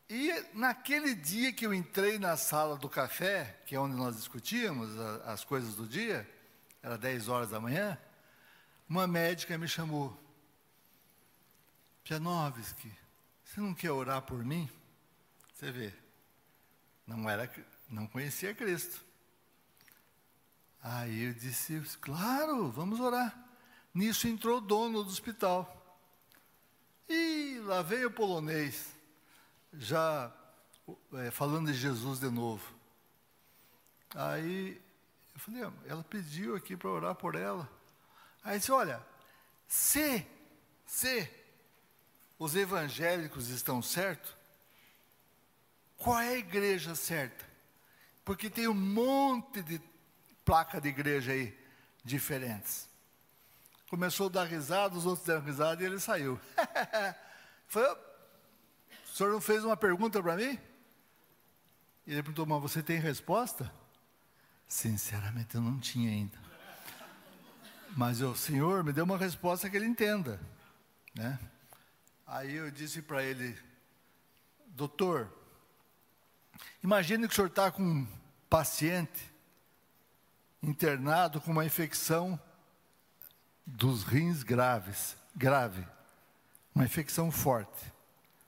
E 0.07 0.31
naquele 0.53 1.15
dia 1.15 1.51
que 1.51 1.65
eu 1.65 1.73
entrei 1.73 2.19
na 2.19 2.37
sala 2.37 2.77
do 2.77 2.87
café, 2.87 3.59
que 3.65 3.75
é 3.75 3.81
onde 3.81 3.97
nós 3.97 4.17
discutíamos 4.17 5.01
a, 5.01 5.33
as 5.33 5.45
coisas 5.45 5.75
do 5.75 5.89
dia, 5.89 6.29
era 6.83 6.99
10 6.99 7.29
horas 7.29 7.49
da 7.49 7.59
manhã, 7.59 7.99
uma 8.87 9.07
médica 9.07 9.57
me 9.57 9.67
chamou. 9.67 10.15
Pianovski, 12.05 12.93
você 13.43 13.61
não 13.61 13.73
quer 13.73 13.93
orar 13.93 14.21
por 14.21 14.45
mim? 14.45 14.69
Você 15.55 15.73
vê, 15.73 15.95
não 17.07 17.31
era, 17.31 17.51
não 17.89 18.07
conhecia 18.07 18.55
Cristo. 18.55 19.03
Aí 20.83 21.23
eu 21.23 21.33
disse, 21.33 21.81
claro, 21.97 22.71
vamos 22.71 23.01
orar. 23.01 23.50
Nisso 23.93 24.29
entrou 24.29 24.59
o 24.59 24.61
dono 24.61 25.03
do 25.03 25.11
hospital. 25.11 25.77
E 27.09 27.61
lá 27.65 27.83
veio 27.83 28.09
o 28.09 28.13
polonês, 28.13 28.95
já 29.73 30.33
é, 31.15 31.31
falando 31.31 31.73
de 31.73 31.75
Jesus 31.75 32.21
de 32.21 32.31
novo. 32.31 32.73
Aí 34.15 34.81
eu 35.35 35.41
falei, 35.41 35.63
ah, 35.65 35.73
ela 35.87 36.05
pediu 36.05 36.57
aqui 36.57 36.77
para 36.77 36.91
orar 36.91 37.15
por 37.15 37.35
ela. 37.35 37.69
Aí 38.43 38.59
disse, 38.59 38.73
olha, 38.73 39.05
se, 39.67 40.27
se 40.87 41.29
os 42.39 42.57
evangélicos 42.57 43.49
estão 43.49 43.83
certos, 43.83 44.35
qual 45.97 46.19
é 46.19 46.31
a 46.31 46.39
igreja 46.39 46.95
certa? 46.95 47.49
Porque 48.25 48.49
tem 48.49 48.67
um 48.67 48.75
monte 48.75 49.63
de 49.63 49.81
placa 50.45 50.81
de 50.81 50.89
igreja 50.89 51.33
aí 51.33 51.57
diferentes. 52.05 52.90
Começou 53.91 54.29
a 54.29 54.31
dar 54.31 54.45
risada, 54.45 54.97
os 54.97 55.05
outros 55.05 55.27
deram 55.27 55.43
risada 55.43 55.83
e 55.83 55.87
ele 55.87 55.99
saiu. 55.99 56.41
Foi, 57.67 57.83
o 57.83 59.09
senhor 59.13 59.33
não 59.33 59.41
fez 59.41 59.65
uma 59.65 59.77
pergunta 59.77 60.23
para 60.23 60.37
mim? 60.37 60.57
E 62.07 62.13
ele 62.13 62.23
perguntou, 62.23 62.47
mas 62.47 62.63
você 62.63 62.85
tem 62.85 63.01
resposta? 63.01 63.71
Sinceramente, 64.69 65.57
eu 65.57 65.61
não 65.61 65.81
tinha 65.81 66.09
ainda. 66.09 66.39
Mas 67.97 68.21
o 68.21 68.37
Senhor 68.37 68.85
me 68.85 68.93
deu 68.93 69.05
uma 69.05 69.19
resposta 69.19 69.69
que 69.69 69.77
ele 69.77 69.87
entenda. 69.87 70.41
Né? 71.13 71.37
Aí 72.25 72.55
eu 72.55 72.71
disse 72.71 73.03
para 73.03 73.25
ele, 73.25 73.59
doutor, 74.69 75.37
imagine 76.85 77.27
que 77.27 77.33
o 77.33 77.35
senhor 77.35 77.49
está 77.49 77.73
com 77.73 77.83
um 77.83 78.09
paciente 78.49 79.29
internado 80.63 81.41
com 81.41 81.51
uma 81.51 81.65
infecção 81.65 82.41
dos 83.77 84.03
rins 84.03 84.43
graves, 84.43 85.17
grave, 85.35 85.87
uma 86.75 86.85
infecção 86.85 87.31
forte. 87.31 87.87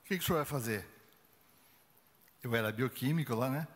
O 0.03 0.07
que, 0.07 0.17
que 0.17 0.23
o 0.23 0.25
senhor 0.25 0.37
vai 0.37 0.45
fazer? 0.45 0.87
Eu 2.43 2.53
era 2.55 2.71
bioquímico 2.71 3.33
lá, 3.33 3.49
né? 3.49 3.67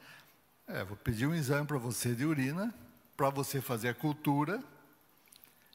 É, 0.68 0.84
vou 0.84 0.98
pedir 0.98 1.26
um 1.26 1.34
exame 1.34 1.66
para 1.66 1.78
você 1.78 2.14
de 2.14 2.26
urina, 2.26 2.74
para 3.16 3.30
você 3.30 3.62
fazer 3.62 3.90
a 3.90 3.94
cultura, 3.94 4.62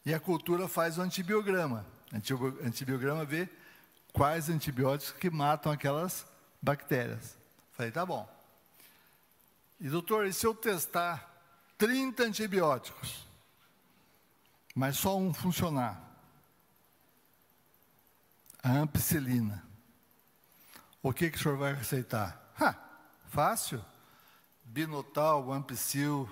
e 0.05 0.13
a 0.13 0.21
cultura 0.21 0.69
faz 0.69 0.99
o 0.99 1.03
antibiograma. 1.03 1.87
Antibiograma 2.63 3.25
vê 3.25 3.49
quais 4.13 4.51
antibióticos 4.51 5.19
que 5.19 5.31
matam 5.31 5.73
aquelas 5.73 6.27
bactérias. 6.61 7.37
Falei, 7.73 7.91
tá 7.91 8.05
bom. 8.05 8.29
E 9.81 9.89
doutor, 9.89 10.27
e 10.27 10.33
se 10.33 10.47
eu 10.47 10.55
testar 10.55 11.33
30 11.79 12.25
antibióticos, 12.25 13.27
mas 14.75 14.97
só 14.97 15.17
um 15.17 15.33
funcionar? 15.33 16.01
A 18.63 18.71
ampicilina. 18.71 19.63
O 21.03 21.13
que, 21.13 21.31
que 21.31 21.37
o 21.37 21.41
senhor 21.41 21.59
vai 21.59 21.75
receitar? 21.75 22.41
Ha, 22.59 22.75
fácil. 23.29 23.85
Binotal, 24.65 25.53
ampicil, 25.53 26.31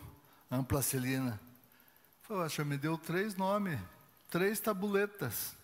amplacilina. 0.50 1.40
Falei, 2.22 2.46
o 2.46 2.50
senhor 2.50 2.66
me 2.66 2.78
deu 2.78 2.96
três 2.96 3.34
nomes, 3.34 3.78
três 4.30 4.60
tabuletas 4.60 5.54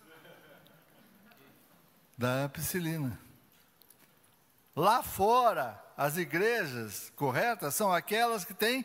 da 2.18 2.45
ampicilina. 2.45 3.18
Lá 4.74 5.03
fora, 5.03 5.83
as 5.97 6.16
igrejas 6.16 7.11
corretas 7.16 7.74
são 7.74 7.93
aquelas 7.93 8.45
que 8.45 8.53
têm 8.53 8.85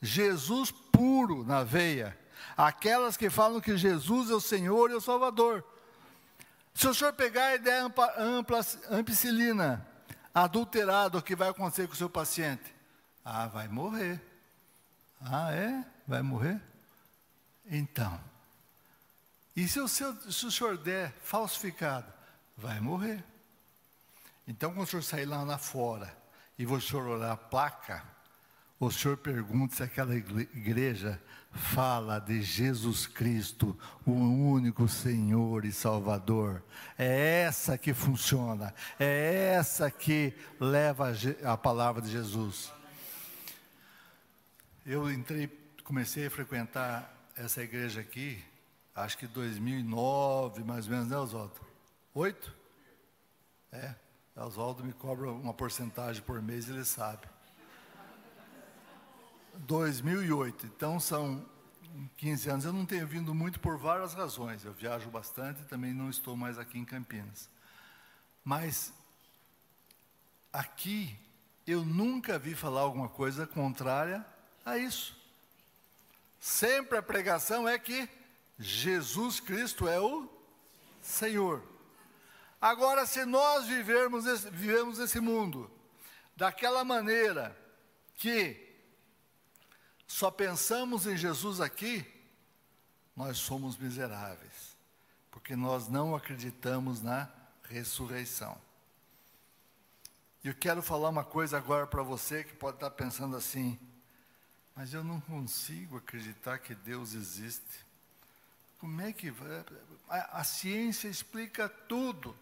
Jesus 0.00 0.70
puro 0.70 1.44
na 1.44 1.64
veia. 1.64 2.16
Aquelas 2.56 3.16
que 3.16 3.30
falam 3.30 3.60
que 3.60 3.76
Jesus 3.76 4.30
é 4.30 4.34
o 4.34 4.40
Senhor 4.40 4.90
e 4.90 4.94
o 4.94 5.00
Salvador. 5.00 5.64
Se 6.74 6.86
o 6.86 6.94
senhor 6.94 7.12
pegar 7.12 7.46
a 7.46 7.54
ideia 7.56 7.82
ampla, 7.82 8.14
ampla, 8.16 8.60
ampicilina, 8.88 9.84
adulterado, 10.32 11.18
o 11.18 11.22
que 11.22 11.34
vai 11.34 11.48
acontecer 11.48 11.88
com 11.88 11.94
o 11.94 11.96
seu 11.96 12.08
paciente? 12.08 12.72
Ah, 13.24 13.48
vai 13.48 13.66
morrer. 13.66 14.20
Ah, 15.20 15.52
é? 15.52 15.84
Vai 16.06 16.22
morrer? 16.22 16.62
Então. 17.66 18.20
E 19.56 19.66
se 19.66 19.80
o, 19.80 19.88
seu, 19.88 20.14
se 20.30 20.46
o 20.46 20.52
senhor 20.52 20.78
der 20.78 21.12
falsificado? 21.22 22.06
Vai 22.56 22.80
morrer. 22.80 23.24
Então, 24.46 24.72
quando 24.72 24.86
o 24.86 24.86
senhor 24.86 25.02
sair 25.02 25.26
lá, 25.26 25.42
lá 25.42 25.58
fora 25.58 26.16
e 26.56 26.64
o 26.64 26.80
senhor 26.80 27.08
olhar 27.08 27.32
a 27.32 27.36
placa, 27.36 28.04
o 28.80 28.90
senhor 28.90 29.16
pergunta 29.16 29.74
se 29.74 29.82
aquela 29.82 30.14
igreja 30.14 31.20
fala 31.50 32.18
de 32.20 32.42
Jesus 32.42 33.06
Cristo, 33.06 33.76
o 34.06 34.12
único 34.12 34.86
Senhor 34.86 35.64
e 35.64 35.72
Salvador. 35.72 36.62
É 36.96 37.42
essa 37.42 37.76
que 37.76 37.92
funciona, 37.92 38.72
é 38.98 39.54
essa 39.54 39.90
que 39.90 40.32
leva 40.60 41.12
a 41.44 41.56
palavra 41.56 42.00
de 42.00 42.10
Jesus. 42.10 42.72
Eu 44.86 45.10
entrei, 45.10 45.48
comecei 45.82 46.26
a 46.26 46.30
frequentar 46.30 47.12
essa 47.36 47.62
igreja 47.62 48.00
aqui, 48.00 48.42
acho 48.94 49.18
que 49.18 49.26
2009, 49.26 50.62
mais 50.62 50.86
ou 50.86 50.92
menos, 50.92 51.08
né, 51.08 51.16
Oswaldo? 51.16 51.60
Oito? 52.14 52.54
É, 53.72 53.94
Oswaldo 54.36 54.84
me 54.84 54.92
cobra 54.92 55.30
uma 55.30 55.52
porcentagem 55.52 56.22
por 56.22 56.40
mês, 56.40 56.68
ele 56.68 56.84
sabe. 56.84 57.26
2008. 59.58 60.66
Então 60.66 60.98
são 60.98 61.44
15 62.16 62.50
anos. 62.50 62.64
Eu 62.64 62.72
não 62.72 62.86
tenho 62.86 63.06
vindo 63.06 63.34
muito 63.34 63.60
por 63.60 63.76
várias 63.76 64.14
razões. 64.14 64.64
Eu 64.64 64.72
viajo 64.72 65.10
bastante 65.10 65.62
e 65.62 65.64
também 65.66 65.92
não 65.92 66.10
estou 66.10 66.36
mais 66.36 66.58
aqui 66.58 66.78
em 66.78 66.84
Campinas. 66.84 67.48
Mas 68.44 68.92
aqui 70.52 71.18
eu 71.66 71.84
nunca 71.84 72.38
vi 72.38 72.54
falar 72.54 72.82
alguma 72.82 73.08
coisa 73.08 73.46
contrária 73.46 74.24
a 74.64 74.78
isso. 74.78 75.16
Sempre 76.40 76.98
a 76.98 77.02
pregação 77.02 77.68
é 77.68 77.78
que 77.78 78.08
Jesus 78.58 79.40
Cristo 79.40 79.88
é 79.88 80.00
o 80.00 80.28
Senhor. 81.00 81.62
Agora, 82.60 83.06
se 83.06 83.24
nós 83.24 83.66
vivermos 83.66 84.26
esse, 84.26 84.50
vivemos 84.50 84.98
esse 84.98 85.20
mundo 85.20 85.70
daquela 86.36 86.84
maneira 86.84 87.56
que 88.16 88.67
só 90.08 90.30
pensamos 90.30 91.06
em 91.06 91.16
Jesus 91.16 91.60
aqui, 91.60 92.04
nós 93.14 93.36
somos 93.36 93.76
miseráveis, 93.76 94.74
porque 95.30 95.54
nós 95.54 95.86
não 95.86 96.16
acreditamos 96.16 97.02
na 97.02 97.28
ressurreição. 97.64 98.58
E 100.42 100.48
eu 100.48 100.54
quero 100.54 100.82
falar 100.82 101.10
uma 101.10 101.24
coisa 101.24 101.58
agora 101.58 101.86
para 101.86 102.02
você 102.02 102.42
que 102.42 102.54
pode 102.54 102.78
estar 102.78 102.90
pensando 102.90 103.36
assim, 103.36 103.78
mas 104.74 104.94
eu 104.94 105.04
não 105.04 105.20
consigo 105.20 105.98
acreditar 105.98 106.58
que 106.58 106.74
Deus 106.74 107.12
existe. 107.12 107.86
Como 108.78 109.00
é 109.02 109.12
que? 109.12 109.32
A, 110.08 110.40
a 110.40 110.44
ciência 110.44 111.08
explica 111.08 111.68
tudo. 111.68 112.34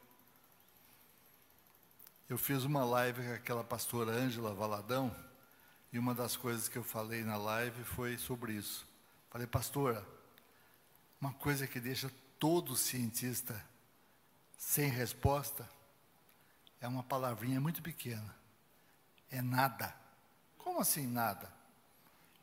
Eu 2.28 2.38
fiz 2.38 2.62
uma 2.62 2.84
live 2.84 3.26
com 3.26 3.32
aquela 3.32 3.64
pastora 3.64 4.12
Ângela 4.12 4.54
Valadão, 4.54 5.14
e 5.96 5.98
uma 5.98 6.14
das 6.14 6.36
coisas 6.36 6.68
que 6.68 6.76
eu 6.76 6.84
falei 6.84 7.24
na 7.24 7.38
live 7.38 7.82
foi 7.82 8.18
sobre 8.18 8.52
isso. 8.52 8.86
Falei, 9.30 9.46
pastora, 9.46 10.06
uma 11.18 11.32
coisa 11.32 11.66
que 11.66 11.80
deixa 11.80 12.12
todo 12.38 12.76
cientista 12.76 13.64
sem 14.58 14.90
resposta 14.90 15.66
é 16.82 16.86
uma 16.86 17.02
palavrinha 17.02 17.58
muito 17.62 17.80
pequena. 17.80 18.36
É 19.30 19.40
nada. 19.40 19.96
Como 20.58 20.82
assim 20.82 21.06
nada? 21.06 21.50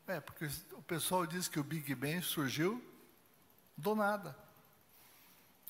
É, 0.08 0.18
porque 0.18 0.50
o 0.72 0.82
pessoal 0.82 1.24
diz 1.24 1.46
que 1.46 1.60
o 1.60 1.64
Big 1.64 1.94
Bang 1.94 2.22
surgiu 2.22 2.84
do 3.76 3.94
nada. 3.94 4.36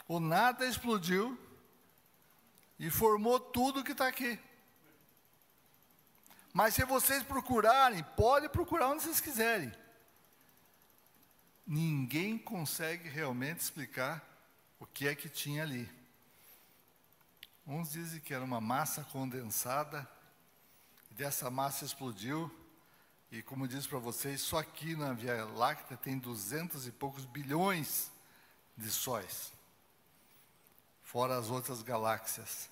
O 0.09 0.19
nada 0.19 0.67
explodiu 0.67 1.39
e 2.79 2.89
formou 2.89 3.39
tudo 3.39 3.85
que 3.85 3.93
está 3.93 4.09
aqui. 4.09 4.41
Mas 6.55 6.75
se 6.75 6.85
vocês 6.85 7.25
procurarem, 7.25 8.05
pode 8.17 8.49
procurar 8.49 8.87
onde 8.87 9.03
vocês 9.03 9.21
quiserem. 9.21 9.73
Ninguém 11.67 12.39
consegue 12.39 13.09
realmente 13.09 13.59
explicar 13.59 14.25
o 14.79 14.87
que 14.87 15.09
é 15.09 15.17
que 15.17 15.29
tinha 15.29 15.65
ali. 15.65 15.91
Uns 17.67 17.91
dizem 17.91 18.21
que 18.21 18.33
era 18.33 18.45
uma 18.45 18.61
massa 18.61 19.03
condensada, 19.03 20.09
e 21.11 21.15
dessa 21.15 21.51
massa 21.51 21.85
explodiu, 21.85 22.49
e 23.33 23.43
como 23.43 23.67
disse 23.67 23.89
para 23.89 23.99
vocês, 23.99 24.41
só 24.41 24.59
aqui 24.59 24.95
na 24.95 25.13
Via 25.13 25.45
Láctea 25.45 25.97
tem 25.97 26.17
duzentos 26.17 26.87
e 26.87 26.93
poucos 26.93 27.25
bilhões 27.25 28.13
de 28.77 28.93
sóis, 28.93 29.53
fora 31.03 31.37
as 31.37 31.51
outras 31.51 31.83
galáxias. 31.83 32.71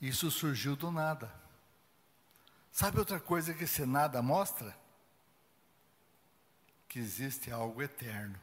Isso 0.00 0.30
surgiu 0.30 0.74
do 0.74 0.90
nada. 0.90 1.43
Sabe 2.74 2.98
outra 2.98 3.20
coisa 3.20 3.54
que 3.54 3.62
esse 3.62 3.86
nada 3.86 4.20
mostra? 4.20 4.76
Que 6.88 6.98
existe 6.98 7.52
algo 7.52 7.80
eterno, 7.80 8.36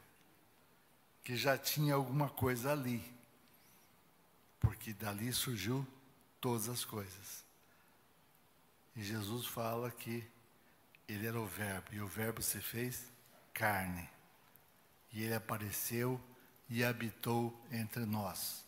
que 1.21 1.35
já 1.35 1.57
tinha 1.57 1.95
alguma 1.95 2.29
coisa 2.29 2.71
ali, 2.71 3.03
porque 4.57 4.93
dali 4.93 5.33
surgiu 5.33 5.85
todas 6.39 6.69
as 6.69 6.85
coisas. 6.85 7.43
E 8.95 9.03
Jesus 9.03 9.47
fala 9.47 9.91
que 9.91 10.25
ele 11.09 11.27
era 11.27 11.37
o 11.37 11.45
Verbo, 11.45 11.93
e 11.93 11.99
o 11.99 12.07
Verbo 12.07 12.41
se 12.41 12.61
fez 12.61 13.11
carne. 13.53 14.09
E 15.11 15.23
ele 15.23 15.33
apareceu 15.33 16.17
e 16.69 16.85
habitou 16.85 17.53
entre 17.69 18.05
nós. 18.05 18.63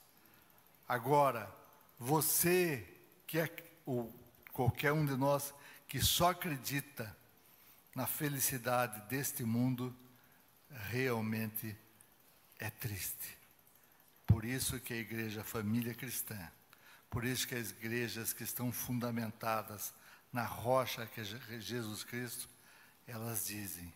Agora, 0.85 1.49
você, 1.97 2.85
que 3.25 3.39
é 3.39 3.49
o, 3.85 4.11
qualquer 4.53 4.93
um 4.93 5.05
de 5.05 5.17
nós 5.17 5.53
que 5.87 5.99
só 5.99 6.29
acredita 6.29 7.13
na 7.93 8.07
felicidade 8.07 9.01
deste 9.09 9.43
mundo, 9.43 9.95
realmente 10.89 11.75
é 12.59 12.69
triste. 12.69 13.37
Por 14.25 14.45
isso 14.45 14.79
que 14.79 14.93
a 14.93 14.97
igreja 14.97 15.43
família 15.43 15.93
cristã, 15.93 16.39
por 17.09 17.25
isso 17.25 17.47
que 17.47 17.55
as 17.55 17.71
igrejas 17.71 18.33
que 18.33 18.43
estão 18.43 18.71
fundamentadas 18.71 19.93
na 20.31 20.45
rocha 20.45 21.05
que 21.05 21.21
é 21.21 21.59
Jesus 21.59 22.03
Cristo, 22.03 22.49
elas 23.05 23.45
dizem 23.45 23.93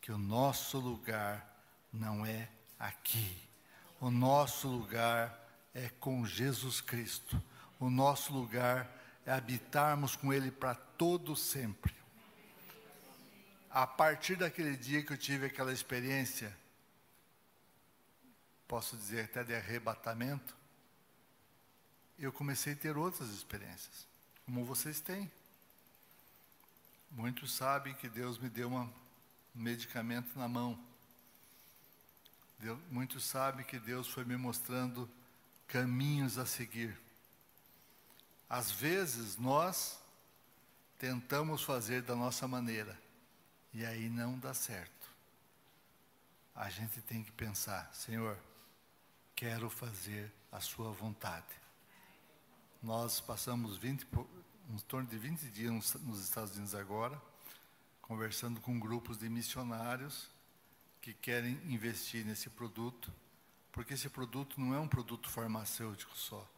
que 0.00 0.12
o 0.12 0.18
nosso 0.18 0.78
lugar 0.78 1.44
não 1.92 2.24
é 2.24 2.48
aqui. 2.78 3.36
O 4.00 4.10
nosso 4.10 4.68
lugar 4.68 5.36
é 5.74 5.88
com 5.88 6.24
Jesus 6.26 6.80
Cristo. 6.80 7.42
O 7.80 7.90
nosso 7.90 8.32
lugar 8.32 8.86
é 8.86 9.03
habitarmos 9.26 10.16
com 10.16 10.32
Ele 10.32 10.50
para 10.50 10.74
todo 10.74 11.34
sempre. 11.34 11.94
A 13.70 13.86
partir 13.86 14.36
daquele 14.36 14.76
dia 14.76 15.02
que 15.02 15.12
eu 15.12 15.18
tive 15.18 15.46
aquela 15.46 15.72
experiência, 15.72 16.56
posso 18.68 18.96
dizer 18.96 19.24
até 19.24 19.42
de 19.42 19.54
arrebatamento, 19.54 20.54
eu 22.18 22.32
comecei 22.32 22.74
a 22.74 22.76
ter 22.76 22.96
outras 22.96 23.30
experiências, 23.30 24.06
como 24.46 24.64
vocês 24.64 25.00
têm. 25.00 25.30
Muitos 27.10 27.52
sabem 27.52 27.94
que 27.94 28.08
Deus 28.08 28.38
me 28.38 28.48
deu 28.48 28.72
um 28.72 28.88
medicamento 29.54 30.38
na 30.38 30.48
mão. 30.48 30.78
Muitos 32.90 33.24
sabem 33.24 33.64
que 33.64 33.78
Deus 33.78 34.08
foi 34.08 34.24
me 34.24 34.36
mostrando 34.36 35.10
caminhos 35.66 36.38
a 36.38 36.46
seguir. 36.46 36.98
Às 38.48 38.70
vezes 38.70 39.36
nós 39.36 39.98
tentamos 40.98 41.62
fazer 41.62 42.02
da 42.02 42.14
nossa 42.14 42.46
maneira 42.46 42.98
e 43.72 43.84
aí 43.84 44.08
não 44.08 44.38
dá 44.38 44.54
certo. 44.54 45.10
A 46.54 46.70
gente 46.70 47.00
tem 47.00 47.22
que 47.22 47.32
pensar, 47.32 47.92
Senhor, 47.92 48.38
quero 49.34 49.68
fazer 49.68 50.32
a 50.52 50.60
sua 50.60 50.92
vontade. 50.92 51.44
Nós 52.80 53.20
passamos 53.20 53.76
20, 53.76 54.06
em 54.70 54.78
torno 54.86 55.08
de 55.08 55.18
20 55.18 55.50
dias 55.50 55.94
nos 56.02 56.22
Estados 56.22 56.54
Unidos 56.54 56.74
agora, 56.74 57.20
conversando 58.00 58.60
com 58.60 58.78
grupos 58.78 59.18
de 59.18 59.28
missionários 59.28 60.30
que 61.00 61.12
querem 61.12 61.60
investir 61.64 62.24
nesse 62.24 62.48
produto, 62.48 63.12
porque 63.72 63.94
esse 63.94 64.08
produto 64.08 64.60
não 64.60 64.74
é 64.74 64.78
um 64.78 64.86
produto 64.86 65.28
farmacêutico 65.28 66.16
só, 66.16 66.48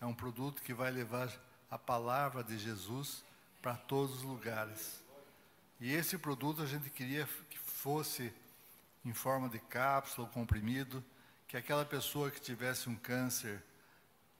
é 0.00 0.06
um 0.06 0.14
produto 0.14 0.62
que 0.62 0.74
vai 0.74 0.90
levar 0.90 1.32
a 1.70 1.78
palavra 1.78 2.42
de 2.42 2.58
Jesus 2.58 3.24
para 3.60 3.76
todos 3.76 4.16
os 4.16 4.22
lugares. 4.22 5.02
E 5.80 5.92
esse 5.92 6.16
produto 6.16 6.62
a 6.62 6.66
gente 6.66 6.90
queria 6.90 7.26
que 7.50 7.58
fosse 7.58 8.32
em 9.04 9.12
forma 9.12 9.48
de 9.48 9.58
cápsula 9.58 10.26
ou 10.26 10.32
comprimido, 10.32 11.04
que 11.46 11.56
aquela 11.56 11.84
pessoa 11.84 12.30
que 12.30 12.40
tivesse 12.40 12.88
um 12.88 12.96
câncer 12.96 13.62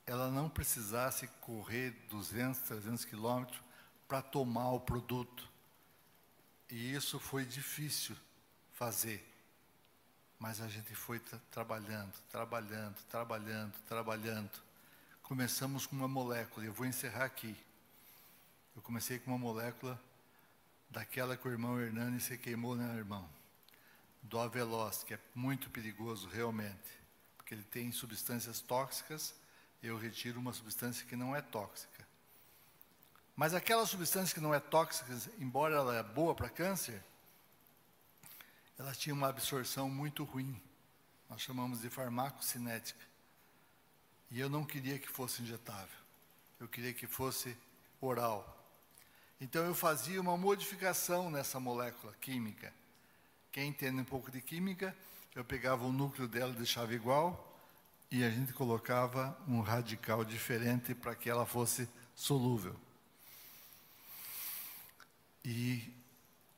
ela 0.06 0.30
não 0.30 0.48
precisasse 0.48 1.26
correr 1.40 1.90
200, 2.08 2.60
300 2.60 3.04
quilômetros 3.04 3.60
para 4.06 4.22
tomar 4.22 4.70
o 4.70 4.80
produto. 4.80 5.48
E 6.70 6.94
isso 6.94 7.18
foi 7.18 7.44
difícil 7.44 8.16
fazer. 8.72 9.24
Mas 10.38 10.60
a 10.60 10.68
gente 10.68 10.94
foi 10.94 11.18
tra 11.18 11.40
trabalhando, 11.50 12.12
trabalhando, 12.30 12.94
trabalhando, 13.10 13.72
trabalhando. 13.88 14.65
Começamos 15.26 15.86
com 15.86 15.96
uma 15.96 16.06
molécula, 16.06 16.64
eu 16.64 16.72
vou 16.72 16.86
encerrar 16.86 17.24
aqui. 17.24 17.56
Eu 18.76 18.80
comecei 18.80 19.18
com 19.18 19.32
uma 19.32 19.38
molécula 19.38 20.00
daquela 20.88 21.36
que 21.36 21.48
o 21.48 21.50
irmão 21.50 21.80
Hernani 21.80 22.20
se 22.20 22.38
queimou, 22.38 22.76
né, 22.76 22.96
irmão? 22.96 23.28
Do 24.22 24.38
Aveloz, 24.38 25.02
que 25.02 25.14
é 25.14 25.18
muito 25.34 25.68
perigoso 25.68 26.28
realmente, 26.28 27.00
porque 27.36 27.54
ele 27.54 27.64
tem 27.64 27.90
substâncias 27.90 28.60
tóxicas 28.60 29.34
eu 29.82 29.98
retiro 29.98 30.38
uma 30.40 30.52
substância 30.52 31.04
que 31.06 31.16
não 31.16 31.34
é 31.34 31.40
tóxica. 31.40 32.06
Mas 33.34 33.52
aquela 33.52 33.84
substância 33.84 34.32
que 34.32 34.40
não 34.40 34.54
é 34.54 34.60
tóxica, 34.60 35.12
embora 35.38 35.74
ela 35.74 35.96
é 35.96 36.02
boa 36.04 36.36
para 36.36 36.48
câncer, 36.48 37.02
ela 38.78 38.92
tinha 38.92 39.12
uma 39.12 39.28
absorção 39.28 39.88
muito 39.88 40.22
ruim. 40.22 40.60
Nós 41.28 41.40
chamamos 41.40 41.80
de 41.80 41.90
farmacocinética. 41.90 43.15
E 44.30 44.40
eu 44.40 44.48
não 44.48 44.64
queria 44.64 44.98
que 44.98 45.08
fosse 45.08 45.42
injetável. 45.42 45.96
Eu 46.58 46.68
queria 46.68 46.92
que 46.92 47.06
fosse 47.06 47.56
oral. 48.00 48.52
Então 49.40 49.64
eu 49.64 49.74
fazia 49.74 50.20
uma 50.20 50.36
modificação 50.36 51.30
nessa 51.30 51.60
molécula 51.60 52.12
química. 52.20 52.72
Quem 53.52 53.68
entende 53.68 54.00
um 54.00 54.04
pouco 54.04 54.30
de 54.30 54.40
química, 54.40 54.96
eu 55.34 55.44
pegava 55.44 55.84
o 55.84 55.92
núcleo 55.92 56.26
dela 56.26 56.52
deixava 56.52 56.94
igual, 56.94 57.46
e 58.10 58.24
a 58.24 58.30
gente 58.30 58.52
colocava 58.52 59.36
um 59.46 59.60
radical 59.60 60.24
diferente 60.24 60.94
para 60.94 61.14
que 61.14 61.28
ela 61.28 61.44
fosse 61.44 61.88
solúvel. 62.14 62.74
E 65.44 65.92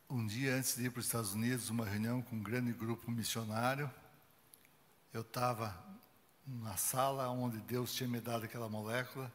um 0.08 0.26
dia 0.26 0.54
antes 0.54 0.76
de 0.76 0.86
ir 0.86 0.90
para 0.90 1.00
os 1.00 1.06
Estados 1.06 1.34
Unidos, 1.34 1.70
uma 1.70 1.84
reunião 1.84 2.22
com 2.22 2.36
um 2.36 2.42
grande 2.42 2.72
grupo 2.72 3.10
missionário, 3.10 3.90
eu 5.12 5.22
estava 5.22 5.87
na 6.48 6.76
sala 6.76 7.28
onde 7.28 7.58
Deus 7.58 7.94
tinha 7.94 8.08
me 8.08 8.20
dado 8.20 8.44
aquela 8.44 8.68
molécula, 8.68 9.32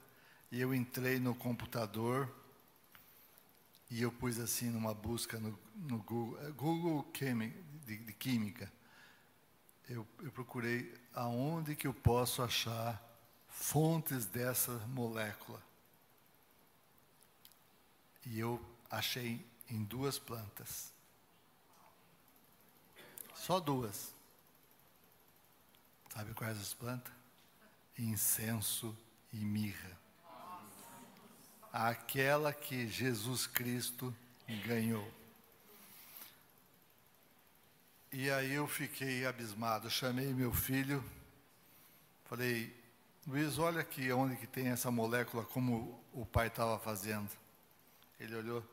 e 0.51 0.59
eu 0.59 0.73
entrei 0.73 1.19
no 1.19 1.33
computador 1.35 2.33
e 3.89 4.01
eu 4.01 4.11
pus 4.11 4.39
assim 4.39 4.69
numa 4.69 4.93
busca 4.93 5.39
no, 5.39 5.57
no 5.75 5.99
Google, 5.99 6.53
Google 6.53 7.11
de, 7.85 7.97
de 7.97 8.13
Química 8.13 8.71
eu, 9.89 10.07
eu 10.21 10.31
procurei 10.31 10.93
aonde 11.13 11.75
que 11.75 11.87
eu 11.87 11.93
posso 11.93 12.41
achar 12.41 13.01
fontes 13.47 14.25
dessa 14.25 14.71
molécula. 14.87 15.61
E 18.25 18.39
eu 18.39 18.63
achei 18.89 19.45
em 19.69 19.83
duas 19.83 20.17
plantas. 20.17 20.91
Só 23.35 23.59
duas. 23.59 24.12
Sabe 26.13 26.31
quais 26.35 26.59
as 26.59 26.75
plantas? 26.75 27.11
Incenso 27.97 28.95
e 29.31 29.37
mirra. 29.37 29.97
Aquela 31.71 32.53
que 32.53 32.87
Jesus 32.87 33.47
Cristo 33.47 34.15
ganhou. 34.63 35.11
E 38.11 38.29
aí 38.29 38.53
eu 38.53 38.67
fiquei 38.67 39.25
abismado. 39.25 39.89
Chamei 39.89 40.31
meu 40.35 40.53
filho, 40.53 41.03
falei, 42.25 42.71
Luiz, 43.25 43.57
olha 43.57 43.81
aqui 43.81 44.11
onde 44.11 44.35
que 44.35 44.45
tem 44.45 44.67
essa 44.67 44.91
molécula, 44.91 45.43
como 45.45 45.99
o 46.13 46.27
pai 46.27 46.45
estava 46.45 46.77
fazendo. 46.77 47.31
Ele 48.19 48.35
olhou, 48.35 48.63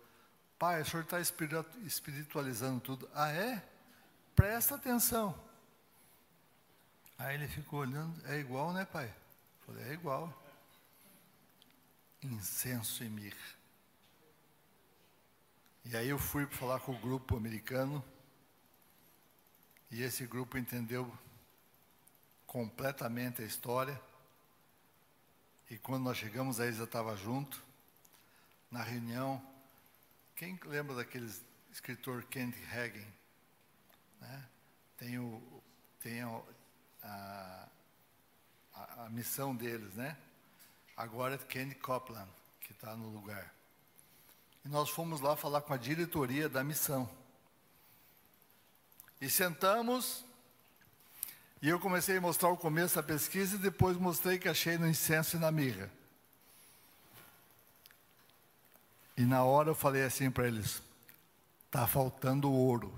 pai, 0.58 0.82
o 0.82 0.84
senhor 0.84 1.04
está 1.04 1.18
espiritualizando 1.18 2.80
tudo. 2.80 3.08
Ah, 3.14 3.32
é? 3.32 3.66
Presta 4.36 4.74
atenção. 4.74 5.48
Aí 7.20 7.34
ele 7.34 7.46
ficou 7.48 7.80
olhando, 7.80 8.18
é 8.26 8.38
igual, 8.38 8.72
né, 8.72 8.86
pai? 8.86 9.14
Falei, 9.66 9.84
é 9.90 9.92
igual. 9.92 10.34
Incenso 12.22 13.04
e 13.04 13.10
mirra. 13.10 13.36
E 15.84 15.94
aí 15.94 16.08
eu 16.08 16.18
fui 16.18 16.46
falar 16.46 16.80
com 16.80 16.92
o 16.92 16.98
grupo 16.98 17.36
americano, 17.36 18.02
e 19.90 20.02
esse 20.02 20.26
grupo 20.26 20.56
entendeu 20.56 21.12
completamente 22.46 23.42
a 23.42 23.44
história. 23.44 24.00
E 25.68 25.76
quando 25.76 26.04
nós 26.04 26.16
chegamos, 26.16 26.58
a 26.58 26.66
Isa 26.66 26.84
estava 26.84 27.14
junto. 27.16 27.62
Na 28.70 28.82
reunião, 28.82 29.46
quem 30.34 30.58
lembra 30.64 30.96
daquele 30.96 31.30
escritor 31.70 32.24
Kent 32.24 32.56
Hagen? 32.72 33.06
Né? 34.22 34.48
Tem, 34.96 35.18
o, 35.18 35.62
tem 36.00 36.22
a, 37.02 37.66
a, 38.74 39.04
a, 39.04 39.10
missão 39.10 39.54
deles, 39.54 39.94
né? 39.94 40.16
Agora 40.96 41.34
é 41.34 41.38
Kenny 41.38 41.74
Copeland, 41.74 42.28
que 42.60 42.72
está 42.72 42.96
no 42.96 43.08
lugar. 43.08 43.52
E 44.64 44.68
nós 44.68 44.90
fomos 44.90 45.20
lá 45.20 45.36
falar 45.36 45.62
com 45.62 45.72
a 45.72 45.76
diretoria 45.76 46.48
da 46.48 46.62
missão. 46.62 47.08
E 49.20 49.28
sentamos, 49.28 50.24
e 51.62 51.68
eu 51.68 51.78
comecei 51.78 52.16
a 52.16 52.20
mostrar 52.20 52.50
o 52.50 52.56
começo 52.56 52.96
da 52.96 53.02
pesquisa 53.02 53.56
e 53.56 53.58
depois 53.58 53.96
mostrei 53.96 54.38
que 54.38 54.48
achei 54.48 54.78
no 54.78 54.88
incenso 54.88 55.36
e 55.36 55.40
na 55.40 55.50
mirra. 55.50 55.90
E 59.16 59.22
na 59.22 59.44
hora 59.44 59.70
eu 59.70 59.74
falei 59.74 60.02
assim 60.02 60.30
para 60.30 60.46
eles: 60.46 60.82
está 61.66 61.86
faltando 61.86 62.50
ouro. 62.50 62.92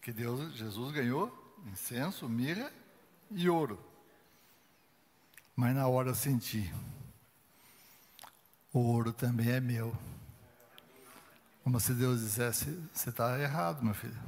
Que 0.00 0.12
Deus, 0.12 0.54
Jesus 0.54 0.92
ganhou 0.92 1.41
incenso, 1.66 2.28
mirra 2.28 2.72
e 3.30 3.48
ouro. 3.48 3.78
Mas 5.54 5.74
na 5.74 5.86
hora 5.86 6.10
eu 6.10 6.14
senti: 6.14 6.72
o 8.72 8.80
ouro 8.80 9.12
também 9.12 9.50
é 9.50 9.60
meu. 9.60 9.96
Como 11.62 11.78
se 11.78 11.92
Deus 11.94 12.20
dissesse: 12.20 12.66
você 12.92 13.10
está 13.10 13.38
errado, 13.38 13.84
meu 13.84 13.94
filho. 13.94 14.20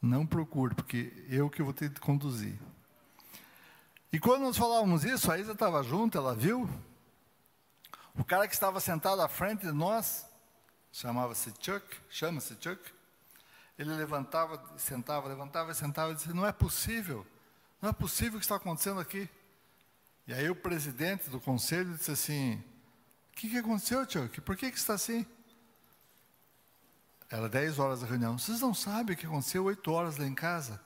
Não 0.00 0.26
procure, 0.26 0.74
porque 0.74 1.12
eu 1.28 1.50
que 1.50 1.62
vou 1.62 1.74
ter 1.74 1.92
conduzir. 2.00 2.58
E 4.12 4.18
quando 4.18 4.42
nós 4.42 4.56
falávamos 4.56 5.04
isso, 5.04 5.30
a 5.30 5.38
Isa 5.38 5.52
estava 5.52 5.82
junto, 5.82 6.16
ela 6.16 6.34
viu. 6.34 6.68
O 8.14 8.24
cara 8.24 8.48
que 8.48 8.54
estava 8.54 8.80
sentado 8.80 9.22
à 9.22 9.28
frente 9.28 9.66
de 9.66 9.72
nós, 9.72 10.26
chamava-se 10.92 11.52
Chuck, 11.60 11.84
chama-se 12.08 12.56
Chuck. 12.60 12.80
Ele 13.80 13.94
levantava, 13.94 14.62
sentava, 14.76 15.26
levantava 15.26 15.72
sentava 15.72 16.12
e 16.12 16.14
disse: 16.14 16.34
Não 16.34 16.46
é 16.46 16.52
possível, 16.52 17.26
não 17.80 17.88
é 17.88 17.92
possível 17.94 18.34
o 18.34 18.38
que 18.38 18.44
está 18.44 18.56
acontecendo 18.56 19.00
aqui. 19.00 19.26
E 20.26 20.34
aí 20.34 20.50
o 20.50 20.54
presidente 20.54 21.30
do 21.30 21.40
conselho 21.40 21.96
disse 21.96 22.10
assim: 22.10 22.56
O 22.56 23.36
que, 23.36 23.48
que 23.48 23.56
aconteceu, 23.56 24.04
Chuck? 24.06 24.38
Por 24.42 24.54
que, 24.54 24.70
que 24.70 24.76
está 24.76 24.92
assim? 24.92 25.24
Era 27.30 27.48
10 27.48 27.78
horas 27.78 28.02
da 28.02 28.06
reunião. 28.06 28.38
Vocês 28.38 28.60
não 28.60 28.74
sabem 28.74 29.14
o 29.14 29.18
que 29.18 29.24
aconteceu 29.24 29.64
8 29.64 29.90
horas 29.90 30.18
lá 30.18 30.26
em 30.26 30.34
casa? 30.34 30.78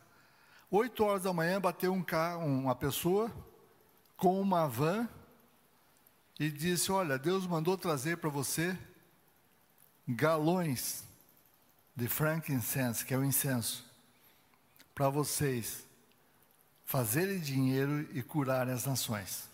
8 0.71 1.03
horas 1.03 1.25
da 1.25 1.33
manhã 1.33 1.61
bateu 1.61 1.93
um 1.93 2.03
carro, 2.03 2.47
uma 2.47 2.77
pessoa 2.77 3.29
com 4.17 4.41
uma 4.41 4.69
van 4.69 5.09
e 6.39 6.49
disse: 6.49 6.93
Olha, 6.93 7.19
Deus 7.19 7.45
mandou 7.45 7.77
trazer 7.77 8.19
para 8.19 8.31
você 8.31 8.79
galões 10.07 11.04
de 11.95 12.09
frankincense, 12.09 13.05
que 13.05 13.15
é 13.15 13.19
o 13.19 13.25
incenso, 13.25 13.85
para 14.95 15.09
vocês 15.09 15.87
fazerem 16.85 17.39
dinheiro 17.39 18.09
e 18.13 18.23
curarem 18.23 18.73
as 18.73 18.85
nações. 18.85 19.49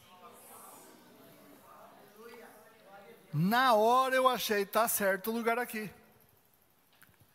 Na 3.32 3.74
hora 3.74 4.16
eu 4.16 4.28
achei, 4.28 4.62
está 4.62 4.88
certo 4.88 5.30
o 5.30 5.34
lugar 5.34 5.59
aqui. 5.59 5.91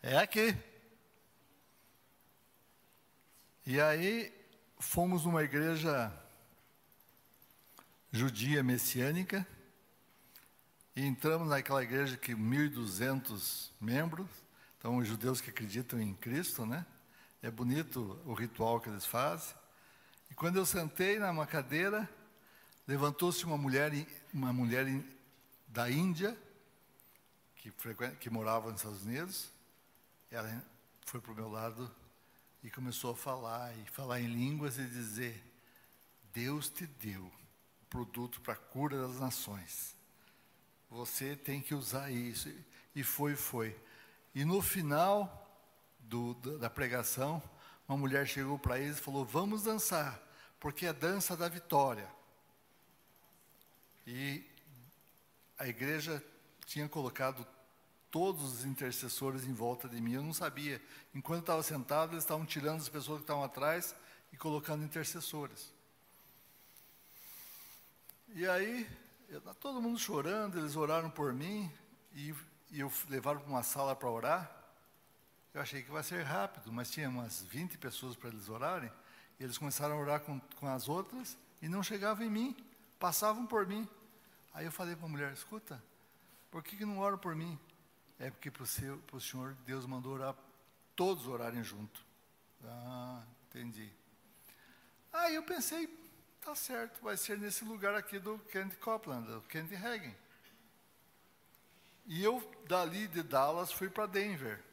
É 0.04 0.18
aqui. 0.18 0.56
E 3.66 3.80
aí 3.80 4.32
fomos 4.78 5.26
numa 5.26 5.44
igreja 5.44 6.12
judia 8.12 8.62
messiânica 8.62 9.46
e 10.96 11.04
entramos 11.04 11.50
naquela 11.50 11.84
igreja 11.84 12.16
que 12.16 12.34
1.200 12.34 13.70
membros, 13.82 14.28
então 14.86 14.98
os 14.98 15.08
judeus 15.08 15.42
que 15.42 15.50
acreditam 15.50 16.00
em 16.00 16.14
Cristo, 16.14 16.64
né? 16.64 16.86
É 17.42 17.50
bonito 17.50 18.22
o 18.24 18.36
ritual 18.36 18.80
que 18.80 18.88
eles 18.88 19.04
fazem. 19.04 19.56
E 20.30 20.36
quando 20.36 20.58
eu 20.58 20.66
sentei 20.66 21.18
numa 21.18 21.48
cadeira, 21.48 22.08
levantou-se 22.88 23.44
uma 23.46 23.58
mulher, 23.58 23.92
uma 24.32 24.54
mulher 24.54 24.86
da 25.68 25.90
Índia 25.90 26.38
que, 27.56 27.74
que 28.20 28.30
morava 28.30 28.70
nos 28.70 28.82
Estados 28.82 29.02
Unidos. 29.02 29.50
Ela 30.30 30.64
foi 31.04 31.20
para 31.20 31.32
o 31.32 31.36
meu 31.36 31.50
lado 31.50 31.92
e 32.64 32.70
começou 32.70 33.14
a 33.14 33.16
falar, 33.16 33.76
e 33.80 33.86
falar 33.88 34.22
em 34.22 34.28
línguas 34.28 34.78
e 34.78 34.86
dizer: 34.86 35.44
Deus 36.32 36.70
te 36.70 36.86
deu 36.86 37.32
produto 37.90 38.40
para 38.40 38.54
a 38.54 38.58
cura 38.58 39.02
das 39.02 39.20
nações. 39.20 39.96
Você 40.92 41.36
tem 41.36 41.60
que 41.60 41.74
usar 41.74 42.12
isso. 42.12 42.54
E 42.96 43.02
foi, 43.02 43.36
foi. 43.36 43.76
E 44.36 44.44
no 44.44 44.62
final 44.62 45.50
do, 45.98 46.34
da 46.60 46.70
pregação, 46.70 47.42
uma 47.88 47.98
mulher 47.98 48.28
chegou 48.28 48.60
para 48.60 48.78
eles 48.78 48.98
e 48.98 49.02
falou: 49.02 49.24
Vamos 49.24 49.64
dançar, 49.64 50.22
porque 50.60 50.86
é 50.86 50.90
a 50.90 50.94
dança 50.94 51.38
da 51.38 51.48
vitória. 51.48 52.08
E 54.06 54.44
a 55.58 55.68
igreja 55.68 56.22
tinha 56.66 56.90
colocado 56.90 57.48
todos 58.12 58.44
os 58.44 58.66
intercessores 58.66 59.46
em 59.46 59.54
volta 59.54 59.88
de 59.88 60.02
mim. 60.02 60.14
Eu 60.14 60.24
não 60.24 60.34
sabia. 60.34 60.82
Enquanto 61.14 61.38
eu 61.38 61.42
estava 61.42 61.64
sentado, 61.64 62.12
eles 62.12 62.24
estavam 62.24 62.46
tirando 62.46 62.82
as 62.82 62.90
pessoas 62.90 63.20
que 63.20 63.24
estavam 63.24 63.44
atrás 63.44 63.96
e 64.34 64.38
colocando 64.38 64.84
intercessores. 64.84 65.72
E 68.34 68.46
aí, 68.46 68.88
eu, 69.30 69.42
todo 69.56 69.82
mundo 69.82 69.98
chorando, 69.98 70.60
eles 70.60 70.76
oraram 70.76 71.10
por 71.10 71.34
mim 71.34 71.72
e, 72.14 72.34
e 72.76 72.82
eu 72.82 72.92
levaram 73.08 73.40
para 73.40 73.50
uma 73.50 73.64
sala 73.64 73.96
para 73.96 74.10
orar. 74.10 74.52
Eu 75.54 75.62
achei 75.62 75.82
que 75.82 75.90
vai 75.90 76.04
ser 76.04 76.22
rápido, 76.24 76.74
mas 76.74 76.92
tinha 76.92 77.08
umas 77.08 77.42
20 77.44 77.78
pessoas 77.78 78.18
para 78.18 78.28
eles 78.28 78.50
orarem. 78.50 78.92
E 79.40 79.44
eles 79.46 79.58
começaram 79.58 79.96
a 79.96 79.98
orar 79.98 80.20
com, 80.20 80.42
com 80.58 80.68
as 80.68 80.90
outras 80.90 81.38
e 81.62 81.70
não 81.70 81.82
chegavam 81.82 82.26
em 82.26 82.30
mim, 82.30 82.58
passavam 83.00 83.46
por 83.46 83.66
mim. 83.66 83.88
Aí 84.54 84.66
eu 84.66 84.74
falei 84.74 84.94
para 84.94 85.06
a 85.06 85.10
mulher: 85.10 85.32
escuta, 85.32 85.82
por 86.52 86.62
que, 86.62 86.76
que 86.76 86.84
não 86.86 87.00
oram 87.00 87.18
por 87.18 87.34
mim? 87.34 87.58
É 88.20 88.30
porque 88.30 88.52
para 88.52 88.64
o 88.64 89.22
Senhor 89.22 89.56
Deus 89.66 89.86
mandou 89.86 90.14
orar, 90.14 90.36
todos 90.98 91.28
orarem 91.28 91.64
junto. 91.64 92.06
Ah, 92.62 93.24
entendi. 93.48 93.90
Aí 95.14 95.36
eu 95.36 95.44
pensei, 95.44 95.88
tá 96.42 96.54
certo, 96.54 97.02
vai 97.02 97.16
ser 97.16 97.38
nesse 97.38 97.64
lugar 97.64 97.96
aqui 97.96 98.20
do 98.20 98.38
Kent 98.52 98.76
Copeland, 98.80 99.26
do 99.32 99.42
Kent 99.44 99.72
Hagen. 99.72 100.25
E 102.06 102.24
eu, 102.24 102.42
dali 102.68 103.08
de 103.08 103.24
Dallas, 103.24 103.72
fui 103.72 103.90
para 103.90 104.06
Denver. 104.06 104.64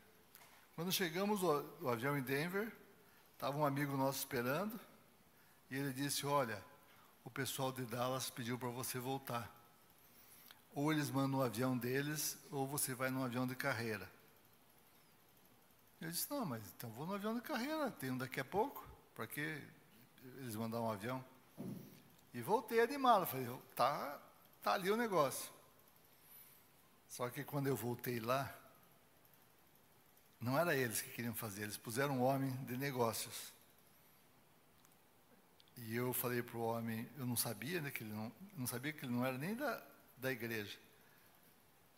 Quando 0.74 0.92
chegamos 0.92 1.42
o, 1.42 1.88
avião 1.88 2.16
em 2.16 2.22
Denver, 2.22 2.70
estava 3.32 3.56
um 3.56 3.64
amigo 3.64 3.96
nosso 3.96 4.18
esperando, 4.18 4.78
e 5.70 5.76
ele 5.76 5.92
disse: 5.92 6.26
Olha, 6.26 6.62
o 7.24 7.30
pessoal 7.30 7.72
de 7.72 7.84
Dallas 7.84 8.30
pediu 8.30 8.58
para 8.58 8.68
você 8.68 8.98
voltar. 8.98 9.50
Ou 10.74 10.92
eles 10.92 11.10
mandam 11.10 11.40
o 11.40 11.42
avião 11.42 11.76
deles, 11.76 12.38
ou 12.50 12.66
você 12.66 12.94
vai 12.94 13.10
num 13.10 13.24
avião 13.24 13.46
de 13.46 13.54
carreira. 13.54 14.10
Eu 16.02 16.10
disse, 16.10 16.28
não, 16.30 16.44
mas 16.44 16.62
então 16.74 16.90
vou 16.90 17.06
no 17.06 17.14
avião 17.14 17.32
de 17.32 17.40
carreira, 17.40 17.88
tenho 17.92 18.18
daqui 18.18 18.40
a 18.40 18.44
pouco, 18.44 18.84
para 19.14 19.24
que 19.24 19.62
eles 20.38 20.56
mandaram 20.56 20.86
um 20.86 20.90
avião? 20.90 21.24
E 22.34 22.42
voltei 22.42 22.80
animado, 22.80 23.24
falei, 23.24 23.46
tá, 23.76 24.20
tá 24.60 24.72
ali 24.72 24.90
o 24.90 24.96
negócio. 24.96 25.52
Só 27.12 27.28
que 27.28 27.44
quando 27.44 27.66
eu 27.66 27.76
voltei 27.76 28.18
lá, 28.18 28.50
não 30.40 30.58
era 30.58 30.74
eles 30.74 31.02
que 31.02 31.10
queriam 31.10 31.34
fazer, 31.34 31.64
eles 31.64 31.76
puseram 31.76 32.14
um 32.16 32.22
homem 32.22 32.50
de 32.64 32.74
negócios. 32.74 33.52
E 35.76 35.94
eu 35.94 36.14
falei 36.14 36.42
para 36.42 36.56
o 36.56 36.62
homem, 36.62 37.06
eu 37.18 37.26
não 37.26 37.36
sabia, 37.36 37.82
né, 37.82 37.90
que 37.90 38.02
ele 38.02 38.14
não, 38.14 38.32
não 38.56 38.66
sabia 38.66 38.94
que 38.94 39.04
ele 39.04 39.12
não 39.12 39.26
era 39.26 39.36
nem 39.36 39.54
da, 39.54 39.82
da 40.16 40.32
igreja. 40.32 40.78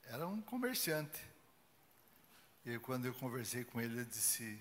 Era 0.07 0.27
um 0.27 0.43
comerciante. 0.43 1.25
E 2.67 2.77
quando 2.81 3.07
eu 3.07 3.15
conversei 3.15 3.63
com 3.63 3.81
ele, 3.81 3.95
ele 3.95 4.07
disse: 4.07 4.61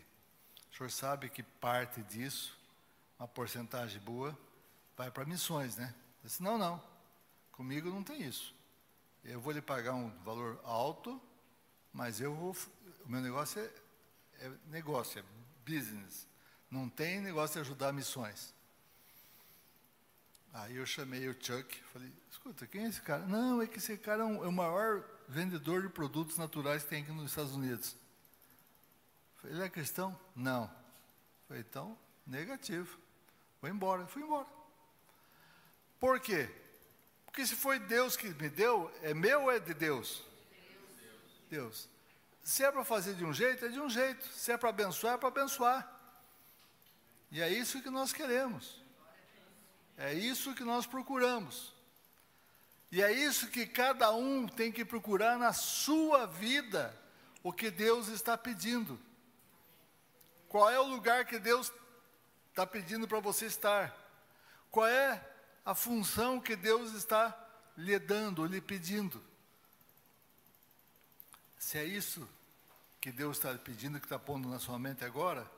O 0.71 0.77
senhor 0.77 0.91
sabe 0.91 1.31
que 1.31 1.41
parte 1.41 2.03
disso, 2.03 2.55
uma 3.17 3.27
porcentagem 3.27 3.99
boa, 4.01 4.37
vai 4.95 5.09
para 5.09 5.25
missões, 5.25 5.77
né? 5.77 5.95
Eu 6.23 6.27
disse: 6.27 6.43
Não, 6.43 6.59
não. 6.59 6.79
Comigo 7.51 7.89
não 7.89 8.03
tem 8.03 8.21
isso. 8.21 8.53
Eu 9.23 9.39
vou 9.39 9.53
lhe 9.53 9.61
pagar 9.61 9.93
um 9.93 10.09
valor 10.23 10.59
alto, 10.63 11.21
mas 11.93 12.19
eu 12.19 12.33
vou. 12.35 12.55
O 13.05 13.09
meu 13.09 13.21
negócio 13.21 13.61
é, 13.61 14.45
é 14.45 14.51
negócio, 14.67 15.19
é 15.19 15.23
business. 15.65 16.27
Não 16.69 16.89
tem 16.89 17.21
negócio 17.21 17.53
de 17.55 17.59
ajudar 17.61 17.93
missões. 17.93 18.53
Aí 20.51 20.75
eu 20.75 20.85
chamei 20.85 21.27
o 21.27 21.33
Chuck, 21.33 21.83
falei, 21.91 22.11
escuta, 22.29 22.67
quem 22.67 22.85
é 22.85 22.87
esse 22.89 23.01
cara? 23.01 23.25
Não, 23.25 23.61
é 23.61 23.65
que 23.65 23.79
esse 23.79 23.97
cara 23.97 24.21
é, 24.21 24.25
um, 24.25 24.43
é 24.43 24.47
o 24.47 24.51
maior 24.51 25.03
vendedor 25.27 25.81
de 25.81 25.89
produtos 25.89 26.37
naturais 26.37 26.83
que 26.83 26.89
tem 26.89 27.01
aqui 27.01 27.11
nos 27.11 27.31
Estados 27.31 27.53
Unidos. 27.53 27.95
Falei, 29.37 29.55
ele 29.55 29.65
é 29.65 29.69
cristão? 29.69 30.19
Não. 30.35 30.69
Falei, 31.47 31.63
então, 31.67 31.97
negativo. 32.27 32.99
Vou 33.61 33.69
embora. 33.69 34.05
Fui 34.05 34.21
embora. 34.21 34.47
Por 35.99 36.19
quê? 36.19 36.49
Porque 37.33 37.47
se 37.47 37.55
foi 37.55 37.79
Deus 37.79 38.15
que 38.15 38.27
me 38.29 38.47
deu, 38.47 38.93
é 39.01 39.11
meu 39.11 39.41
ou 39.41 39.51
é 39.51 39.59
de 39.59 39.73
Deus? 39.73 40.21
Deus. 41.49 41.89
Se 42.43 42.63
é 42.63 42.71
para 42.71 42.85
fazer 42.85 43.15
de 43.15 43.25
um 43.25 43.33
jeito, 43.33 43.65
é 43.65 43.69
de 43.69 43.79
um 43.79 43.89
jeito. 43.89 44.23
Se 44.27 44.51
é 44.51 44.57
para 44.57 44.69
abençoar, 44.69 45.15
é 45.15 45.17
para 45.17 45.29
abençoar. 45.29 45.99
E 47.31 47.41
é 47.41 47.49
isso 47.49 47.81
que 47.81 47.89
nós 47.89 48.13
queremos. 48.13 48.79
É 49.97 50.13
isso 50.13 50.53
que 50.53 50.63
nós 50.63 50.85
procuramos. 50.85 51.73
E 52.91 53.01
é 53.01 53.11
isso 53.11 53.47
que 53.47 53.65
cada 53.65 54.13
um 54.13 54.47
tem 54.47 54.71
que 54.71 54.85
procurar 54.85 55.39
na 55.39 55.53
sua 55.53 56.27
vida, 56.27 56.95
o 57.41 57.51
que 57.51 57.71
Deus 57.71 58.09
está 58.09 58.37
pedindo. 58.37 58.99
Qual 60.47 60.69
é 60.69 60.79
o 60.79 60.83
lugar 60.83 61.25
que 61.25 61.39
Deus 61.39 61.73
está 62.51 62.67
pedindo 62.67 63.07
para 63.07 63.19
você 63.19 63.47
estar? 63.47 63.91
Qual 64.69 64.85
é 64.85 65.32
a 65.65 65.73
função 65.73 66.39
que 66.39 66.55
Deus 66.55 66.93
está 66.93 67.37
lhe 67.77 67.97
dando, 67.99 68.45
lhe 68.45 68.61
pedindo? 68.61 69.23
Se 71.57 71.77
é 71.77 71.85
isso 71.85 72.27
que 72.99 73.11
Deus 73.11 73.37
está 73.37 73.53
pedindo, 73.57 73.99
que 73.99 74.05
está 74.05 74.19
pondo 74.19 74.49
na 74.49 74.59
sua 74.59 74.77
mente 74.77 75.03
agora, 75.03 75.49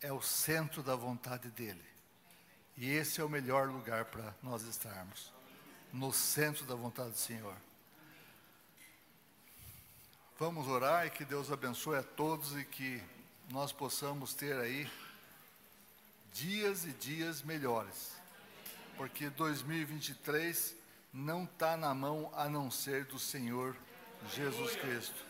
é 0.00 0.12
o 0.12 0.20
centro 0.20 0.82
da 0.82 0.94
vontade 0.94 1.50
dEle. 1.50 1.84
E 2.76 2.90
esse 2.90 3.20
é 3.20 3.24
o 3.24 3.28
melhor 3.28 3.68
lugar 3.68 4.06
para 4.06 4.34
nós 4.42 4.62
estarmos 4.62 5.32
no 5.92 6.12
centro 6.12 6.64
da 6.64 6.74
vontade 6.74 7.10
do 7.10 7.18
Senhor. 7.18 7.56
Vamos 10.38 10.66
orar 10.66 11.06
e 11.06 11.10
que 11.10 11.24
Deus 11.24 11.52
abençoe 11.52 11.96
a 11.96 12.02
todos 12.02 12.56
e 12.58 12.64
que 12.64 13.00
nós 13.50 13.72
possamos 13.72 14.34
ter 14.34 14.56
aí 14.58 14.90
dias 16.32 16.84
e 16.84 16.92
dias 16.92 17.42
melhores. 17.42 18.13
Porque 18.96 19.28
2023 19.30 20.76
não 21.12 21.44
está 21.44 21.76
na 21.76 21.94
mão 21.94 22.30
a 22.34 22.48
não 22.48 22.70
ser 22.70 23.04
do 23.04 23.18
Senhor 23.18 23.76
Jesus 24.32 24.76
Cristo. 24.76 25.24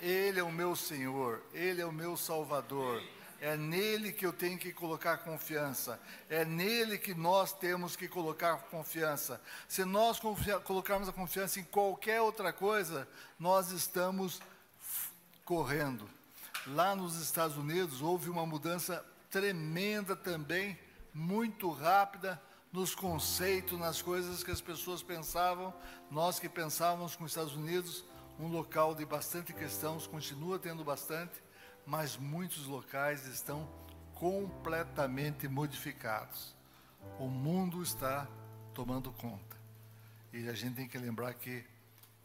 Ele 0.00 0.38
é 0.38 0.42
o 0.42 0.52
meu 0.52 0.76
Senhor, 0.76 1.42
Ele 1.52 1.80
é 1.80 1.86
o 1.86 1.92
meu 1.92 2.16
Salvador. 2.16 3.02
É 3.40 3.56
nele 3.56 4.12
que 4.12 4.24
eu 4.24 4.32
tenho 4.32 4.58
que 4.58 4.72
colocar 4.72 5.18
confiança. 5.18 6.00
É 6.28 6.44
nele 6.44 6.96
que 6.96 7.14
nós 7.14 7.52
temos 7.52 7.94
que 7.94 8.08
colocar 8.08 8.56
confiança. 8.70 9.40
Se 9.68 9.84
nós 9.84 10.18
colocarmos 10.64 11.08
a 11.08 11.12
confiança 11.12 11.60
em 11.60 11.64
qualquer 11.64 12.20
outra 12.20 12.52
coisa, 12.52 13.06
nós 13.38 13.70
estamos 13.70 14.40
correndo. 15.44 16.08
Lá 16.66 16.96
nos 16.96 17.20
Estados 17.20 17.56
Unidos 17.56 18.00
houve 18.00 18.30
uma 18.30 18.46
mudança 18.46 19.04
tremenda 19.30 20.16
também, 20.16 20.78
muito 21.12 21.70
rápida 21.70 22.40
nos 22.72 22.94
conceitos, 22.94 23.78
nas 23.78 24.02
coisas 24.02 24.42
que 24.42 24.50
as 24.50 24.60
pessoas 24.60 25.02
pensavam. 25.02 25.72
Nós 26.10 26.38
que 26.38 26.48
pensávamos 26.48 27.16
com 27.16 27.24
os 27.24 27.30
Estados 27.30 27.54
Unidos, 27.54 28.04
um 28.38 28.48
local 28.48 28.94
de 28.94 29.04
bastante 29.04 29.52
questões, 29.52 30.06
continua 30.06 30.58
tendo 30.58 30.84
bastante, 30.84 31.42
mas 31.86 32.16
muitos 32.16 32.66
locais 32.66 33.26
estão 33.26 33.68
completamente 34.14 35.48
modificados. 35.48 36.54
O 37.18 37.28
mundo 37.28 37.82
está 37.82 38.26
tomando 38.74 39.12
conta. 39.12 39.56
E 40.32 40.48
a 40.48 40.52
gente 40.52 40.76
tem 40.76 40.88
que 40.88 40.98
lembrar 40.98 41.32
que 41.34 41.64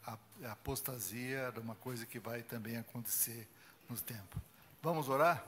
a, 0.06 0.18
apostasia 0.50 1.38
era 1.38 1.60
uma 1.60 1.74
coisa 1.74 2.04
que 2.04 2.18
vai 2.18 2.42
também 2.42 2.76
acontecer 2.76 3.48
nos 3.88 4.00
tempos. 4.00 4.42
Vamos 4.82 5.08
orar? 5.08 5.44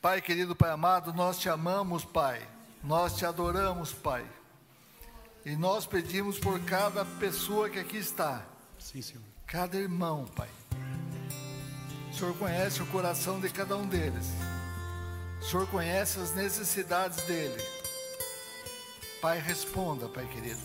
Pai 0.00 0.20
querido, 0.20 0.56
Pai 0.56 0.70
amado, 0.70 1.12
nós 1.12 1.38
te 1.38 1.48
amamos, 1.48 2.04
Pai. 2.04 2.57
Nós 2.82 3.16
te 3.16 3.26
adoramos, 3.26 3.92
Pai. 3.92 4.24
E 5.44 5.56
nós 5.56 5.86
pedimos 5.86 6.38
por 6.38 6.60
cada 6.60 7.04
pessoa 7.04 7.68
que 7.68 7.78
aqui 7.78 7.96
está. 7.96 8.44
Sim, 8.78 9.02
Senhor. 9.02 9.22
Cada 9.46 9.76
irmão, 9.76 10.26
Pai. 10.36 10.48
O 12.10 12.14
Senhor 12.14 12.36
conhece 12.36 12.82
o 12.82 12.86
coração 12.86 13.40
de 13.40 13.48
cada 13.48 13.76
um 13.76 13.86
deles. 13.86 14.26
O 15.40 15.44
Senhor 15.44 15.66
conhece 15.68 16.18
as 16.20 16.34
necessidades 16.34 17.22
dele. 17.24 17.62
Pai, 19.20 19.38
responda, 19.38 20.08
Pai 20.08 20.26
querido. 20.26 20.60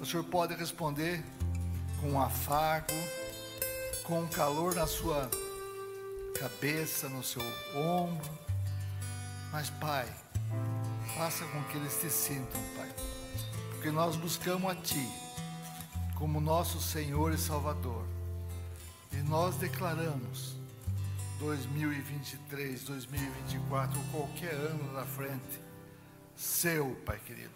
O 0.00 0.06
Senhor 0.06 0.24
pode 0.24 0.54
responder 0.54 1.24
com 2.00 2.20
afago, 2.20 2.92
com 4.04 4.26
calor 4.28 4.74
na 4.74 4.86
sua 4.86 5.30
cabeça, 6.38 7.08
no 7.08 7.22
seu 7.22 7.42
ombro. 7.74 8.30
Mas, 9.52 9.70
Pai, 9.70 10.06
faça 11.14 11.44
com 11.46 11.62
que 11.64 11.76
eles 11.76 11.98
te 12.00 12.10
sintam, 12.10 12.60
Pai. 12.76 12.90
Porque 13.70 13.90
nós 13.90 14.16
buscamos 14.16 14.70
a 14.70 14.74
Ti 14.74 15.08
como 16.14 16.40
nosso 16.40 16.80
Senhor 16.80 17.32
e 17.32 17.38
Salvador. 17.38 18.04
E 19.12 19.16
nós 19.16 19.56
declaramos 19.56 20.56
2023, 21.38 22.84
2024, 22.84 24.00
qualquer 24.10 24.54
ano 24.54 24.92
na 24.92 25.04
frente, 25.04 25.60
seu, 26.34 26.94
Pai 27.04 27.18
querido. 27.18 27.54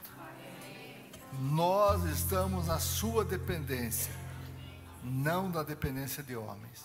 Nós 1.40 2.04
estamos 2.04 2.66
na 2.66 2.78
sua 2.78 3.24
dependência, 3.24 4.12
não 5.02 5.50
da 5.50 5.62
dependência 5.62 6.22
de 6.22 6.36
homens. 6.36 6.84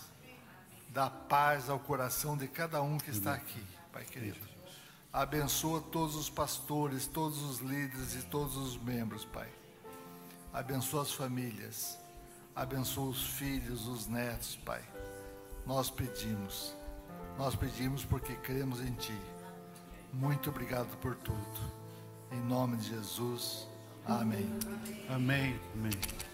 Dá 0.88 1.10
paz 1.10 1.68
ao 1.68 1.78
coração 1.78 2.36
de 2.36 2.48
cada 2.48 2.80
um 2.80 2.96
que 2.96 3.10
está 3.10 3.34
aqui, 3.34 3.62
Pai 3.92 4.04
querido. 4.04 4.45
Abençoa 5.16 5.80
todos 5.80 6.14
os 6.14 6.28
pastores, 6.28 7.06
todos 7.06 7.42
os 7.42 7.58
líderes 7.60 8.14
e 8.14 8.22
todos 8.26 8.56
os 8.56 8.76
membros, 8.76 9.24
Pai. 9.24 9.48
Abençoa 10.52 11.02
as 11.02 11.12
famílias 11.12 11.98
Abençoa 12.56 13.10
os 13.10 13.22
filhos, 13.22 13.86
os 13.86 14.06
netos, 14.06 14.56
Pai. 14.64 14.80
Nós 15.66 15.90
pedimos, 15.90 16.74
nós 17.36 17.54
pedimos 17.54 18.02
porque 18.02 18.34
cremos 18.36 18.80
em 18.80 18.94
Ti. 18.94 19.20
Muito 20.10 20.48
obrigado 20.48 20.96
por 21.02 21.14
tudo. 21.16 21.72
Em 22.32 22.40
nome 22.40 22.78
de 22.78 22.88
Jesus. 22.88 23.68
Amém. 24.06 24.48
Amém. 25.10 25.60
Amém. 25.74 26.25